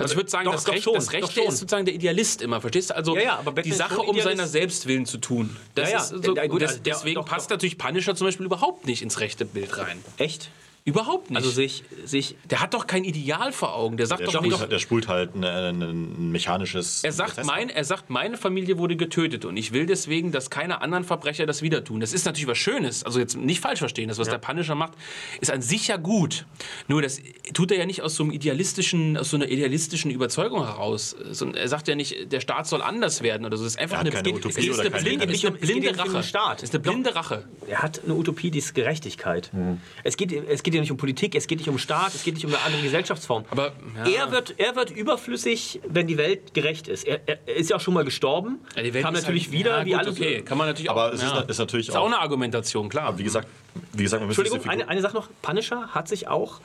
[0.00, 2.42] Also ich würde sagen, doch, das, doch Recht, schon, das Rechte ist sozusagen der Idealist
[2.42, 2.96] immer, verstehst du?
[2.96, 5.56] Also ja, ja, die Sache um seiner Selbstwillen zu tun.
[5.74, 9.02] Das ja, ist so, gut, das, deswegen doch, passt natürlich Punisher zum Beispiel überhaupt nicht
[9.02, 10.02] ins rechte Bild rein.
[10.16, 10.50] Echt?
[10.84, 11.36] Überhaupt nicht.
[11.36, 13.98] Also sich, sich der hat doch kein Ideal vor Augen.
[13.98, 14.72] Der sagt der doch spult, nicht.
[14.72, 17.04] Der spult halt ein, ein mechanisches.
[17.04, 20.80] Er sagt, mein, er sagt, meine Familie wurde getötet und ich will deswegen, dass keine
[20.80, 22.00] anderen Verbrecher das wieder tun.
[22.00, 23.04] Das ist natürlich was Schönes.
[23.04, 24.08] Also jetzt nicht falsch verstehen.
[24.08, 24.34] Das, was ja.
[24.34, 24.94] der Punisher macht,
[25.40, 26.46] ist an sich ja gut.
[26.88, 27.20] Nur das
[27.52, 31.14] tut er ja nicht aus so einem idealistischen, aus so einer idealistischen Überzeugung heraus.
[31.54, 33.64] Er sagt ja nicht, der Staat soll anders werden oder so.
[33.64, 36.22] Das ist einfach eine, keine Utopie ist eine, blinde, ist eine blinde Rache.
[36.22, 36.62] Staat.
[36.62, 37.44] ist eine blinde Rache.
[37.68, 39.50] Er hat eine Utopie, die ist Gerechtigkeit.
[39.52, 39.80] Mhm.
[40.04, 42.34] Es, geht, es geht ja nicht um Politik, es geht nicht um Staat, es geht
[42.34, 43.44] nicht um eine andere Gesellschaftsform.
[43.50, 44.24] Aber, ja.
[44.24, 47.04] er, wird, er wird überflüssig, wenn die Welt gerecht ist.
[47.04, 49.78] Er, er ist ja auch schon mal gestorben, ja, die Welt kam natürlich halt, wieder,
[49.78, 50.16] ja, wie alles.
[50.16, 51.12] Okay, kann man natürlich aber auch.
[51.12, 53.06] es ist, ist natürlich ist auch, auch eine Argumentation, klar.
[53.06, 53.48] Aber wie gesagt,
[53.92, 56.60] wie gesagt Entschuldigung, eine, eine Sache noch: Punisher hat sich auch.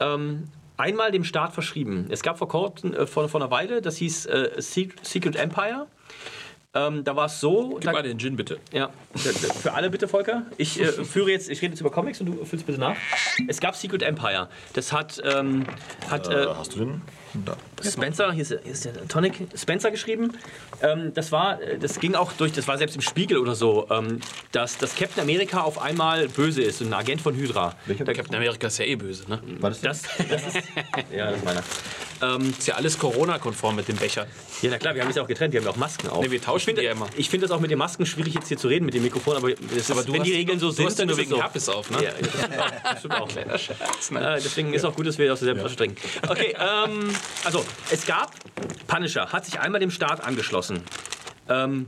[0.00, 2.06] Ähm, einmal dem Staat verschrieben.
[2.10, 5.86] Es gab vor, kurzem, äh, vor, vor einer Weile, das hieß äh, Secret Empire.
[6.74, 7.70] Ähm, da war es so.
[7.74, 8.58] Gib da, mal den Gin bitte.
[8.72, 10.42] Ja, für alle bitte, Volker.
[10.56, 12.96] Ich äh, führe jetzt, ich rede jetzt über Comics und du füllst bitte nach.
[13.46, 14.48] Es gab Secret Empire.
[14.72, 15.22] Das hat.
[15.24, 15.66] Ähm,
[16.10, 17.02] hat äh, hast du den?
[17.82, 20.32] Spencer, hier ist, hier ist, der Tonic, Spencer geschrieben.
[20.82, 24.20] Ähm, das war, das ging auch durch, das war selbst im Spiegel oder so, ähm,
[24.52, 27.74] dass, dass Captain America auf einmal böse ist, ein Agent von Hydra.
[27.86, 29.40] Welcher Captain America ist ja eh böse, ne?
[29.60, 30.54] War das, das, das ist,
[31.14, 31.62] ja, das ist meiner.
[32.22, 34.26] Ähm, ist ja alles Corona-konform mit dem Becher.
[34.62, 36.22] Ja, na klar, wir haben es ja auch getrennt, wir haben ja auch Masken auf.
[36.22, 37.08] Nee, wir tauschen ich die ja immer.
[37.16, 39.36] Ich finde das auch mit den Masken schwierig, jetzt hier zu reden mit dem Mikrofon,
[39.36, 41.42] aber, das aber ist, wenn die Regeln so sind, dann nur wegen so.
[41.42, 42.04] Herpes auf, ne?
[42.04, 42.10] Ja,
[42.82, 43.28] das stimmt auch.
[43.34, 44.36] Kleiner Scherz, ne?
[44.36, 45.96] äh, deswegen ist auch gut, dass wir aus derselben Flasche trinken.
[46.28, 47.14] Okay, ähm,
[47.44, 48.32] also, es gab,
[48.86, 50.82] Punisher hat sich einmal dem Staat angeschlossen.
[51.48, 51.86] Ähm,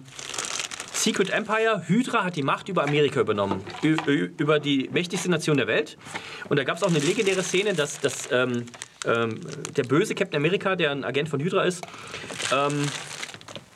[0.92, 5.96] Secret Empire, Hydra hat die Macht über Amerika übernommen, über die mächtigste Nation der Welt.
[6.48, 8.66] Und da gab es auch eine legendäre Szene, dass, dass ähm,
[9.06, 9.40] ähm,
[9.76, 11.86] der böse Captain America, der ein Agent von Hydra ist,
[12.52, 12.86] ähm,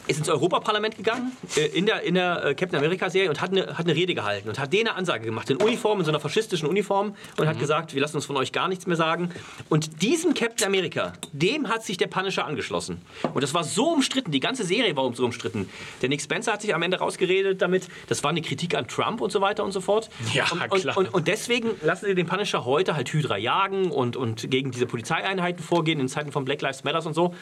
[0.07, 3.79] ist ins Europaparlament gegangen, äh, in der, in der äh, Captain America-Serie und hat eine,
[3.79, 6.21] hat eine Rede gehalten und hat denen eine Ansage gemacht, in Uniform, in so einer
[6.21, 7.49] faschistischen Uniform und mhm.
[7.49, 9.31] hat gesagt, wir lassen uns von euch gar nichts mehr sagen.
[9.69, 13.03] Und diesem Captain America, dem hat sich der Punisher angeschlossen.
[13.35, 15.69] Und das war so umstritten, die ganze Serie war so umstritten.
[16.03, 19.21] Der Nick Spencer hat sich am Ende rausgeredet damit, das war eine Kritik an Trump
[19.21, 20.11] und so weiter und so fort.
[20.33, 20.97] Ja, und, klar.
[20.97, 24.71] Und, und, und deswegen lassen sie den Punisher heute halt Hydra jagen und, und gegen
[24.71, 27.35] diese Polizeieinheiten vorgehen in Zeiten von Black Lives Matter und so.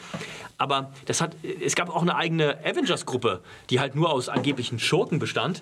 [0.57, 5.19] Aber das hat, es gab auch eine eigene Avengers-Gruppe, die halt nur aus angeblichen Schurken
[5.19, 5.61] bestand,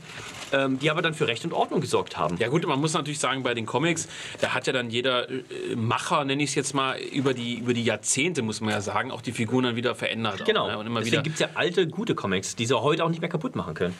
[0.51, 2.37] ähm, die aber dann für Recht und Ordnung gesorgt haben.
[2.37, 4.07] Ja gut, man muss natürlich sagen, bei den Comics,
[4.41, 5.43] da hat ja dann jeder äh,
[5.75, 9.11] Macher, nenne ich es jetzt mal, über die, über die Jahrzehnte, muss man ja sagen,
[9.11, 10.45] auch die Figuren dann wieder verändert.
[10.45, 10.77] Genau, auch, ne?
[10.77, 13.29] und immer Deswegen gibt es ja alte, gute Comics, die sie heute auch nicht mehr
[13.29, 13.95] kaputt machen können.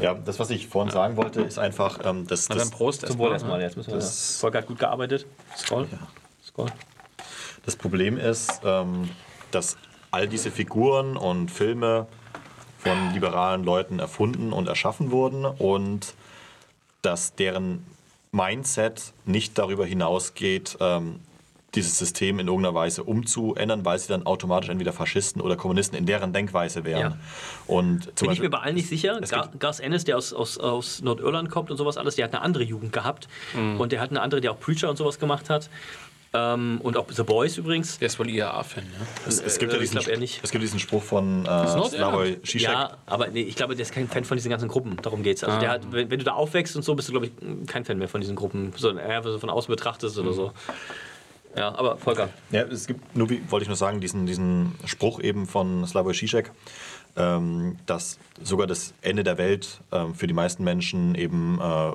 [0.00, 0.94] Ja, das, was ich vorhin ja.
[0.94, 2.70] sagen wollte, ist einfach, ähm, dass das...
[2.70, 3.10] Prost erstmal.
[3.10, 3.96] Zum Wohl erstmal, jetzt müssen wir...
[3.96, 5.26] Das Volker hat gut gearbeitet.
[5.56, 5.86] Scroll.
[5.90, 5.98] Ja.
[6.46, 6.70] Scroll.
[7.64, 9.08] Das Problem ist, ähm,
[9.50, 9.76] dass
[10.16, 12.06] all diese Figuren und Filme
[12.78, 16.14] von liberalen Leuten erfunden und erschaffen wurden und
[17.02, 17.84] dass deren
[18.32, 21.20] Mindset nicht darüber hinausgeht, ähm,
[21.74, 26.06] dieses System in irgendeiner Weise umzuändern, weil sie dann automatisch entweder Faschisten oder Kommunisten in
[26.06, 27.12] deren Denkweise wären.
[27.12, 27.18] Ja.
[27.66, 29.20] Und zum Bin ich mir Beispiel, bei allen nicht sicher.
[29.20, 32.42] Gar, Gas Ennis, der aus, aus, aus Nordirland kommt und sowas alles, der hat eine
[32.42, 33.28] andere Jugend gehabt.
[33.78, 35.68] Und der hat eine andere, der auch Preacher und sowas gemacht hat.
[36.32, 37.98] Ähm, und auch The Boys übrigens.
[37.98, 39.06] Der ist wohl IAA-Fan, ja.
[39.26, 40.40] es, es, gibt ja äh, ich diesen, eher nicht.
[40.42, 41.66] es gibt diesen Spruch von äh.
[41.66, 42.62] Slavoj Žižek.
[42.62, 44.96] Ja, aber nee, ich glaube, der ist kein Fan von diesen ganzen Gruppen.
[45.02, 45.44] Darum geht's.
[45.44, 47.84] Also der hat, wenn, wenn du da aufwächst und so, bist du, glaube ich, kein
[47.84, 48.72] Fan mehr von diesen Gruppen.
[48.76, 50.52] So, eher, wenn du von außen betrachtest oder so.
[51.56, 52.28] Ja, aber Volker.
[52.50, 56.12] Ja, es gibt, nur wie, wollte ich nur sagen, diesen, diesen Spruch eben von Slavoj
[56.12, 56.50] Žižek,
[57.16, 61.92] ähm, dass sogar das Ende der Welt ähm, für die meisten Menschen eben äh,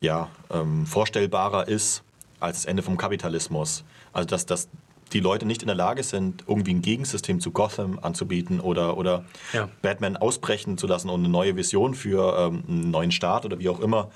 [0.00, 2.02] ja, ähm, vorstellbarer ist
[2.44, 3.84] als das Ende vom Kapitalismus.
[4.12, 4.68] Also dass, dass
[5.12, 9.24] die Leute nicht in der Lage sind, irgendwie ein Gegensystem zu Gotham anzubieten oder, oder
[9.52, 9.68] Ja.
[9.82, 13.68] Batman ausbrechen zu lassen und eine neue Vision für ähm, einen neuen Staat oder wie
[13.68, 14.10] auch immer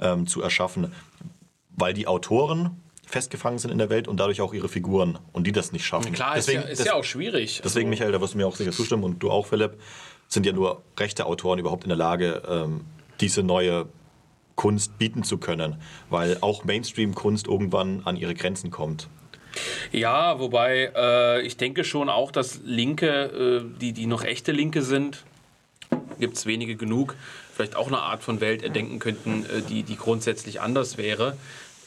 [0.00, 0.92] ähm, zu erschaffen,
[1.76, 5.52] weil die Autoren festgefangen sind in der Welt und dadurch auch ihre Figuren und die
[5.52, 6.12] das nicht schaffen.
[6.12, 7.60] Klar, deswegen, ist, ja, ist ja auch schwierig.
[7.64, 9.78] deswegen, Also- Michael, da wirst du mir auch sicher zustimmen und du auch, Philipp,
[10.28, 12.80] sind ja nur rechte Autoren überhaupt in der Lage, ähm,
[13.20, 13.86] diese neue
[14.56, 15.76] Kunst bieten zu können,
[16.10, 19.08] weil auch Mainstream-Kunst irgendwann an ihre Grenzen kommt.
[19.92, 24.82] Ja, wobei äh, ich denke schon auch, dass Linke, äh, die, die noch echte Linke
[24.82, 25.24] sind,
[26.18, 27.14] gibt es wenige genug,
[27.52, 31.36] vielleicht auch eine Art von Welt erdenken könnten, äh, die, die grundsätzlich anders wäre.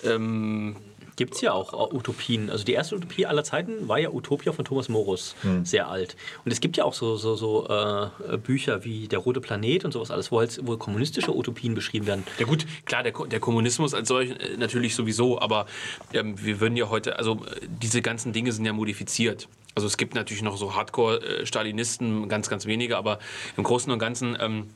[0.03, 0.75] Ähm,
[1.17, 2.49] Gibt es ja auch äh, Utopien.
[2.49, 6.15] Also die erste Utopie aller Zeiten war ja Utopia von Thomas Morus, sehr alt.
[6.45, 9.91] Und es gibt ja auch so, so, so äh, Bücher wie Der rote Planet und
[9.91, 12.23] sowas alles, wo, halt, wo kommunistische Utopien beschrieben werden.
[12.39, 15.65] ja gut, klar, der, der Kommunismus als solch äh, natürlich sowieso, aber
[16.13, 19.47] ähm, wir würden ja heute, also äh, diese ganzen Dinge sind ja modifiziert.
[19.75, 23.19] Also es gibt natürlich noch so Hardcore-Stalinisten, ganz, ganz wenige, aber
[23.57, 24.69] im Großen und Ganzen ähm,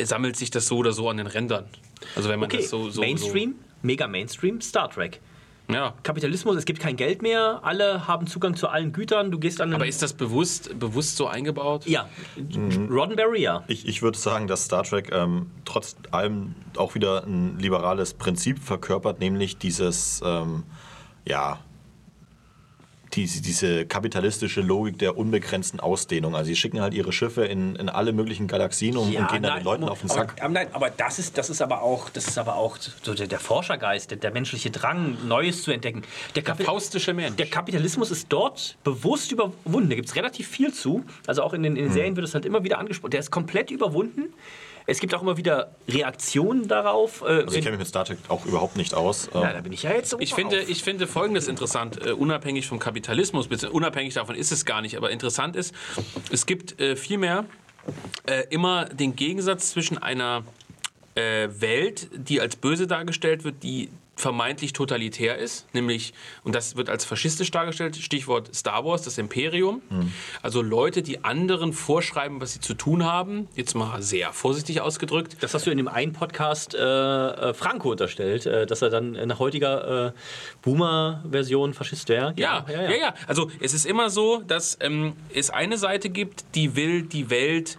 [0.00, 1.68] sammelt sich das so oder so an den Rändern.
[2.16, 5.20] Also wenn man Okay, das so, so Mainstream, mega Mainstream, Star Trek.
[5.72, 5.94] Ja.
[6.02, 9.72] Kapitalismus, es gibt kein Geld mehr, alle haben Zugang zu allen Gütern, du gehst an
[9.72, 11.86] Aber ist das bewusst, bewusst so eingebaut?
[11.86, 12.88] Ja, Mhm.
[12.90, 13.62] Roddenberry, ja.
[13.68, 18.58] Ich, ich würde sagen, dass Star Trek ähm, trotz allem auch wieder ein liberales Prinzip
[18.58, 20.64] verkörpert, nämlich dieses, ähm,
[21.24, 21.60] ja,
[23.14, 26.34] diese, diese kapitalistische Logik der unbegrenzten Ausdehnung.
[26.36, 29.56] Also sie schicken halt ihre Schiffe in, in alle möglichen Galaxien und, und gehen dann
[29.58, 30.34] den Leuten auf den Sack.
[30.40, 33.26] Aber, nein, aber das ist, das ist aber auch, das ist aber auch so der,
[33.26, 36.02] der Forschergeist, der, der menschliche Drang, Neues zu entdecken.
[36.34, 37.36] Der, Der Kapi- faustische Mensch.
[37.36, 39.88] der Kapitalismus ist dort bewusst überwunden.
[39.90, 41.04] Da gibt es relativ viel zu.
[41.26, 41.88] Also auch in den, in Hm.
[41.88, 43.10] den Serien wird es halt immer wieder angesprochen.
[43.10, 44.32] Der ist komplett überwunden.
[44.86, 47.22] Es gibt auch immer wieder Reaktionen darauf.
[47.22, 49.28] Äh, Also ich kenne mich mit Star Trek auch überhaupt nicht aus.
[49.34, 50.68] Ähm, ja, da bin ich ja jetzt so Ich finde, auf.
[50.68, 54.96] ich finde Folgendes interessant, äh, unabhängig vom Kapitalismus, beziehungsweise unabhängig davon ist es gar nicht,
[54.96, 55.74] aber interessant ist,
[56.30, 57.44] es gibt äh, vielmehr
[58.26, 60.44] äh, immer den Gegensatz zwischen einer
[61.14, 63.90] äh, Welt, die als böse dargestellt wird, die
[64.20, 66.12] vermeintlich totalitär ist, nämlich,
[66.44, 69.82] und das wird als faschistisch dargestellt, Stichwort Star Wars, das Imperium.
[70.42, 75.36] Also Leute, die anderen vorschreiben, was sie zu tun haben, jetzt mal sehr vorsichtig ausgedrückt,
[75.40, 79.12] Das hast du in dem einen Podcast äh, äh, Franco unterstellt, äh, dass er dann
[79.12, 80.12] nach heutiger äh,
[80.62, 82.34] Boomer-Version Faschist wäre.
[82.36, 86.76] Ja, ja, ja, Also es ist immer so, dass ähm, es eine Seite gibt, die
[86.76, 87.78] will die Welt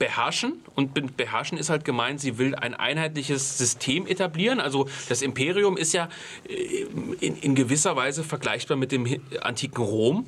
[0.00, 0.54] beherrschen.
[0.74, 4.58] Und be- beherrschen ist halt gemeint, sie will ein einheitliches System etablieren.
[4.58, 6.08] Also das Imperium ist ja
[6.48, 6.86] äh,
[7.20, 10.26] in, in gewisser Weise vergleichbar mit dem hi- antiken Rom.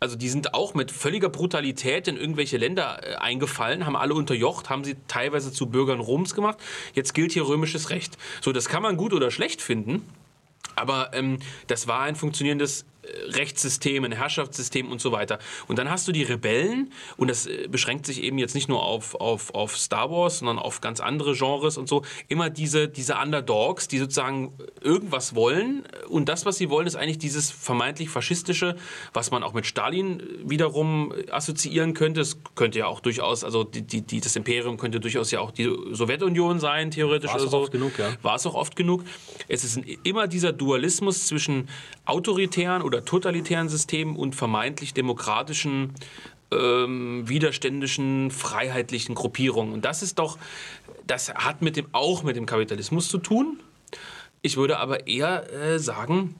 [0.00, 4.70] Also die sind auch mit völliger Brutalität in irgendwelche Länder äh, eingefallen, haben alle unterjocht,
[4.70, 6.56] haben sie teilweise zu Bürgern Roms gemacht.
[6.94, 8.16] Jetzt gilt hier römisches Recht.
[8.40, 10.06] So, das kann man gut oder schlecht finden.
[10.76, 15.38] Aber ähm, das war ein funktionierendes äh, Rechtssystem, ein Herrschaftssystem und so weiter.
[15.66, 18.82] Und dann hast du die Rebellen, und das äh, beschränkt sich eben jetzt nicht nur
[18.82, 23.16] auf, auf, auf Star Wars, sondern auf ganz andere Genres und so, immer diese, diese
[23.16, 25.84] Underdogs, die sozusagen irgendwas wollen.
[26.08, 28.76] Und das, was sie wollen, ist eigentlich dieses vermeintlich faschistische,
[29.12, 32.20] was man auch mit Stalin wiederum assoziieren könnte.
[32.20, 35.70] Es könnte ja auch durchaus, also die, die, das Imperium könnte durchaus ja auch die
[35.92, 37.32] Sowjetunion sein, theoretisch.
[37.34, 37.58] Oder auch so.
[37.58, 38.12] oft genug, ja.
[38.22, 39.04] War es auch oft genug.
[39.48, 41.68] Es ist immer dieser Dualismus zwischen
[42.04, 45.94] autoritären oder totalitären Systemen und vermeintlich demokratischen,
[46.50, 49.72] ähm, widerständischen, freiheitlichen Gruppierungen.
[49.72, 50.38] Und das ist doch,
[51.06, 53.60] das hat mit dem, auch mit dem Kapitalismus zu tun.
[54.42, 56.34] Ich würde aber eher äh, sagen,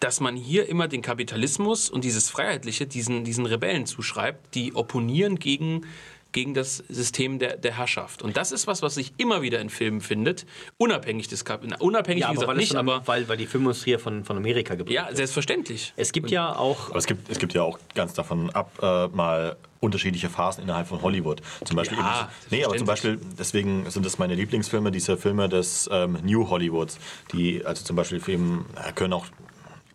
[0.00, 5.38] dass man hier immer den Kapitalismus und dieses Freiheitliche diesen, diesen Rebellen zuschreibt, die opponieren
[5.38, 5.86] gegen
[6.32, 8.22] gegen das System der, der Herrschaft.
[8.22, 12.22] Und das ist was, was sich immer wieder in Filmen findet, unabhängig des Kap Unabhängig,
[12.22, 14.74] Ja, wie aber gesagt, weil, nicht, von, aber weil, weil die Filmindustrie von, von Amerika
[14.74, 15.92] geprägt ja, selbstverständlich.
[15.96, 16.90] Es gibt ja auch.
[16.90, 20.88] Aber es gibt, es gibt ja auch ganz davon ab äh, mal unterschiedliche Phasen innerhalb
[20.88, 21.40] von Hollywood.
[21.64, 25.48] Zum Beispiel Ja, eben, nee, aber zum Beispiel, deswegen sind das meine Lieblingsfilme, diese Filme
[25.48, 26.98] des ähm, New Hollywoods,
[27.32, 29.26] die also zum Beispiel eben, äh, können auch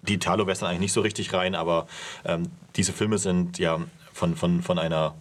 [0.02, 1.88] die Italo-Western eigentlich nicht so richtig rein, aber
[2.26, 3.80] ähm, diese Filme sind ja
[4.14, 5.16] von, von, von einer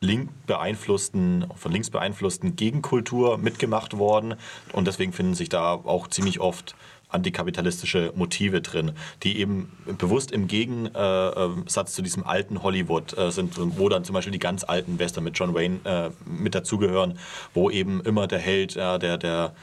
[0.00, 4.34] link beeinflussten, von links beeinflussten Gegenkultur mitgemacht worden.
[4.72, 6.74] Und deswegen finden sich da auch ziemlich oft
[7.10, 8.92] antikapitalistische Motive drin,
[9.22, 14.32] die eben bewusst im Gegensatz zu diesem alten Hollywood äh, sind, wo dann zum Beispiel
[14.32, 17.18] die ganz alten Western mit John Wayne äh, mit dazugehören,
[17.54, 19.54] wo eben immer der Held, der, der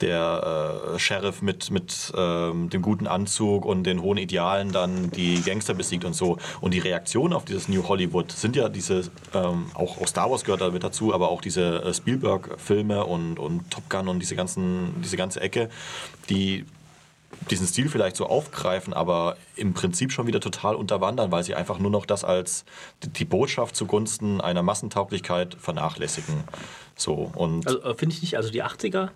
[0.00, 5.42] der äh, Sheriff mit, mit ähm, dem guten Anzug und den hohen Idealen dann die
[5.42, 6.38] Gangster besiegt und so.
[6.60, 10.44] Und die Reaktion auf dieses New Hollywood sind ja diese, ähm, auch, auch Star Wars
[10.44, 14.36] gehört da mit dazu, aber auch diese äh, Spielberg-Filme und, und Top Gun und diese,
[14.36, 15.68] ganzen, diese ganze Ecke,
[16.28, 16.64] die
[17.50, 21.78] diesen Stil vielleicht so aufgreifen, aber im Prinzip schon wieder total unterwandern, weil sie einfach
[21.78, 22.64] nur noch das als
[23.02, 26.44] die Botschaft zugunsten einer Massentauglichkeit vernachlässigen.
[26.96, 29.10] So, und Also äh, finde ich nicht, also die 80er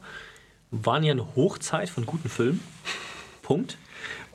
[0.83, 2.61] waren ja eine Hochzeit von guten Filmen.
[3.43, 3.77] Punkt.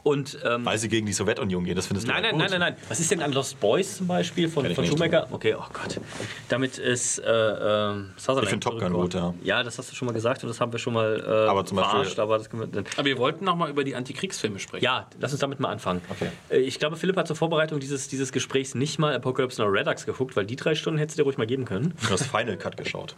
[0.01, 2.39] Und ähm, weil sie gegen die Sowjetunion gehen, das findest du Nein, nein, gut.
[2.39, 2.75] nein, nein, nein.
[2.87, 4.85] Was ist denn an Lost Boys zum Beispiel von, von.
[4.85, 5.27] Schumacher?
[5.29, 5.99] Okay, oh Gott.
[6.47, 8.43] Damit ist äh, äh, Sutherland.
[8.45, 9.33] Ich find Top Gun gut, ja.
[9.43, 11.65] Ja, das hast du schon mal gesagt und das haben wir schon mal äh, Aber
[11.65, 12.61] zum Beispiel- verarscht, aber das wir.
[12.95, 14.85] Aber wir wollten noch mal über die Antikriegsfilme sprechen.
[14.85, 16.01] Ja, lass uns damit mal anfangen.
[16.09, 16.29] Okay.
[16.49, 20.05] Äh, Ich glaube, Philipp hat zur Vorbereitung dieses, dieses Gesprächs nicht mal Apocalypse Now Redux
[20.05, 21.93] geguckt, weil die drei Stunden hättest du dir ruhig mal geben können.
[22.03, 23.15] Du hast Final Cut geschaut.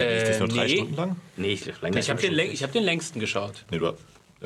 [0.00, 0.76] Äh, ist das nur drei nee.
[0.76, 1.16] Stunden lang?
[1.36, 3.64] Nee, ich, Ich habe den, läng- ich hab den längsten geschaut.
[3.70, 3.92] Nee, du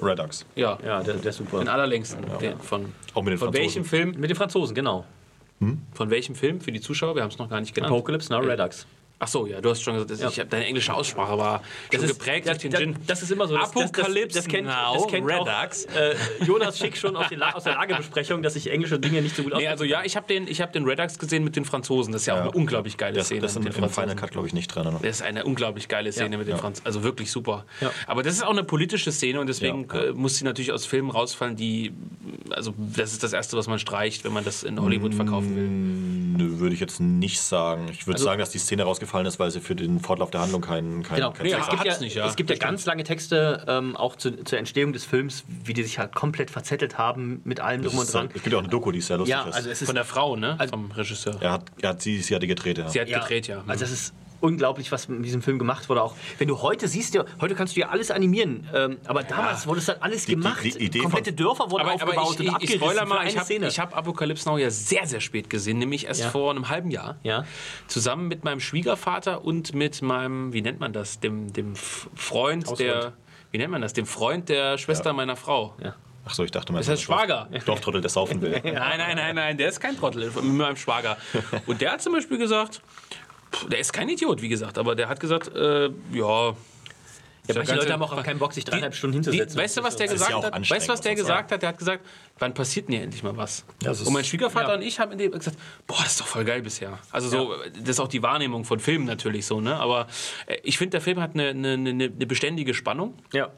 [0.00, 0.46] Redux.
[0.56, 1.58] Ja, Ja, der, der ist super.
[1.58, 2.24] den allerlängsten.
[2.40, 3.54] Den von Auch mit den von Franzosen.
[3.54, 4.14] welchem Film?
[4.18, 5.04] Mit den Franzosen, genau.
[5.92, 6.60] Von welchem Film?
[6.60, 7.92] Für die Zuschauer, wir haben es noch gar nicht genannt.
[7.92, 8.84] Apocalypse Now Redux.
[9.24, 10.42] Ach so, ja, du hast schon gesagt, dass Ja.
[10.42, 11.62] ich deine englische Aussprache war
[11.94, 12.96] schon geprägt das, durch den das, Gin.
[13.06, 13.56] das ist immer so.
[13.56, 15.86] Das, Apocalypse das, das, das kennt, Now, das kennt Redux.
[15.86, 19.44] Auch, äh, Jonas Schick schon aus, aus der Lagebesprechung, dass ich englische Dinge nicht so
[19.44, 22.12] gut Nee, also ja, ich habe den, ich hab den Redux gesehen mit den Franzosen.
[22.12, 22.42] Das ist ja, auch Ja.
[22.42, 23.42] eine unglaublich geile Das, Szene.
[23.42, 23.90] das ist mit den im.
[23.90, 24.84] Final Cut, glaube ich, nicht drin.
[24.84, 24.98] Ne?
[25.00, 26.38] Das ist eine unglaublich geile Szene Ja.
[26.38, 26.58] mit den Ja.
[26.60, 26.84] Franzosen.
[26.86, 27.64] Also wirklich super.
[27.80, 27.92] Ja.
[28.08, 30.04] Aber das ist auch eine politische Szene und deswegen Ja, ja.
[30.08, 31.92] äh, muss sie natürlich aus Filmen rausfallen, die.
[32.50, 35.68] Also, das ist das Erste, was man streicht, wenn man das in Hollywood verkaufen will.
[36.48, 37.88] Nö, würde ich jetzt nicht sagen.
[37.90, 40.40] Ich würde Also- sagen, dass die Szene rausgefallen ist, weil sie für den Fortlauf der
[40.40, 41.30] Handlung keinen kein, Genau.
[41.32, 42.26] kein Nee, es gibt, ja, nicht, ja.
[42.26, 45.82] es gibt ja ganz lange Texte ähm, auch zu, zur Entstehung des Films, wie die
[45.82, 48.28] sich halt komplett verzettelt haben mit allem drum und Es dran.
[48.32, 49.54] gibt ja auch eine Doku, die sehr lustig Ja, ist.
[49.54, 50.56] also es ist Von der Frau, ne?
[50.58, 51.36] Also- Vom Regisseur.
[51.40, 52.88] er hat, er hat sie, sie hatte gedreht, ja.
[52.88, 53.62] Sie hat gedreht, ja.
[53.66, 56.02] Also das ist unglaublich, was mit diesem Film gemacht wurde.
[56.02, 59.66] Auch wenn du heute siehst, ja, heute kannst du ja alles animieren, ähm, aber damals
[59.66, 60.62] wurde es dann alles Die- die- gemacht.
[60.64, 63.26] die Idee Komplette von- Dörfer wurden aber, aber aufgebaut ich, und ich, ich abgerissen mal,
[63.26, 63.38] ich
[63.78, 66.30] habe hab Apocalypse Now ja sehr, sehr spät gesehen, nämlich erst Ja.
[66.30, 67.16] vor einem halben Jahr.
[67.22, 67.44] Ja.
[67.86, 72.80] Zusammen mit meinem Schwiegervater und mit meinem, wie nennt man das, dem, dem Freund Hausfreund.
[72.80, 73.12] der,
[73.52, 75.74] wie nennt man das, dem Freund der Schwester meiner Frau.
[75.82, 75.94] ja.
[76.24, 76.78] Ach so, ich dachte mal.
[76.78, 77.48] Das heißt Schwager.
[77.66, 78.52] Dorftrottel, der saufen will.
[78.62, 81.16] Nein, nein, nein, nein, der ist kein Trottel, mit meinem Schwager.
[81.66, 82.80] Und der hat zum Beispiel gesagt,
[83.70, 86.54] der ist kein Idiot, wie gesagt, aber der hat gesagt, äh, ja.
[87.48, 89.58] Ja, manche Leute haben auch keinen Bock, sich dreieinhalb Stunden Die, hinzusetzen.
[89.60, 90.70] weißt du, was der ja gesagt auch hat?
[90.70, 91.60] Weißt du, was der gesagt hat?
[91.60, 92.04] Der hat gesagt,
[92.38, 93.64] wann passiert denn hier endlich mal was?
[93.84, 94.74] ist- und mein Schwiegervater Ja.
[94.76, 95.56] und ich haben in dem gesagt,
[95.88, 97.00] boah, das ist doch voll geil bisher.
[97.10, 99.74] Also so, das ist auch die Wahrnehmung von Filmen natürlich so, ne?
[99.74, 100.06] Aber
[100.46, 103.14] äh, ich finde, der Film hat eine, eine, eine, eine beständige Spannung.
[103.32, 103.50] ja.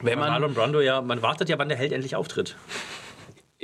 [0.00, 2.56] Wenn man, Marlon Brando, ja, man wartet ja, wann der Held endlich auftritt.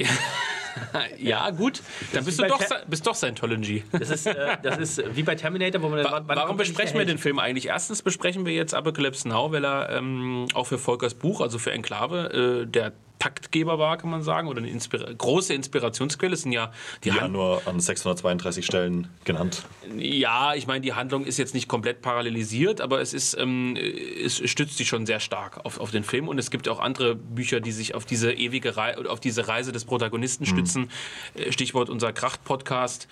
[1.19, 1.83] ja, gut,
[2.13, 3.85] dann bist du doch, Ter- bist doch Scientology.
[3.93, 7.19] Das ist, äh, das ist wie bei Terminator, wo man Wa warum besprechen wir den?
[7.19, 7.67] Film eigentlich?
[7.67, 11.73] Erstens besprechen wir jetzt Apocalypse Now, weil er ähm, auch für Volkers Buch, also für
[11.73, 16.35] Enklave, äh, der Taktgeber war, kann man sagen, oder eine Inspira große Inspirationsquelle.
[16.35, 16.73] Es sind ja
[17.05, 19.63] die Ja, Hand nur an 632 Stellen genannt.
[19.97, 24.39] ja, ich meine, die Handlung ist jetzt nicht komplett parallelisiert, aber es ist, ähm, es
[24.51, 26.27] stützt sich schon sehr stark auf, auf den Film.
[26.27, 29.47] Und es gibt auch andere Bücher, die sich auf diese ewige Reise oder auf diese
[29.47, 30.91] Reise des Protagonisten stützen.
[31.35, 33.07] Äh, Stichwort unser Kracht-Podcast.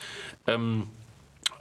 [0.46, 0.88] Ähm,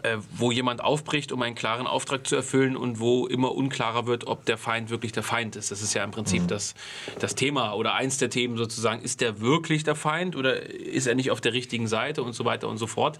[0.03, 4.28] äh, wo jemand aufbricht, um einen klaren Auftrag zu erfüllen und wo immer unklarer wird,
[4.28, 5.72] ob der Feind wirklich der Feind ist.
[5.72, 6.76] Das ist ja im Prinzip das,
[7.19, 9.02] das Thema oder eins der Themen sozusagen.
[9.02, 12.45] Ist der wirklich der Feind oder ist er nicht auf der richtigen Seite und so
[12.45, 13.19] weiter und so fort.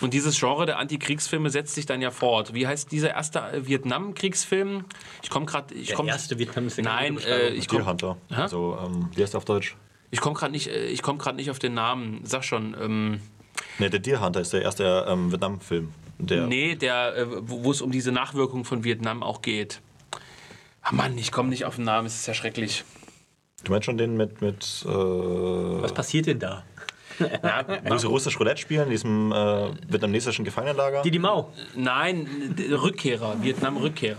[0.00, 2.54] Und dieses Genre der Antikriegsfilme setzt sich dann ja fort.
[2.54, 4.84] Wie heißt dieser erste äh, Vietnam-Kriegsfilm?
[5.22, 5.74] Ich komme gerade.
[5.74, 8.16] Der komm, erste Vietnam ist eine Nein, äh, ich komme Hunter.
[8.28, 8.34] Hä?
[8.34, 9.76] Also, ähm, wie heißt der auf Deutsch?
[10.10, 12.20] ich komm gerade nicht, äh, ich komm nicht auf den Namen.
[12.24, 12.76] Sag schon.
[12.80, 13.20] Ähm,
[13.78, 15.92] Ne, der Deer Hunter ist der erste ähm, Vietnam-Film.
[16.26, 19.80] Der, Nee, der, äh, wo es um diese Nachwirkungen von Vietnam auch geht.
[20.82, 22.84] Ah Mann, ich komme nicht auf den Namen, es ist ja schrecklich.
[23.64, 24.40] Du meinst schon den mit.
[24.40, 26.64] mit äh, Was passiert denn da?
[27.20, 31.02] Ja, Wo sie russisch Roulette spielen, in diesem äh, vietnamesischen Gefangenenlager.
[31.02, 31.52] Die die Mau.
[31.76, 32.26] nein,
[32.70, 34.16] Rückkehrer, Vietnam-Rückkehrer.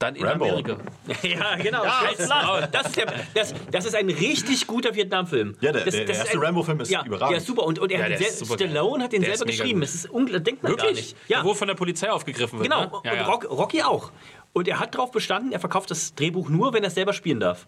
[0.00, 0.44] Dann in Rambo.
[0.46, 0.76] Amerika.
[1.22, 1.84] Ja, genau.
[1.84, 2.68] Scheiß Blas.
[2.72, 5.56] das, ist der, das, das ist ein richtig guter Vietnam-Film.
[5.60, 7.30] Ja, der- das, der das erste ein- Rambo-Film ist ja, überragend.
[7.30, 7.62] Der ist super.
[7.64, 8.56] Und, und er Ja, hat der den ist sel-.
[8.58, 9.80] Stallone hat den Der selber geschrieben.
[9.80, 9.88] gut.
[9.88, 10.42] Das ist unglaublich.
[10.44, 11.14] Denkt man gar Wirklich?
[11.14, 11.16] nicht.
[11.28, 12.70] Ja, Wo von der Polizei aufgegriffen wird.
[12.70, 12.84] genau.
[12.86, 12.90] Ne?
[13.04, 13.24] Ja, und ja.
[13.26, 14.10] Rock, Rocky auch.
[14.52, 17.40] Und er hat darauf bestanden, er verkauft das Drehbuch nur, wenn er es selber spielen
[17.40, 17.66] darf.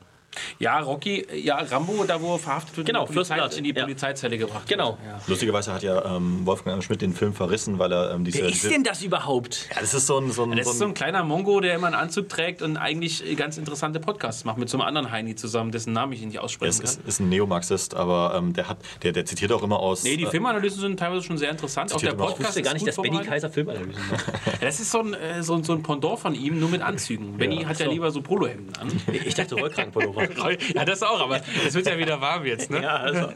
[0.58, 3.70] Ja, Rocky, ja, Rambo, da wo er verhaftet wird, Genau, in die, Polizei, in die
[3.74, 3.82] Ja.
[3.82, 4.90] Polizeizelle gebracht Genau.
[4.90, 4.98] wird.
[5.06, 5.20] Ja.
[5.26, 6.82] Lustigerweise hat ja ähm, Wolfgang.
[6.82, 8.40] Schmidt den Film verrissen, weil er ähm, diese.
[8.42, 9.68] Wer ist denn das überhaupt?
[9.74, 10.30] ja, das ist so ein.
[10.30, 12.62] So ein, Das ist so so ein ein kleiner Mongo, der immer einen Anzug trägt
[12.62, 16.22] und eigentlich ganz interessante Podcasts macht mit so einem anderen Heini zusammen, dessen Namen ich
[16.22, 16.86] nicht aussprechen es kann.
[17.04, 20.04] ist, ist ein Neomarxist, aber ähm, der, hat, der, der zitiert auch immer aus.
[20.04, 21.92] Nee, die äh, Filmanalysen sind teilweise schon sehr interessant.
[21.94, 23.18] Auch der Podcast wusste gar nicht, ist dass Benny.
[23.24, 24.24] Kaiser Filmanalysen macht.
[24.60, 27.36] Das ist so ein, äh, so, ein- so ein Pendant von ihm, nur mit Anzügen.
[27.36, 27.92] Benny hat ja so.
[27.92, 28.88] lieber so Polohemden an.
[29.12, 30.25] Ich dachte Rollkragenpullover.
[30.74, 32.82] Ja, das auch, aber es wird ja wieder warm jetzt, ne?
[32.82, 33.28] Ja, also,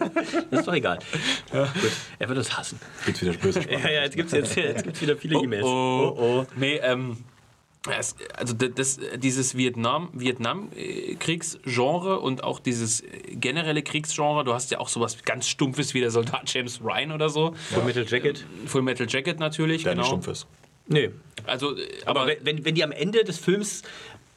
[0.50, 0.98] das ist doch egal.
[1.50, 1.68] Gut,
[2.18, 2.78] er wird uns hassen.
[3.04, 3.80] Gibt's wieder böse Sprache.
[3.80, 5.64] Ja, ja, jetzt gibt es jetzt, jetzt gibt's wieder viele E-Mails.
[5.64, 6.46] Oh, oh.
[6.56, 7.18] Nee, ähm,
[7.88, 14.80] es, also das, das, dieses Vietnam, Vietnam-Kriegsgenre und auch dieses generelle Kriegsgenre, du hast ja
[14.80, 17.54] auch sowas ganz Stumpfes wie der Soldat James Ryan oder so.
[17.72, 18.44] Full Metal Jacket?
[18.66, 20.20] Full Metal Jacket natürlich, Der nicht genau.
[20.20, 20.46] stumpf ist.
[20.88, 21.10] Nee.
[21.46, 23.82] Also, äh, Aber, aber, wenn, wenn die am Ende des Films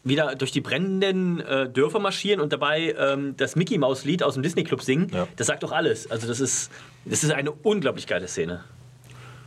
[0.04, 4.34] wieder durch die brennenden äh, Dörfer marschieren und dabei ähm, das Mickey Maus Lied aus
[4.34, 5.28] dem Disney Club singen, Ja.
[5.38, 6.12] das sagt doch alles.
[6.12, 6.72] Also das ist,
[7.06, 8.64] das ist eine unglaublich geile Szene.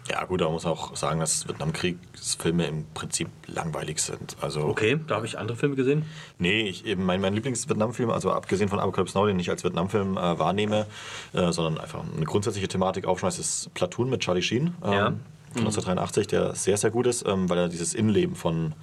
[0.09, 4.37] Ja, gut, da muss man auch sagen, dass Vietnamkriegsfilme im Prinzip langweilig sind.
[4.41, 6.05] Also, Okay, da habe ich andere Filme gesehen.
[6.39, 10.17] Nee, ich, eben mein, mein Lieblings-Vietnam-Film, also abgesehen von Apocalypse Now, den ich als Vietnam-Film
[10.17, 10.87] äh, wahrnehme,
[11.33, 15.05] äh, sondern einfach eine grundsätzliche Thematik aufschmeißt, ist Platoon mit Charlie Sheen ähm, Ja.
[15.53, 18.75] von 1983, der sehr, sehr gut ist, ähm, weil er dieses Innenleben von,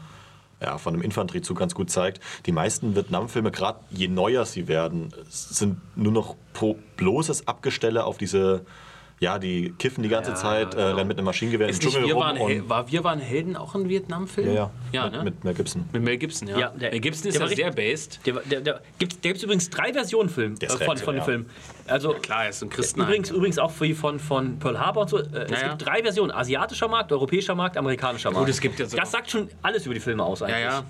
[0.64, 2.22] ja, von einem Infanteriezug ganz gut zeigt.
[2.46, 6.36] Die meisten Vietnam-Filme, gerade je neuer sie werden, sind nur noch
[6.98, 8.66] bloßes Abgestelle auf diese,
[9.20, 10.96] ja, die kiffen die ganze Ja, Zeit, äh, genau.
[10.96, 12.24] rennen mit einem Maschinengewehr ist nicht Dschungel wir rum.
[12.24, 14.48] waren, war Wir waren Helden auch ein Vietnam-Film?
[14.54, 15.24] ja, ja, ja mit, ne?
[15.24, 15.86] mit Mel Gibson.
[15.94, 16.58] Mit Mel Gibson, ja.
[16.60, 18.20] Ja, der- Mel Gibson ist der ja sehr based.
[18.26, 21.24] Der, der, der, gibt, der gibt übrigens drei Versionen Film, äh, von, von dem.
[21.24, 21.46] Film.
[21.88, 23.08] Also Klar, er ist ein Christenheim.
[23.10, 25.20] übrigens, übrigens auch für, von, von Pearl Harbor und so.
[25.20, 28.50] Äh, es gibt drei Versionen: asiatischer Markt, europäischer Markt, amerikanischer Markt.
[28.50, 30.56] es gibt ja so- das sagt schon alles über die Filme aus eigentlich.
[30.64, 30.84] Ja, ja.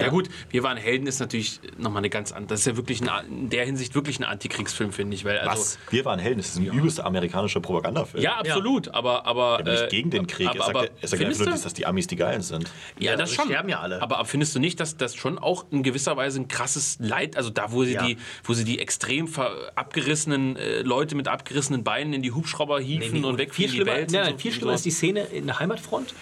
[0.00, 2.48] Ja gut, Wir waren Helden ist natürlich nochmal eine ganz andere.
[2.48, 5.24] Das ist ja wirklich ein, in der Hinsicht wirklich ein Antikriegsfilm, finde ich.
[5.24, 5.78] Weil, also, Was?
[5.90, 8.22] Wir waren Helden, das ist ein übelster amerikanischer Propagandafilm.
[8.22, 9.26] Ja, absolut, aber.
[9.26, 10.48] aber Aber nicht äh, gegen den Krieg.
[10.48, 12.42] Aber, er sagt, aber, ja- er sagt findest einfach nur, dass die Amis die Geilen
[12.42, 12.70] sind.
[12.98, 13.46] Ja, das schon.
[13.46, 14.00] sterben ja alle.
[14.02, 17.50] Aber, findest du nicht, dass das schon auch in gewisser Weise ein krasses Leid, also
[17.50, 18.04] da, wo sie, Ja.
[18.06, 19.28] die, wo sie die extrem
[19.74, 23.86] abgerissenen äh, Leute mit abgerissenen Beinen in die Hubschrauber hieven und viel wegfliegen in die
[23.86, 24.10] Welt.
[24.10, 24.76] nein, und so- viel und schlimmer so.
[24.76, 26.14] ist die Szene in der Heimatfront,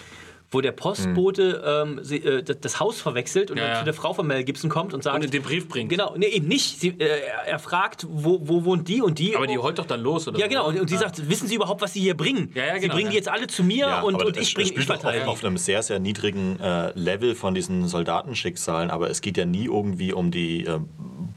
[0.51, 3.79] wo der Postbote ähm, sie, äh, das, Haus verwechselt und Ja, dann ja.
[3.79, 5.23] zu der Frau von Mel Gibson kommt und sagt...
[5.23, 5.89] Und den Brief bringt.
[5.89, 6.79] Genau, nee, eben nicht.
[6.79, 9.35] Sie, äh, er, fragt, wo, wo wohnt die und die.
[9.35, 10.39] Aber die heult doch dann los, oder?
[10.39, 10.67] Ja, genau.
[10.67, 12.51] Und, und sie sagt, wissen Sie überhaupt, was Sie hier bringen?
[12.55, 13.11] Ja, ja, Sie genau, bringen ja.
[13.11, 15.83] die jetzt alle zu mir und, und ich bringe, ich auf, verteile auf einem sehr,
[15.83, 20.65] sehr niedrigen äh, Level von diesen Soldatenschicksalen, aber es geht ja nie irgendwie um die
[20.65, 20.79] äh,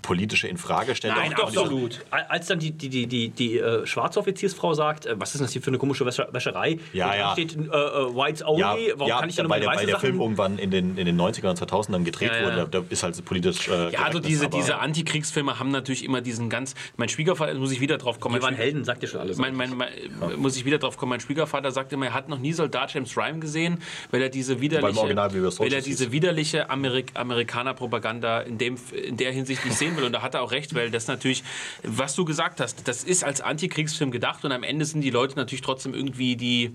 [0.03, 1.17] politische Infragestellung.
[1.17, 2.01] Nein, diese- absolut.
[2.11, 5.63] Als dann die, die, die, die, die äh, Schwarzoffiziersfrau sagt, äh, was ist das hier
[5.63, 6.79] für eine komische Wäsche, Wäscherei?
[6.93, 7.33] Ja, ja.
[7.33, 7.71] steht äh, äh,
[8.15, 10.01] Whites Only, Ja, warum ja kann ich da nur weil, der, weil der Sachen...
[10.01, 12.45] Film irgendwann in den, in den 90ern und 2000ern gedreht Ja, ja.
[12.45, 13.69] wurde, da, da ist halt so politisch.
[13.69, 16.75] Äh, Ja, also diese, diese Antikriegsfilme haben natürlich immer diesen ganz.
[16.97, 18.35] Mein Schwiegervater, muss ich wieder drauf kommen.
[18.35, 19.39] Wir waren Helden, sagt ihr schon alles.
[19.39, 19.89] Mein, mein, mein,
[20.37, 23.17] Muss ich wieder drauf kommen, mein Schwiegervater sagte immer, er hat noch nie Soldat James
[23.17, 23.79] Ryan gesehen,
[24.11, 29.33] weil er diese widerliche, Original weil er diese widerliche Amerik Amerikaner-Propaganda in, dem, in der
[29.33, 30.05] Hinsicht nicht sehen will.
[30.05, 31.43] Und da hat er auch recht, weil das natürlich,
[31.83, 35.37] was du gesagt hast, das ist als Antikriegsfilm gedacht und am Ende sind die Leute
[35.37, 36.75] natürlich trotzdem irgendwie die,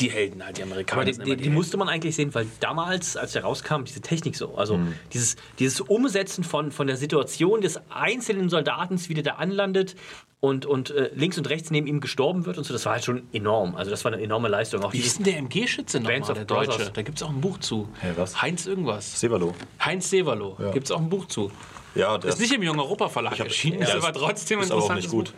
[0.00, 1.02] die Helden, halt die Amerikaner.
[1.02, 4.36] Aber die, die, die musste man eigentlich sehen, weil damals, als der rauskam, diese Technik
[4.36, 4.94] so, also Mhm.
[5.12, 9.94] dieses, dieses Umsetzen von, von der Situation des einzelnen Soldaten, wie der da anlandet
[10.40, 13.04] und, und äh, links und rechts neben ihm gestorben wird und so, das war halt
[13.04, 13.76] schon enorm.
[13.76, 14.82] Also das war eine enorme Leistung.
[14.82, 16.70] Auch Wie ist denn der MG-Schütze nochmal, der Deutsche?
[16.70, 16.92] Brothers.
[16.94, 17.88] Da gibt es auch ein Buch zu.
[18.00, 18.42] Hä, was?
[18.42, 19.20] Heinz irgendwas.
[19.20, 19.54] Sevalo.
[19.78, 20.56] Heinz Severlo.
[20.58, 20.72] Ja.
[20.72, 21.52] Gibt es auch ein Buch zu.
[21.94, 24.60] Ja, der Ist nicht im Jungen Europa Verlag hab- erschienen, ja, ist ist- aber trotzdem
[24.60, 25.12] ist aber auch interessant.
[25.22, 25.32] nicht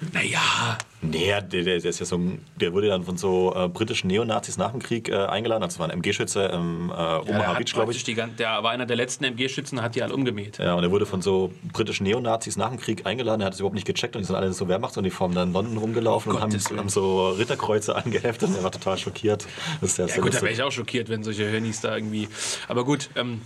[0.00, 0.12] gut.
[0.12, 2.20] Naja, Nee, der, der, der ist ja so
[2.60, 5.62] der wurde dann von so äh, britischen Neonazis nach dem Krieg äh, eingeladen.
[5.62, 8.02] Also war ein MG-Schütze im äh, der, Omaha hat Beach, glaube ich.
[8.02, 10.58] die, der war einer der letzten MG-Schützen, hat die alle umgemäht.
[10.58, 13.42] Ja, und er wurde von so britischen Neonazis nach dem Krieg eingeladen.
[13.42, 15.54] Er hat es überhaupt nicht gecheckt und die sind alle in so Wehrmachtsuniformen dann in
[15.54, 19.46] London rumgelaufen Um und haben, haben so Ritterkreuze angeheftet und er war total schockiert.
[19.80, 22.28] Das ist Ja sehr gut, da wäre ich auch schockiert, wenn solche Hörnis da irgendwie...
[22.66, 23.40] Aber gut, ähm,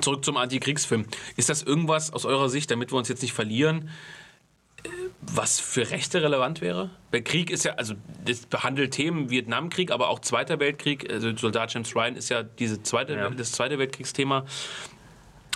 [0.00, 1.06] zurück zum Antikriegsfilm.
[1.36, 3.88] Ist das irgendwas aus eurer Sicht, damit wir uns jetzt nicht verlieren,
[5.20, 6.90] was für Rechte relevant wäre?
[7.10, 7.94] Weil Krieg ist ja, also
[8.24, 11.10] das behandelt Themen Vietnamkrieg, aber auch Zweiter Weltkrieg.
[11.10, 13.30] Also Soldat James Ryan ist ja diese zweite, Ja.
[13.30, 14.44] das Zweite Weltkriegsthema.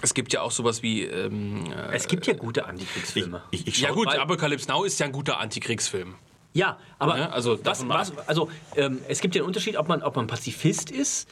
[0.02, 1.02] Es gibt ja auch sowas wie.
[1.04, 3.42] Ähm, äh, Es gibt ja gute Antikriegsfilme.
[3.50, 6.14] Ich, ich ja, schau- gut, Apocalypse Now ist ja ein guter Antikriegsfilm.
[6.52, 10.02] Ja, aber Ja, also was, was, also ähm, es gibt ja einen Unterschied, ob man,
[10.02, 11.28] ob man Pazifist ist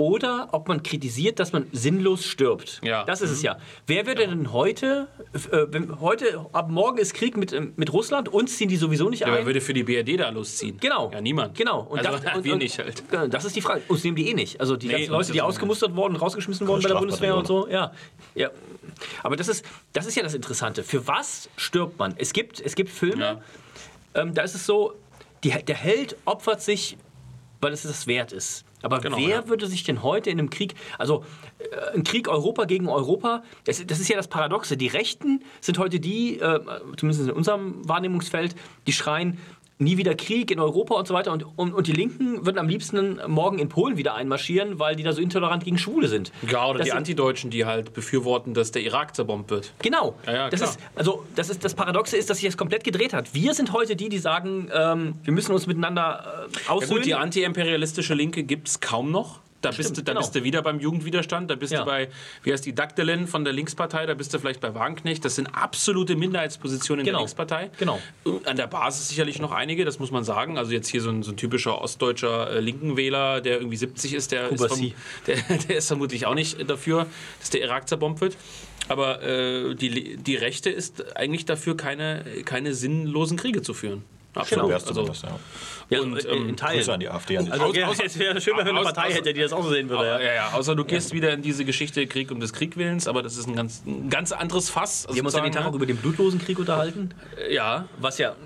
[0.00, 2.80] oder ob man kritisiert, dass man sinnlos stirbt.
[2.84, 3.02] Ja.
[3.04, 3.58] Das ist es ja.
[3.88, 8.28] Wer würde denn heute, äh, wenn heute, ab morgen ist Krieg mit, ähm, mit Russland,
[8.28, 9.34] uns ziehen die sowieso nicht Ja, ein.
[9.34, 10.78] wer würde für die BRD da losziehen?
[10.78, 11.10] Genau.
[11.12, 11.56] Ja, niemand.
[11.58, 11.80] Genau.
[11.80, 13.10] Und also, das, und, wir und, nicht halt.
[13.10, 13.82] Genau, Das ist die Frage.
[13.88, 14.60] Uns nehmen die eh nicht.
[14.60, 17.66] Also die Nee, ganzen Leute, die ausgemustert worden, rausgeschmissen worden bei der Bundeswehr und so.
[17.68, 17.90] Ja.
[18.36, 18.50] ja.
[19.24, 19.64] Aber das ist,
[19.94, 20.84] das ist ja das Interessante.
[20.84, 22.14] Für was stirbt man?
[22.18, 23.40] Es gibt, es gibt Filme,
[24.14, 24.22] Ja.
[24.22, 24.94] ähm, da ist es so,
[25.42, 26.96] die, der Held opfert sich,
[27.60, 28.64] weil es das wert ist.
[28.82, 29.48] Aber Genau, wer ja.
[29.48, 31.24] würde sich denn heute in einem Krieg, also
[31.58, 34.76] äh, ein Krieg Europa gegen Europa, das, das ist ja das Paradoxe.
[34.76, 36.60] Die Rechten sind heute die, äh,
[36.96, 38.54] zumindest in unserem Wahrnehmungsfeld,
[38.86, 39.38] die schreien,
[39.78, 41.32] nie wieder Krieg in Europa und so weiter.
[41.32, 45.02] Und, und, und die Linken würden am liebsten morgen in Polen wieder einmarschieren, weil die
[45.02, 46.32] da so intolerant gegen Schwule sind.
[46.50, 49.72] Ja, oder Das die Antideutschen, die halt befürworten, dass der Irak zerbombt wird.
[49.80, 50.14] Genau.
[50.26, 53.12] Ja, ja, das ist also das ist das Paradoxe ist, dass sich das komplett gedreht
[53.12, 53.34] hat.
[53.34, 56.96] Wir sind heute die, die sagen, ähm, wir müssen uns miteinander äh, Ja aussöhnen.
[56.96, 59.40] gut, die antiimperialistische Linke gibt es kaum noch.
[59.60, 60.20] Da, bist, du, da genau.
[60.20, 61.80] bist du wieder beim Jugendwiderstand, da bist Ja.
[61.80, 62.08] du bei,
[62.44, 65.24] wie heißt die, Dagdelin von der Linkspartei, da bist du vielleicht bei Wagenknecht.
[65.24, 67.18] Das sind absolute Minderheitspositionen in Genau.
[67.18, 67.70] der Linkspartei.
[67.78, 67.98] Genau.
[68.44, 70.58] An der Basis sicherlich noch einige, das muss man sagen.
[70.58, 74.30] Also jetzt hier so ein, so ein typischer ostdeutscher äh, Linkenwähler, der irgendwie 70 ist,
[74.30, 74.92] der ist, verm
[75.26, 75.36] der,
[75.68, 77.06] der ist vermutlich auch nicht dafür,
[77.40, 78.36] dass der Irak zerbombt wird.
[78.86, 84.04] Aber äh, die, die Rechte ist eigentlich dafür, keine, keine sinnlosen Kriege zu führen.
[84.34, 84.72] Absolut.
[84.72, 85.12] also, ja.
[85.90, 86.76] ja, und, in ähm, Teilen.
[86.78, 87.38] Grüße an die AfD.
[87.38, 89.62] An Also ja, aus- es wäre schön, wenn wir eine Partei hätte, die das auch
[89.64, 90.04] so sehen würde.
[90.06, 90.32] Ja, Ja.
[90.34, 93.48] ja, außer du gehst wieder in diese Geschichte Krieg um des Kriegwillens, aber das ist
[93.48, 95.06] ein ganz, ein ganz anderes Fass.
[95.10, 97.10] Wir haben uns ja den Tag auch über den blutlosen Krieg unterhalten,
[97.50, 98.36] Ja, was ja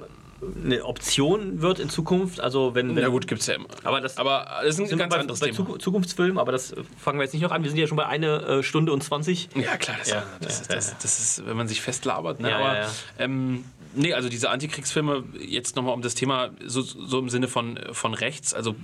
[0.65, 2.41] eine Option wird in Zukunft.
[2.41, 3.69] Also wenn, wenn ja gut, gibt's ja immer.
[3.85, 5.59] Aber das- aber das ist ein ganz bei, anderes bei Thema.
[5.59, 7.63] Zuku- Zukunftsfilmen, aber das fangen wir jetzt nicht noch an.
[7.63, 9.51] Wir sind ja schon bei einer äh, Stunde und 20.
[9.55, 12.41] Ja, klar, das, Ja, das, ja, ist, das, das ist, wenn man sich festlabert.
[12.41, 12.51] Ne?
[12.51, 12.89] Ja, aber, ja, ja.
[13.21, 13.65] Ähm,
[13.95, 18.15] nee, also diese Antikriegsfilme, jetzt nochmal um das Thema, so, so im Sinne von, von
[18.15, 18.75] rechts, also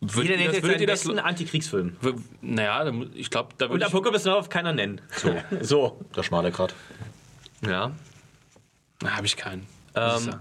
[0.00, 1.96] würdet Jeder nennt das, jetzt würdet seinen ihr das, besten Antikriegsfilm.
[2.42, 5.00] naja, ich glaube, da Und würde ich, Apocalypse Now darf keiner nennen.
[5.16, 5.34] So.
[5.60, 6.00] so.
[6.14, 6.74] Der schmale Grat.
[7.66, 7.92] Ja.
[9.02, 9.66] na, habe ich keinen.
[9.94, 10.34] Ähm.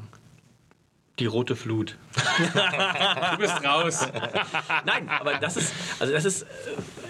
[1.19, 1.97] Die rote Flut.
[3.31, 4.07] Du bist raus.
[4.85, 6.45] Nein, aber das ist, also das ist, äh,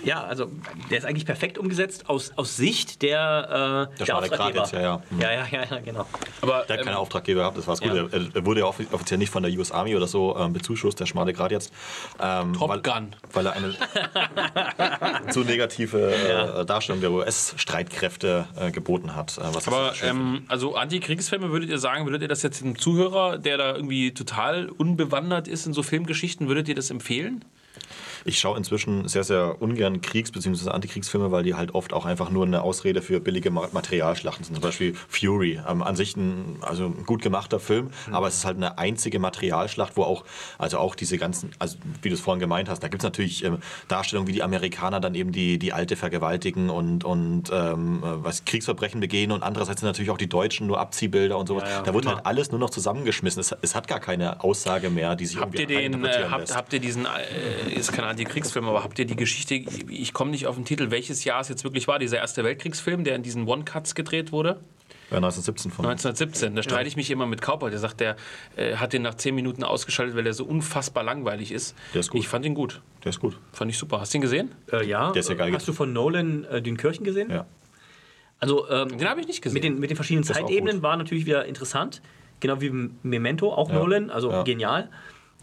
[0.03, 0.51] ja, also
[0.89, 4.59] der ist eigentlich perfekt umgesetzt aus, aus Sicht der, äh, der, schmale Grat Auftraggeber.
[4.63, 5.01] jetzt, ja, ja.
[5.09, 5.21] Mhm.
[5.21, 6.05] ja, ja, ja, ja, genau.
[6.41, 7.93] Aber Der hat ähm, keine Auftraggeber gehabt, das war's gut.
[7.93, 8.05] ja.
[8.05, 10.99] Er, er wurde ja offi- offiziell nicht von der US Army oder so ähm, bezuschusst,
[10.99, 11.71] der schmale Grad jetzt.
[12.19, 13.15] Ähm, Top weil, Gun.
[13.33, 13.73] Weil er eine
[15.31, 19.37] zu negative äh, Darstellung der US-Streitkräfte äh, geboten hat.
[19.37, 23.37] Äh, was Aber ähm, also Antikriegsfilme, würdet ihr sagen, würdet ihr das jetzt einem Zuhörer,
[23.37, 24.65] der da irgendwie total
[24.95, 27.43] unbewandert ist in so Filmgeschichten, würdet ihr das empfehlen?
[28.27, 30.71] Ich schaue inzwischen sehr, sehr ungern Kriegs- bzw.
[30.71, 34.55] Antikriegsfilme, weil die halt oft auch einfach nur eine Ausrede für billige Ma- Materialschlachten sind.
[34.55, 35.61] Zum Beispiel Fury.
[35.69, 39.19] Ähm, an sich ein, also ein gut gemachter Film, aber es ist halt eine einzige
[39.19, 40.25] Materialschlacht, wo auch,
[40.57, 43.43] also auch diese ganzen, also wie du es vorhin gemeint hast, da gibt es natürlich
[43.43, 48.23] ähm, Darstellungen, wie die Amerikaner dann eben die, die Alte vergewaltigen und, und ähm, äh,
[48.23, 51.63] was Kriegsverbrechen begehen und andererseits sind natürlich auch die Deutschen nur Abziehbilder und sowas.
[51.65, 52.15] Ja, ja, da wird immer.
[52.15, 53.39] halt alles nur noch zusammengeschmissen.
[53.39, 56.39] Es, es hat gar keine Aussage mehr, die sich Habt ihr irgendwie den, äh, habt,
[56.41, 56.55] lässt.
[56.55, 60.47] habt ihr diesen, äh, ist kein Antikriegsfilm, aber habt ihr die Geschichte, ich komme nicht
[60.47, 63.47] auf den Titel, welches Jahr es jetzt wirklich war, dieser Erste Weltkriegsfilm, der in diesen
[63.47, 64.59] One-Cuts gedreht wurde?
[65.11, 66.55] Ja, 1917 von 1917.
[66.55, 67.69] Da streite ich mich immer mit Kauper.
[67.69, 68.15] Der sagt, der
[68.55, 71.75] äh, hat den nach 10 Minuten ausgeschaltet, weil er so unfassbar langweilig ist.
[71.93, 72.21] Der ist gut.
[72.21, 72.81] Ich fand ihn gut.
[73.03, 73.37] Der ist gut.
[73.51, 73.99] Fand ich super.
[74.01, 74.55] Hast du ihn gesehen?
[74.71, 75.11] Äh, ja.
[75.11, 77.29] Der ist ja geil Hast du von Nolan äh, Dünkirchen gesehen?
[77.29, 77.45] Ja.
[78.39, 79.53] Also ähm, Den habe ich nicht gesehen.
[79.53, 82.01] mit den, mit den verschiedenen Zeitebenen war natürlich wieder interessant.
[82.39, 82.71] Genau wie
[83.03, 83.75] Memento, auch Ja.
[83.75, 84.43] Nolan, also Ja.
[84.43, 84.89] genial.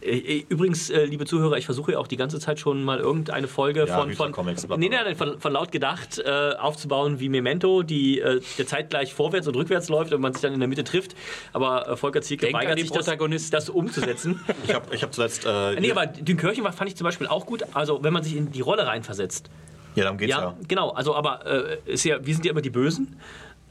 [0.03, 3.49] Äh, Übrigens, äh, liebe Zuhörer, ich versuche ja auch die ganze Zeit schon mal irgendeine
[3.49, 7.29] Folge Ja, von, von, Comics, nee, nee, nee, von, von laut gedacht äh, aufzubauen wie
[7.29, 10.69] Memento, die äh, der zeitgleich vorwärts und rückwärts läuft und man sich dann in der
[10.69, 11.15] Mitte trifft.
[11.53, 14.41] Aber äh, Volker Zielke Denk weigert sich, das, das umzusetzen.
[14.65, 15.45] Ich habe ich hab zuletzt.
[15.45, 18.53] Äh, nee, aber Dünkirchen fand ich zum Beispiel auch gut, also wenn man sich in
[18.53, 19.51] die Rolle reinversetzt.
[19.95, 20.41] ja, darum geht's ja.
[20.41, 20.91] Ja, genau.
[20.91, 23.17] Also, aber äh, ist ja, wir sind ja immer die Bösen.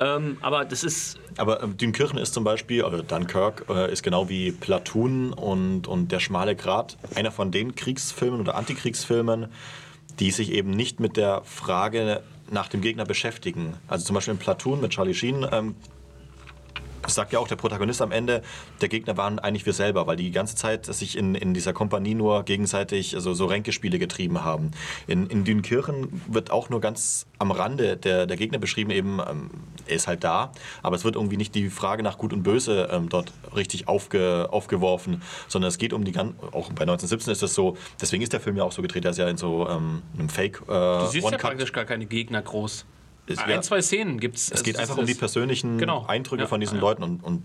[0.02, 1.20] Ähm, aber das ist.
[1.38, 6.12] Aber ähm, Dünkirchen ist zum Beispiel, oder Dunkirk, äh, ist genau wie Platoon und, und
[6.12, 9.48] Der schmale Grat einer von den Kriegsfilmen oder Antikriegsfilmen,
[10.20, 13.76] die sich eben nicht mit der Frage nach dem Gegner beschäftigen.
[13.88, 15.48] Also zum Beispiel in Platoon mit Charlie Sheen.
[15.52, 15.76] Ähm,
[17.08, 18.42] sagt ja auch der Protagonist am Ende,
[18.82, 21.74] der Gegner waren eigentlich wir selber, weil die die ganze Zeit sich in, in dieser
[21.74, 24.72] Kompanie nur gegenseitig also so Ränkespiele getrieben haben.
[25.08, 29.50] In, in Dünkirchen wird auch nur ganz am Rande der, der Gegner beschrieben, eben, ähm,
[29.88, 30.52] er ist halt da,
[30.84, 34.48] aber es wird irgendwie nicht die Frage nach Gut und Böse ähm, dort richtig aufge,
[34.52, 38.34] aufgeworfen, sondern es geht um die ganzen, auch bei 1917 ist das so, deswegen ist
[38.34, 40.72] der Film ja auch so gedreht, der ist ja in so ähm, einem Fake äh,
[40.72, 42.86] Du siehst ja praktisch gar keine Gegner groß.
[43.34, 44.52] Es, Ein, ja, zwei Szenen gibt es.
[44.52, 46.06] es geht einfach um die persönlichen Genau.
[46.08, 46.82] Eindrücke Ja, von diesen ja.
[46.82, 47.44] Leuten und, und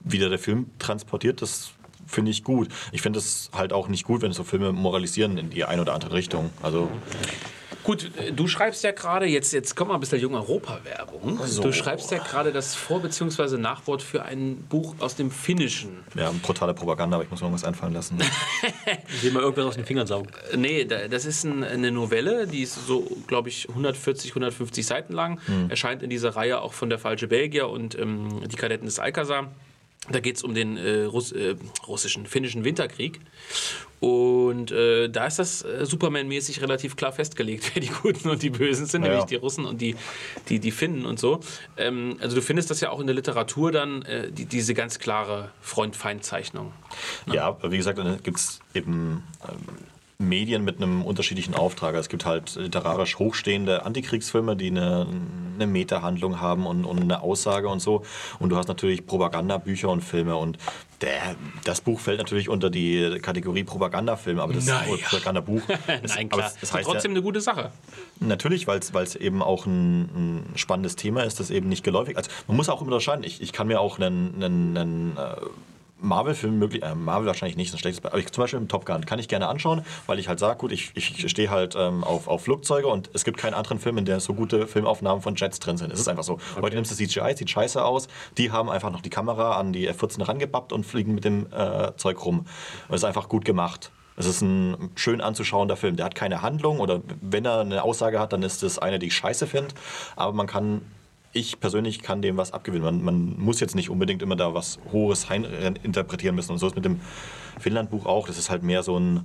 [0.00, 1.70] wie der, der Film transportiert, das
[2.06, 2.68] finde ich gut.
[2.92, 5.94] Ich finde es halt auch nicht gut, wenn so Filme moralisieren in die eine oder
[5.94, 6.50] andere Richtung.
[6.62, 6.90] Also
[7.84, 11.38] Gut, äh, du schreibst ja gerade, jetzt, jetzt kommen wir ein bisschen junge Europa-Werbung.
[11.46, 11.62] So.
[11.62, 13.58] Du schreibst ja gerade das Vor- bzw.
[13.58, 15.98] Nachwort für ein Buch aus dem Finnischen.
[16.14, 18.18] ja, brutale Propaganda, aber ich muss mir irgendwas einfallen lassen.
[19.14, 20.30] Ich will mal irgendwas aus den Fingern saugen.
[20.52, 24.86] Äh, Nee, da- das ist ein, eine Novelle, die ist so, glaube ich, 140, 150
[24.86, 25.38] Seiten lang.
[25.68, 29.52] Erscheint in dieser Reihe auch von der Falsche Belgier und ähm, die Kadetten des Alcazar.
[30.10, 31.56] Da geht es um den äh, Russ äh,
[31.86, 33.20] russischen, finnischen Winterkrieg.
[34.00, 38.50] Und äh, da ist das äh, Superman-mäßig relativ klar festgelegt, wer die Guten und die
[38.50, 39.08] Bösen sind, Ja.
[39.08, 39.96] nämlich die Russen und die,
[40.50, 41.40] die, die Finnen und so.
[41.78, 44.98] Ähm, also du findest das ja auch in der Literatur dann, äh, die, diese ganz
[44.98, 46.72] klare Freund-Feind-Zeichnung.
[47.32, 49.58] Ja, aber wie gesagt, dann gibt es eben ähm,
[50.18, 51.94] Medien mit einem unterschiedlichen Auftrag.
[51.96, 55.06] Es gibt halt literarisch hochstehende Antikriegsfilme, die eine,
[55.56, 58.04] eine Metahandlung haben und, und eine Aussage und so.
[58.38, 60.36] Und du hast natürlich Propagandabücher und Filme.
[60.36, 60.56] Und
[61.00, 61.34] der,
[61.64, 64.94] das Buch fällt natürlich unter die Kategorie Propagandafilm, aber das Naja.
[65.08, 65.62] Propagandabuch.
[66.02, 66.52] Es- Nein, klar.
[66.62, 67.72] es- heißt trotzdem ja, eine gute Sache.
[68.20, 72.30] Natürlich, weil es eben auch ein, ein spannendes Thema ist, das eben nicht geläufig Also
[72.46, 73.24] man muss auch unterscheiden.
[73.24, 75.36] Ich, ich kann mir auch einen, einen, einen äh,
[76.04, 78.68] Marvel-Film möglich, äh, Marvel wahrscheinlich nicht, ist ein schlechtes Beispiel, aber ich, zum Beispiel im
[78.68, 81.74] Top Gun kann ich gerne anschauen, weil ich halt sage, gut, ich, ich stehe halt
[81.76, 85.22] ähm, auf, auf Flugzeuge und es gibt keinen anderen Film, in der so gute Filmaufnahmen
[85.22, 85.92] von Jets drin sind.
[85.92, 86.38] Es ist einfach so.
[86.60, 88.08] Heute nimmst du CGI, sieht scheiße aus,
[88.38, 91.92] die haben einfach noch die Kamera an die F-14 rangebappt und fliegen mit dem äh,
[91.96, 92.40] Zeug rum.
[92.88, 93.90] Und es ist einfach gut gemacht.
[94.16, 95.96] Es ist ein schön anzuschauender Film.
[95.96, 99.06] Der hat keine Handlung oder wenn er eine Aussage hat, dann ist es eine, die
[99.06, 99.74] ich scheiße finde.
[100.14, 100.82] Aber man kann,
[101.34, 102.84] ich persönlich kann dem was abgewinnen.
[102.84, 105.44] Man, man muss jetzt nicht unbedingt immer da was Hohes rein
[105.82, 106.52] interpretieren müssen.
[106.52, 107.00] Und so ist mit dem
[107.58, 108.26] Finnland-Buch auch.
[108.26, 109.24] Das ist halt mehr so ein,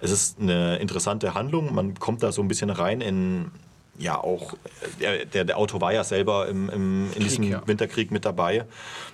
[0.00, 1.74] es ist eine interessante Handlung.
[1.74, 3.52] Man kommt da so ein bisschen rein in,
[3.98, 4.54] ja auch,
[5.00, 7.62] der, der, der Autor war ja selber im, im, in diesem ja.
[7.66, 8.64] Winterkrieg mit dabei.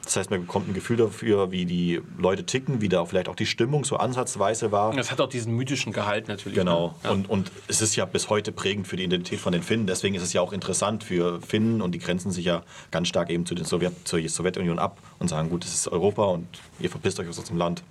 [0.04, 3.36] Das heißt, man bekommt ein Gefühl dafür, wie die Leute ticken, wie da vielleicht auch
[3.36, 4.94] die Stimmung so ansatzweise war.
[4.94, 6.58] Das hat auch diesen mythischen Gehalt natürlich.
[6.58, 6.88] Genau.
[6.88, 6.94] ne?
[7.04, 7.10] Ja.
[7.10, 9.86] Und, und es ist ja bis heute prägend für die Identität von den Finnen.
[9.86, 13.30] Deswegen ist es ja auch interessant für Finnen und die grenzen sich ja ganz stark
[13.30, 16.46] eben zu den Sowjet, zur Sowjetunion ab und sagen, gut, das ist Europa und
[16.80, 17.82] ihr verpisst euch aus unserem Land.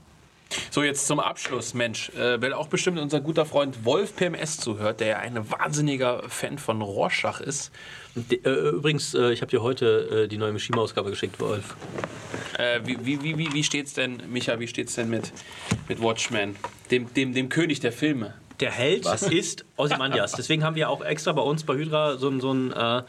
[0.69, 4.99] So, jetzt zum Abschluss, Mensch, äh, weil auch bestimmt unser guter Freund Wolf PMS zuhört,
[4.99, 7.71] der ja ein wahnsinniger Fan von Rorschach ist.
[8.15, 11.75] De- äh, Übrigens, äh, ich habe dir heute äh, die neue Mishima-Ausgabe geschickt, Wolf.
[12.57, 15.31] Äh, wie, wie, wie, wie, wie steht's denn, Micha, wie steht's denn mit,
[15.87, 16.55] mit Watchmen,
[16.91, 18.33] dem, dem, dem König der Filme?
[18.59, 20.33] Der Held ist Ozymandias.
[20.33, 23.01] Deswegen haben wir auch extra bei uns bei Hydra so, einen- so einen äh,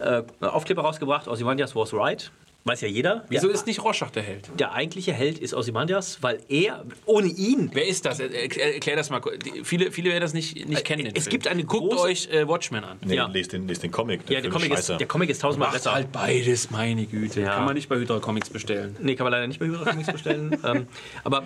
[0.00, 1.26] äh, Aufkleber rausgebracht.
[1.26, 2.30] Ozymandias was right.
[2.64, 3.24] Weiß ja jeder.
[3.30, 4.50] Wieso der, ist nicht Rorschach der Held?
[4.58, 8.20] der eigentliche Held ist Ozymandias, weil er, ohne ihn, Wer ist das?
[8.20, 9.22] Er- er- Erklär das mal.
[9.64, 11.04] Viele, viele werden das nicht, nicht kennen.
[11.04, 11.30] den es Film.
[11.30, 12.98] gibt eine Guckt große- euch äh, Watchmen an.
[13.02, 13.28] Nee, Ja.
[13.28, 14.28] lest, den, lest den Comic.
[14.28, 15.94] ja, der Comic, ist, der Comic ist tausendmal Macht besser.
[15.94, 17.40] halt beides, meine Güte.
[17.40, 17.54] Ja.
[17.54, 18.94] Kann man nicht bei Hydra Comics bestellen.
[19.00, 20.58] Nee, kann man leider nicht bei Hydra Comics bestellen.
[20.64, 20.86] ähm,
[21.24, 21.44] aber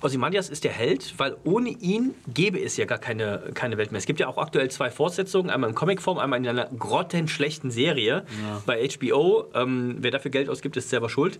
[0.00, 3.98] Ozymandias ist der Held, weil ohne ihn gäbe es ja gar keine, keine Welt mehr.
[3.98, 8.24] Es gibt ja auch aktuell zwei Fortsetzungen, einmal in Comicform, einmal in einer grottenschlechten Serie
[8.66, 9.46] bei HBO.
[9.54, 11.38] Ähm, wer dafür Geld ausgibt, ist selber schuld.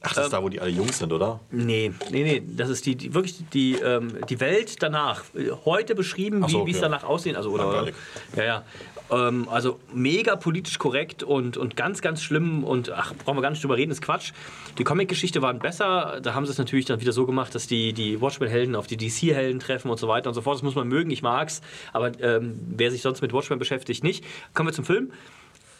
[0.00, 1.40] Ach, das ist da, wo die alle Jungs sind, oder?
[1.50, 5.24] Nee, nee, nee, das ist die, die wirklich die, ähm, die Welt danach.
[5.34, 6.86] Äh, Heute beschrieben, so, wie wie es okay.
[6.86, 7.34] danach aussehen.
[7.34, 7.94] Also, oder, Langweilig.
[8.36, 8.64] ja, ja.
[9.10, 13.50] Ähm, also mega politisch korrekt und, und ganz, ganz schlimm und ach, brauchen wir gar
[13.50, 14.32] nicht drüber reden, ist Quatsch.
[14.76, 16.20] Die Comic-Geschichte waren besser.
[16.22, 18.96] Da haben sie es natürlich dann wieder so gemacht, dass die, die Watchmen-Helden auf die
[18.96, 20.56] DC-Helden treffen und so weiter und so fort.
[20.56, 21.62] Das muss man mögen, ich mag's.
[21.92, 24.24] Aber ähm, wer sich sonst mit Watchmen beschäftigt, nicht.
[24.54, 25.10] Kommen wir zum Film.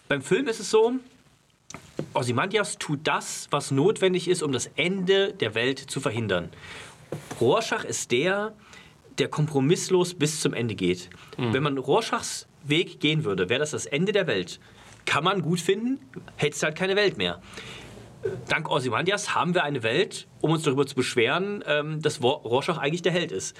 [0.08, 0.94] Beim Film ist es so,
[2.14, 6.48] Ozymandias tut das, was notwendig ist, um das Ende der Welt zu verhindern.
[7.40, 8.54] Rorschach ist der,
[9.18, 11.10] der kompromisslos bis zum Ende geht.
[11.36, 14.60] Wenn man Rorschachs Weg gehen würde, wäre das das Ende der Welt.
[15.06, 16.00] Kann man gut finden,
[16.36, 17.40] hätte es halt keine Welt mehr.
[18.48, 23.02] Dank Ozymandias haben wir eine Welt, um uns darüber zu beschweren, ähm, dass Rorschach eigentlich
[23.02, 23.56] der Held ist.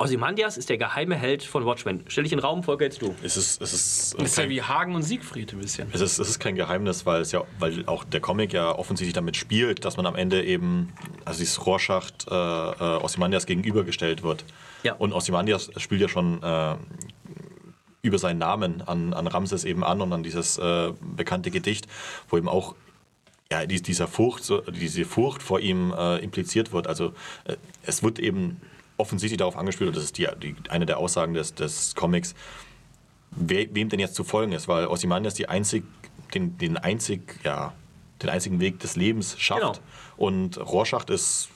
[0.00, 2.04] Ozymandias ist der geheime Held von Watchmen.
[2.06, 3.16] Stell dich in den Raum, Volker, jetzt du.
[3.22, 5.88] Es ist, es ist, Das ist ja wie Hagen und Siegfried ein bisschen.
[5.92, 9.14] Es ist, es ist kein Geheimnis, weil es ja, weil auch der Comic ja offensichtlich
[9.14, 10.92] damit spielt, dass man am Ende eben,
[11.24, 14.44] also dieses Rohrschacht äh, äh, Ozymandias gegenübergestellt wird.
[14.84, 14.94] Ja.
[14.94, 16.76] Und Ozymandias spielt ja schon äh,
[18.08, 21.86] über seinen Namen an, an Ramses eben an und an dieses äh, bekannte Gedicht,
[22.28, 22.74] wo eben auch
[23.50, 26.86] ja, dies- dieser Furcht, diese Furcht vor ihm äh, impliziert wird.
[26.86, 27.14] Also
[27.44, 28.60] äh, es wird eben
[28.96, 32.34] offensichtlich darauf angespielt, und das ist die, die, eine der Aussagen des, des Comics,
[33.30, 35.84] we, wem denn jetzt zu folgen ist, weil Ozymandias die einzig,
[36.34, 37.72] den, den, einzig, ja,
[38.22, 39.60] den einzigen Weg des Lebens schafft.
[39.60, 39.74] Genau.
[40.16, 41.48] Und Rorschach ist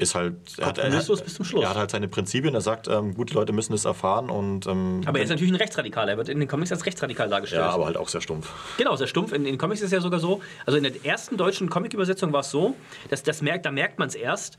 [0.00, 0.34] ist halt.
[0.58, 1.62] Er hat, er, bis zum Schluss.
[1.62, 2.54] er hat halt seine Prinzipien.
[2.54, 4.66] Er sagt, ähm, gut, Leute müssen es erfahren und.
[4.66, 6.08] Ähm, Aber er ist natürlich ein Rechtsradikal.
[6.08, 7.62] Er wird in den Comics als rechtsradikal dargestellt.
[7.62, 8.50] ja, aber halt auch sehr stumpf.
[8.78, 9.32] Genau, sehr stumpf.
[9.32, 12.40] In den Comics ist es ja sogar so, also in der ersten deutschen Comic-Übersetzung war
[12.40, 12.74] es so,
[13.08, 14.56] dass das merkt, da merkt man es erst.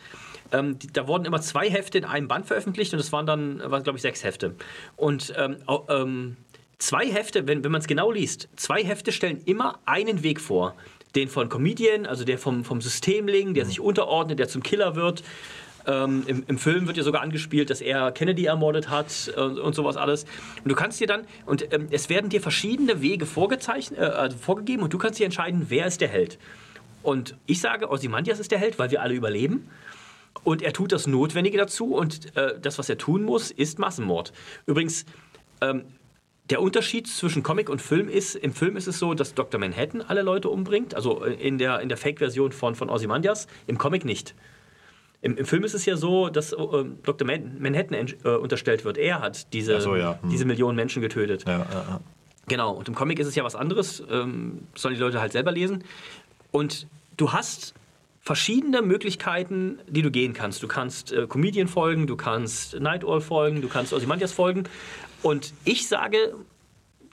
[0.52, 3.60] Ähm, die, da wurden immer zwei Hefte in einem Band veröffentlicht und es waren dann,
[3.72, 4.56] waren, glaube ich, sechs Hefte.
[4.96, 5.58] Und ähm,
[5.90, 6.38] ähm,
[6.78, 10.76] zwei Hefte, wenn, wenn man es genau liest, zwei Hefte stellen immer einen Weg vor.
[11.16, 15.24] Den von Comedian, also der vom, vom Systemling, der sich unterordnet, der zum Killer wird.
[15.88, 19.74] Ähm, im, Im Film wird ja sogar angespielt, dass er Kennedy ermordet hat äh, und
[19.74, 20.26] sowas alles.
[20.64, 24.38] Und du kannst dir dann, und ähm, es werden dir verschiedene Wege vorgezeichnet, äh, also
[24.38, 26.38] vorgegeben und du kannst dir entscheiden, wer ist der Held.
[27.04, 29.68] Und ich sage, Ozymandias ist der Held, weil wir alle überleben.
[30.44, 34.32] Und er tut das Notwendige dazu und äh, das, was er tun muss, ist Massenmord.
[34.66, 35.06] Übrigens,
[35.62, 35.86] ähm,
[36.52, 39.60] der Unterschied zwischen Comic und Film ist, im Film ist es so, dass Dr.
[39.60, 44.06] Manhattan alle Leute umbringt, also in der, in der Fake-Version von, von Ozymandias, im Comic
[44.06, 44.36] nicht.
[45.22, 46.58] Im, Im Film ist es ja so, dass äh,
[47.04, 47.26] Dr.
[47.26, 48.98] Man Manhattan äh, unterstellt wird.
[48.98, 50.20] Er hat diese, so, ja.
[50.22, 50.30] Hm.
[50.30, 51.46] diese Millionen Menschen getötet.
[51.48, 52.00] Ja, ja.
[52.48, 55.52] Genau, und im Comic ist es ja was anderes, ähm, sollen die Leute halt selber
[55.52, 55.84] lesen.
[56.52, 56.88] Und
[57.18, 57.76] du hast
[58.20, 60.62] verschiedene Möglichkeiten, die du gehen kannst.
[60.62, 64.66] Du kannst äh, Comedian folgen, du kannst Night Owl folgen, du kannst Ozymandias folgen.
[65.24, 66.34] Und ich sage,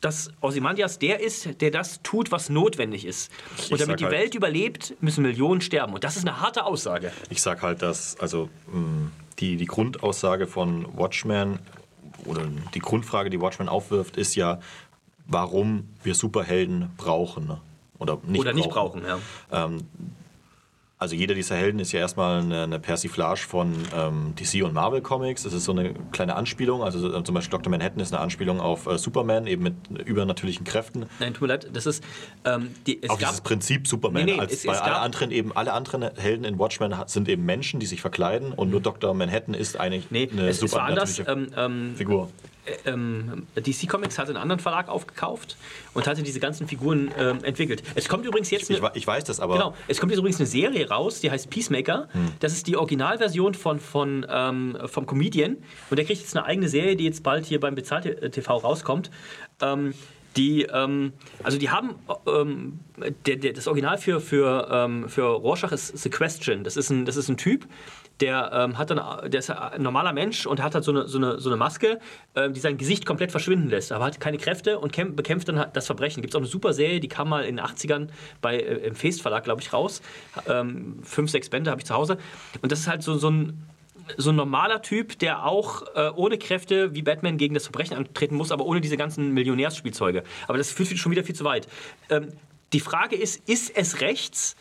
[0.01, 3.31] dass Ozymandias der ist, der das tut, was notwendig ist.
[3.71, 5.93] Und damit die halt- Welt überlebt, müssen Millionen sterben.
[5.95, 7.13] Und das ist eine harte Aussage.
[7.31, 9.11] Ich sag halt, dass also mh,
[9.41, 11.59] die, die Grundaussage von Watchmen
[12.25, 14.61] oder die Grundfrage, die Watchmen aufwirft, ist ja,
[15.27, 17.47] warum wir Superhelden brauchen.
[17.47, 17.61] Ne?
[17.99, 19.19] Oder nicht Oder nicht brauchen, ja.
[21.01, 25.01] Also jeder dieser Helden ist ja erstmal eine, eine Persiflage von ähm, DC und Marvel
[25.01, 25.45] Comics.
[25.45, 26.83] Das ist so eine kleine Anspielung.
[26.83, 27.71] Also äh, zum Beispiel Dr.
[27.71, 29.75] Manhattan ist eine Anspielung auf äh, Superman, eben mit
[30.07, 31.07] übernatürlichen Kräften.
[31.21, 32.03] Nein, tut mir leid, das ist.
[32.45, 34.25] Ähm, die, es auf dieses Prinzip Superman.
[34.25, 36.93] Nee, nee, als es- bei es alle gab- anderen eben alle anderen Helden in Watchmen
[37.07, 39.15] sind eben Menschen, die sich verkleiden und nur Dr.
[39.15, 41.15] Manhattan ist eigentlich Nee, eine es, es war anders.
[41.15, 42.29] supernatürliche Ähm, ähm, Figur.
[42.87, 45.57] Ähm, DC Comics hat einen anderen Verlag aufgekauft
[45.95, 47.83] und hatte diese ganzen Figuren ähm, entwickelt.
[47.95, 50.39] Es kommt übrigens jetzt Ich, eine, ich weiß das, aber genau, es kommt jetzt übrigens
[50.39, 52.09] eine Serie raus, die heißt Peacemaker.
[52.13, 52.29] Hm.
[52.41, 55.57] Das ist die Originalversion von, von ähm, vom Comedian
[55.91, 59.11] und der kriegt jetzt eine eigene Serie, die jetzt bald hier beim Bezahlt TV rauskommt.
[59.61, 59.95] Ähm,
[60.37, 61.13] die, ähm,
[61.43, 61.95] also die haben,
[62.27, 62.81] ähm,
[63.27, 66.63] der, der, das Original für, für, für Rorschach ist The Question.
[66.65, 67.67] Das ist ein, das ist ein Typ,
[68.21, 71.19] der, ähm, hat dann, der ist ein normaler Mensch und hat halt so eine, so
[71.19, 72.01] eine, so eine Maske,
[72.35, 75.59] ähm, die sein Gesicht komplett verschwinden lässt, aber hat keine Kräfte und kämp bekämpft dann
[75.59, 76.23] halt das Verbrechen.
[76.23, 78.09] Gibt es auch eine super Serie, die kam mal in den 80ern
[78.41, 80.03] bei, äh, im Feest Verlag, glaube ich, raus.
[80.47, 82.19] Ähm, fünf, sechs Bände habe ich zu Hause.
[82.63, 83.65] Und das ist halt so, so ein
[84.17, 88.37] so ein normaler Typ, der auch äh, ohne Kräfte wie Batman gegen das Verbrechen antreten
[88.37, 90.23] muss, aber ohne diese ganzen Millionärsspielzeuge.
[90.47, 91.69] Aber das führt schon wieder viel zu weit.
[92.09, 92.29] Ähm,
[92.73, 94.57] die Frage ist, ist es rechts,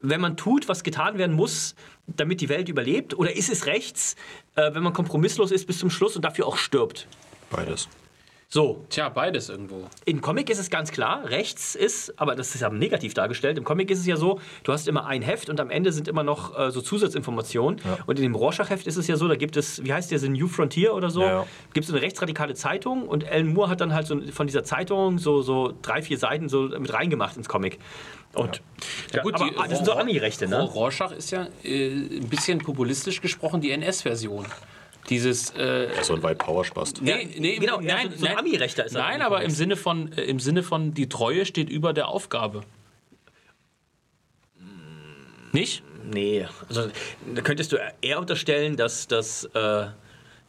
[0.00, 1.74] wenn man tut, was getan werden muss,
[2.16, 3.16] damit die Welt überlebt?
[3.18, 4.16] Oder ist es rechts,
[4.56, 7.06] äh, wenn man kompromisslos ist bis zum Schluss und dafür auch stirbt?
[7.50, 7.88] beides.
[8.52, 9.84] So, Tja, beides irgendwo.
[10.06, 13.56] im Comic ist es ganz klar, rechts ist, aber das ist ja negativ dargestellt.
[13.58, 16.08] Im Comic ist es ja so, du hast immer ein Heft und am Ende sind
[16.08, 17.80] immer noch äh, so Zusatzinformationen.
[18.06, 20.28] Und in dem Rorschach-Heft ist es ja so, da gibt es, wie heißt der, The
[20.28, 21.46] New Frontier oder so, Ja, ja.
[21.74, 25.18] gibt es eine rechtsradikale Zeitung und Alan Moore hat dann halt so von dieser Zeitung
[25.18, 27.78] so, so drei, vier Seiten so mit reingemacht ins Comic.
[28.34, 28.62] Und
[29.12, 30.60] ja, gut, aber die- das sind so Ami-Rechte, ne?
[30.62, 34.46] Rorschach ist ja äh, ein bisschen populistisch gesprochen die NS-Version.
[35.08, 35.50] Dieses.
[35.56, 37.02] Äh, So ein White Power Spast.
[37.02, 39.50] nee, nee, genau, nein, so- so ein nein, Ami-Rechter ist er Nein, aber im.
[39.50, 42.60] Sinne, von, äh, im Sinne von, die Treue steht über der Aufgabe.
[45.52, 45.82] Nicht?
[46.04, 46.88] Nee, also
[47.34, 49.44] da könntest du eher unterstellen, dass das.
[49.54, 49.86] Äh,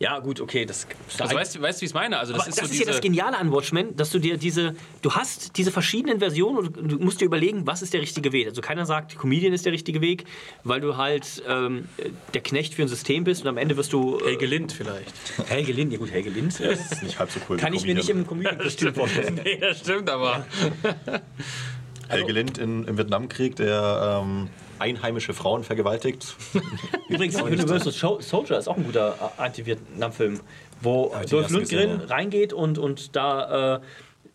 [0.02, 0.88] ja, gut, okay, das.
[1.20, 2.18] Also weißt du, weißt, du, wie ich es meine?
[2.18, 4.18] Also das Aber ist das so ist diese, ja das Geniale an Watchmen, dass du
[4.18, 8.02] dir diese, du hast diese verschiedenen Versionen und du musst dir überlegen, was ist der
[8.02, 8.48] richtige Weg.
[8.48, 10.26] Also keiner sagt, Comedian ist der richtige Weg,
[10.64, 11.88] weil du halt ähm,
[12.34, 14.18] der Knecht für ein System bist und am Ende wirst du.
[14.22, 15.14] Äh, Helge Lind vielleicht.
[15.46, 16.60] Helge Lind, ja gut, Helge Lind.
[16.60, 19.40] Das ist nicht halb so cool wie Kann ich mir nicht im Comedian-Kostüm vorstellen.
[19.44, 20.48] nee, das stimmt aber.
[22.12, 26.36] Helge Lind in, im Vietnamkrieg, der ähm, einheimische Frauen vergewaltigt.
[27.10, 30.40] Übrigens, Universal Soldier ist auch ein guter äh, Anti-Vietnam-Film,
[30.82, 33.82] wo Dolph erst gesehen, Lundgren reingeht und, und da äh,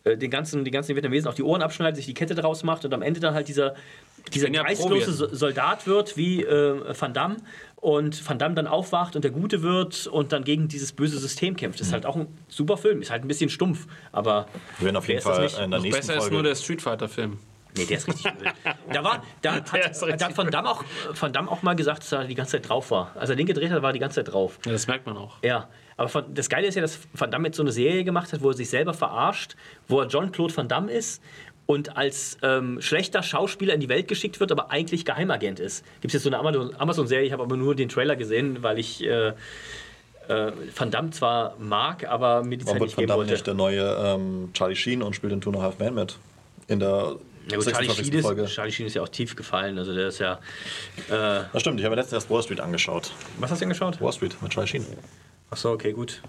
[0.06, 2.84] äh, den ganzen, die ganzen Vietnamesen auch die Ohren abschneidet, sich die Kette draus macht
[2.84, 3.74] und am Ende dann halt dieser,
[4.32, 7.36] dieser ja geistlose Soldat wird wie äh, Van Damme
[7.76, 11.56] und Van Damme dann aufwacht und der Gute wird und dann gegen dieses böse System
[11.56, 11.80] kämpft.
[11.80, 14.46] Das ist halt auch ein super Film, ist halt ein bisschen stumpf, aber
[14.78, 15.58] Wir werden auf jeden ist Fall nicht?
[15.58, 16.34] in der nächsten Besser ist Folge.
[16.34, 17.38] nur der Street Fighter-Film.
[17.76, 18.52] Nee, der ist richtig übel.
[18.92, 20.84] Da, war, da, hat, da hat Van, Damme auch,
[21.18, 23.12] Van Damme auch mal gesagt, dass er die ganze Zeit drauf war.
[23.16, 24.58] Als er den gedreht hat, war er die ganze Zeit drauf.
[24.64, 25.36] Ja, das merkt man auch.
[25.42, 28.32] Ja, aber von, das Geile ist ja, dass Van Damme jetzt so eine Serie gemacht
[28.32, 29.56] hat, wo er sich selber verarscht,
[29.88, 31.22] wo er John-Claude Van Damme ist
[31.66, 35.84] und als ähm, schlechter Schauspieler in die Welt geschickt wird, aber eigentlich Geheimagent ist.
[36.00, 38.78] Gibt es jetzt so eine Amazon- Amazon-Serie, ich habe aber nur den Trailer gesehen, weil
[38.78, 39.32] ich äh,
[40.28, 43.32] äh, Van Damme zwar mag, aber mir die Zeit Warum wird nicht Van Damme wollte.
[43.32, 46.18] nicht der neue ähm, Charlie Sheen und spielt in Two and a Half Men mit?
[46.68, 47.16] In der
[47.50, 48.06] Ja, gut, Charlie, 26.
[48.22, 50.34] Sheen ist, Charlie Sheen ist ja auch tief gefallen, also der ist ja...
[51.08, 53.12] Äh, Das stimmt, ich habe letztens erst Wall Street angeschaut.
[53.38, 54.00] was hast du denn geschaut?
[54.00, 54.86] Wall Street mit Charlie Sheen.
[55.50, 56.22] Achso, okay, gut.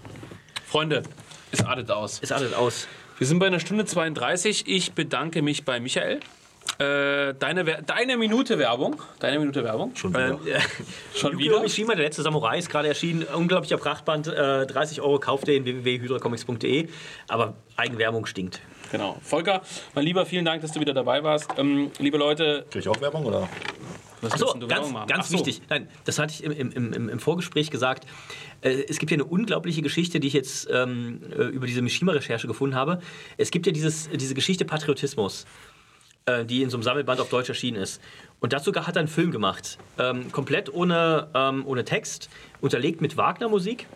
[0.66, 1.02] Freunde,
[1.50, 2.18] es artet aus.
[2.20, 2.86] Ist alles aus.
[3.18, 4.68] Wir sind bei einer Stunde 32.
[4.68, 6.20] Ich bedanke mich bei Michael.
[6.78, 9.02] Äh, deine, Wer- deine Minute Werbung.
[9.18, 9.96] Deine Minute Werbung.
[9.96, 10.38] Schon wieder.
[10.46, 10.60] Äh,
[11.16, 11.60] Schon wieder?
[11.60, 13.24] Mishima, der letzte Samurai, ist gerade erschienen.
[13.24, 14.28] Unglaublicher Prachtband.
[14.28, 16.88] Äh, 30 Euro kauft ihr in www.hydracomics.de.
[17.26, 18.60] Aber Eigenwerbung stinkt.
[18.90, 19.18] Genau.
[19.22, 19.62] Volker,
[19.94, 21.50] mein Lieber, vielen Dank, dass du wieder dabei warst.
[21.56, 23.48] Ähm, liebe Leute, Krieg ich auch Werbung oder?
[24.20, 25.06] was Achso, du ganz, machen?
[25.08, 25.34] ganz Ach so.
[25.38, 25.62] wichtig.
[25.68, 28.06] Nein, das hatte ich im, im, im, im Vorgespräch gesagt.
[28.62, 32.46] Äh, es gibt ja eine unglaubliche Geschichte, die ich jetzt ähm, äh, über diese Mishima-Recherche
[32.46, 33.00] gefunden habe.
[33.36, 35.46] Es gibt ja dieses, diese Geschichte Patriotismus,
[36.26, 38.00] äh, die in so einem Sammelband auf Deutsch erschienen ist.
[38.40, 39.78] Und dazu hat er einen Film gemacht.
[39.98, 42.28] Ähm, komplett ohne, ähm, ohne Text,
[42.60, 43.86] unterlegt mit Wagner-Musik.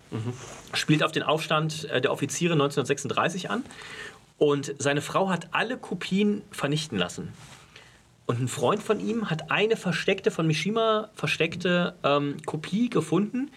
[0.74, 3.64] Spielt auf den Aufstand äh, der Offiziere 1936 an.
[4.42, 7.32] Und seine Frau hat alle Kopien vernichten lassen.
[8.26, 13.52] Und ein Freund von ihm hat eine versteckte, von Mishima versteckte ähm, Kopie gefunden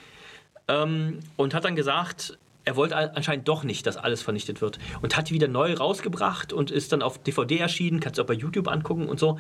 [0.68, 4.78] ähm, und hat dann gesagt, er wollte anscheinend doch nicht, dass alles vernichtet wird.
[5.02, 8.28] Und hat die wieder neu rausgebracht und ist dann auf DVD erschienen, kannst du auch
[8.28, 9.40] bei YouTube angucken und so.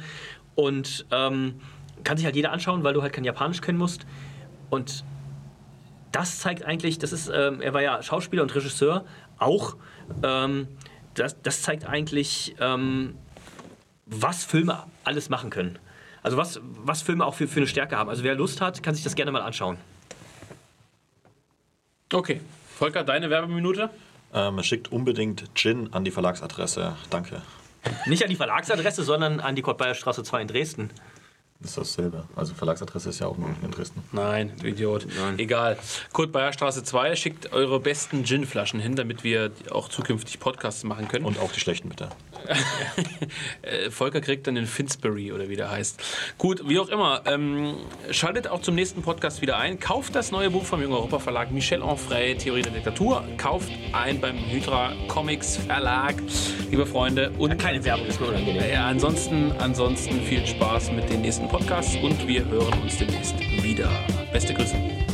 [0.55, 1.61] Und ähm,
[2.03, 4.07] kann sich halt jeder anschauen, weil du halt kein Japanisch können musst.
[4.71, 5.03] Und
[6.11, 9.05] das zeigt eigentlich, das ist, ähm, er war ja Schauspieler und Regisseur
[9.37, 9.75] auch.
[11.15, 13.15] Das, das zeigt eigentlich, ähm,
[14.05, 15.79] was Filme alles machen können.
[16.21, 18.09] Also was, was Filme auch für, für eine Stärke haben.
[18.09, 19.77] Also wer Lust hat, kann sich das gerne mal anschauen.
[22.11, 22.41] Okay.
[22.77, 23.89] Volker, deine Werbeminute?
[24.33, 26.95] Ähm, schickt unbedingt Gin an die Verlagsadresse.
[27.09, 27.41] Danke.
[28.05, 30.89] Nicht an die Verlagsadresse, sondern an die Kurt-Bayer-Straße 2 in Dresden.
[31.61, 32.25] Das ist dasselbe.
[32.35, 34.03] Also Verlagsadresse ist ja auch in Dresden.
[34.11, 35.07] Nein, du Idiot.
[35.37, 35.77] Egal.
[36.11, 41.07] Kurt Bayer Straße 2 schickt eure besten Gin-Flaschen hin, damit wir auch zukünftig Podcasts machen
[41.07, 41.25] können.
[41.25, 42.09] Und auch die schlechten bitte.
[43.63, 46.01] Äh, Volker kriegt dann den Finsbury oder wie der heißt.
[46.37, 47.21] Gut, wie auch immer.
[47.25, 47.75] Ähm,
[48.11, 49.79] schaltet auch zum nächsten Podcast wieder ein.
[49.79, 53.23] Kauft das neue Buch vom Jungen Europa Verlag Michel Onfray, Theorie der Diktatur.
[53.37, 56.15] Kauft ein beim Hydra Comics Verlag,
[56.69, 57.31] liebe Freunde.
[57.39, 58.69] Und Keine Werbung, ist mir unangenehm.
[58.71, 63.89] ja, ansonsten, ansonsten viel Spaß mit den nächsten Podcasts und wir hören uns demnächst wieder.
[64.31, 65.04] Beste Grüße.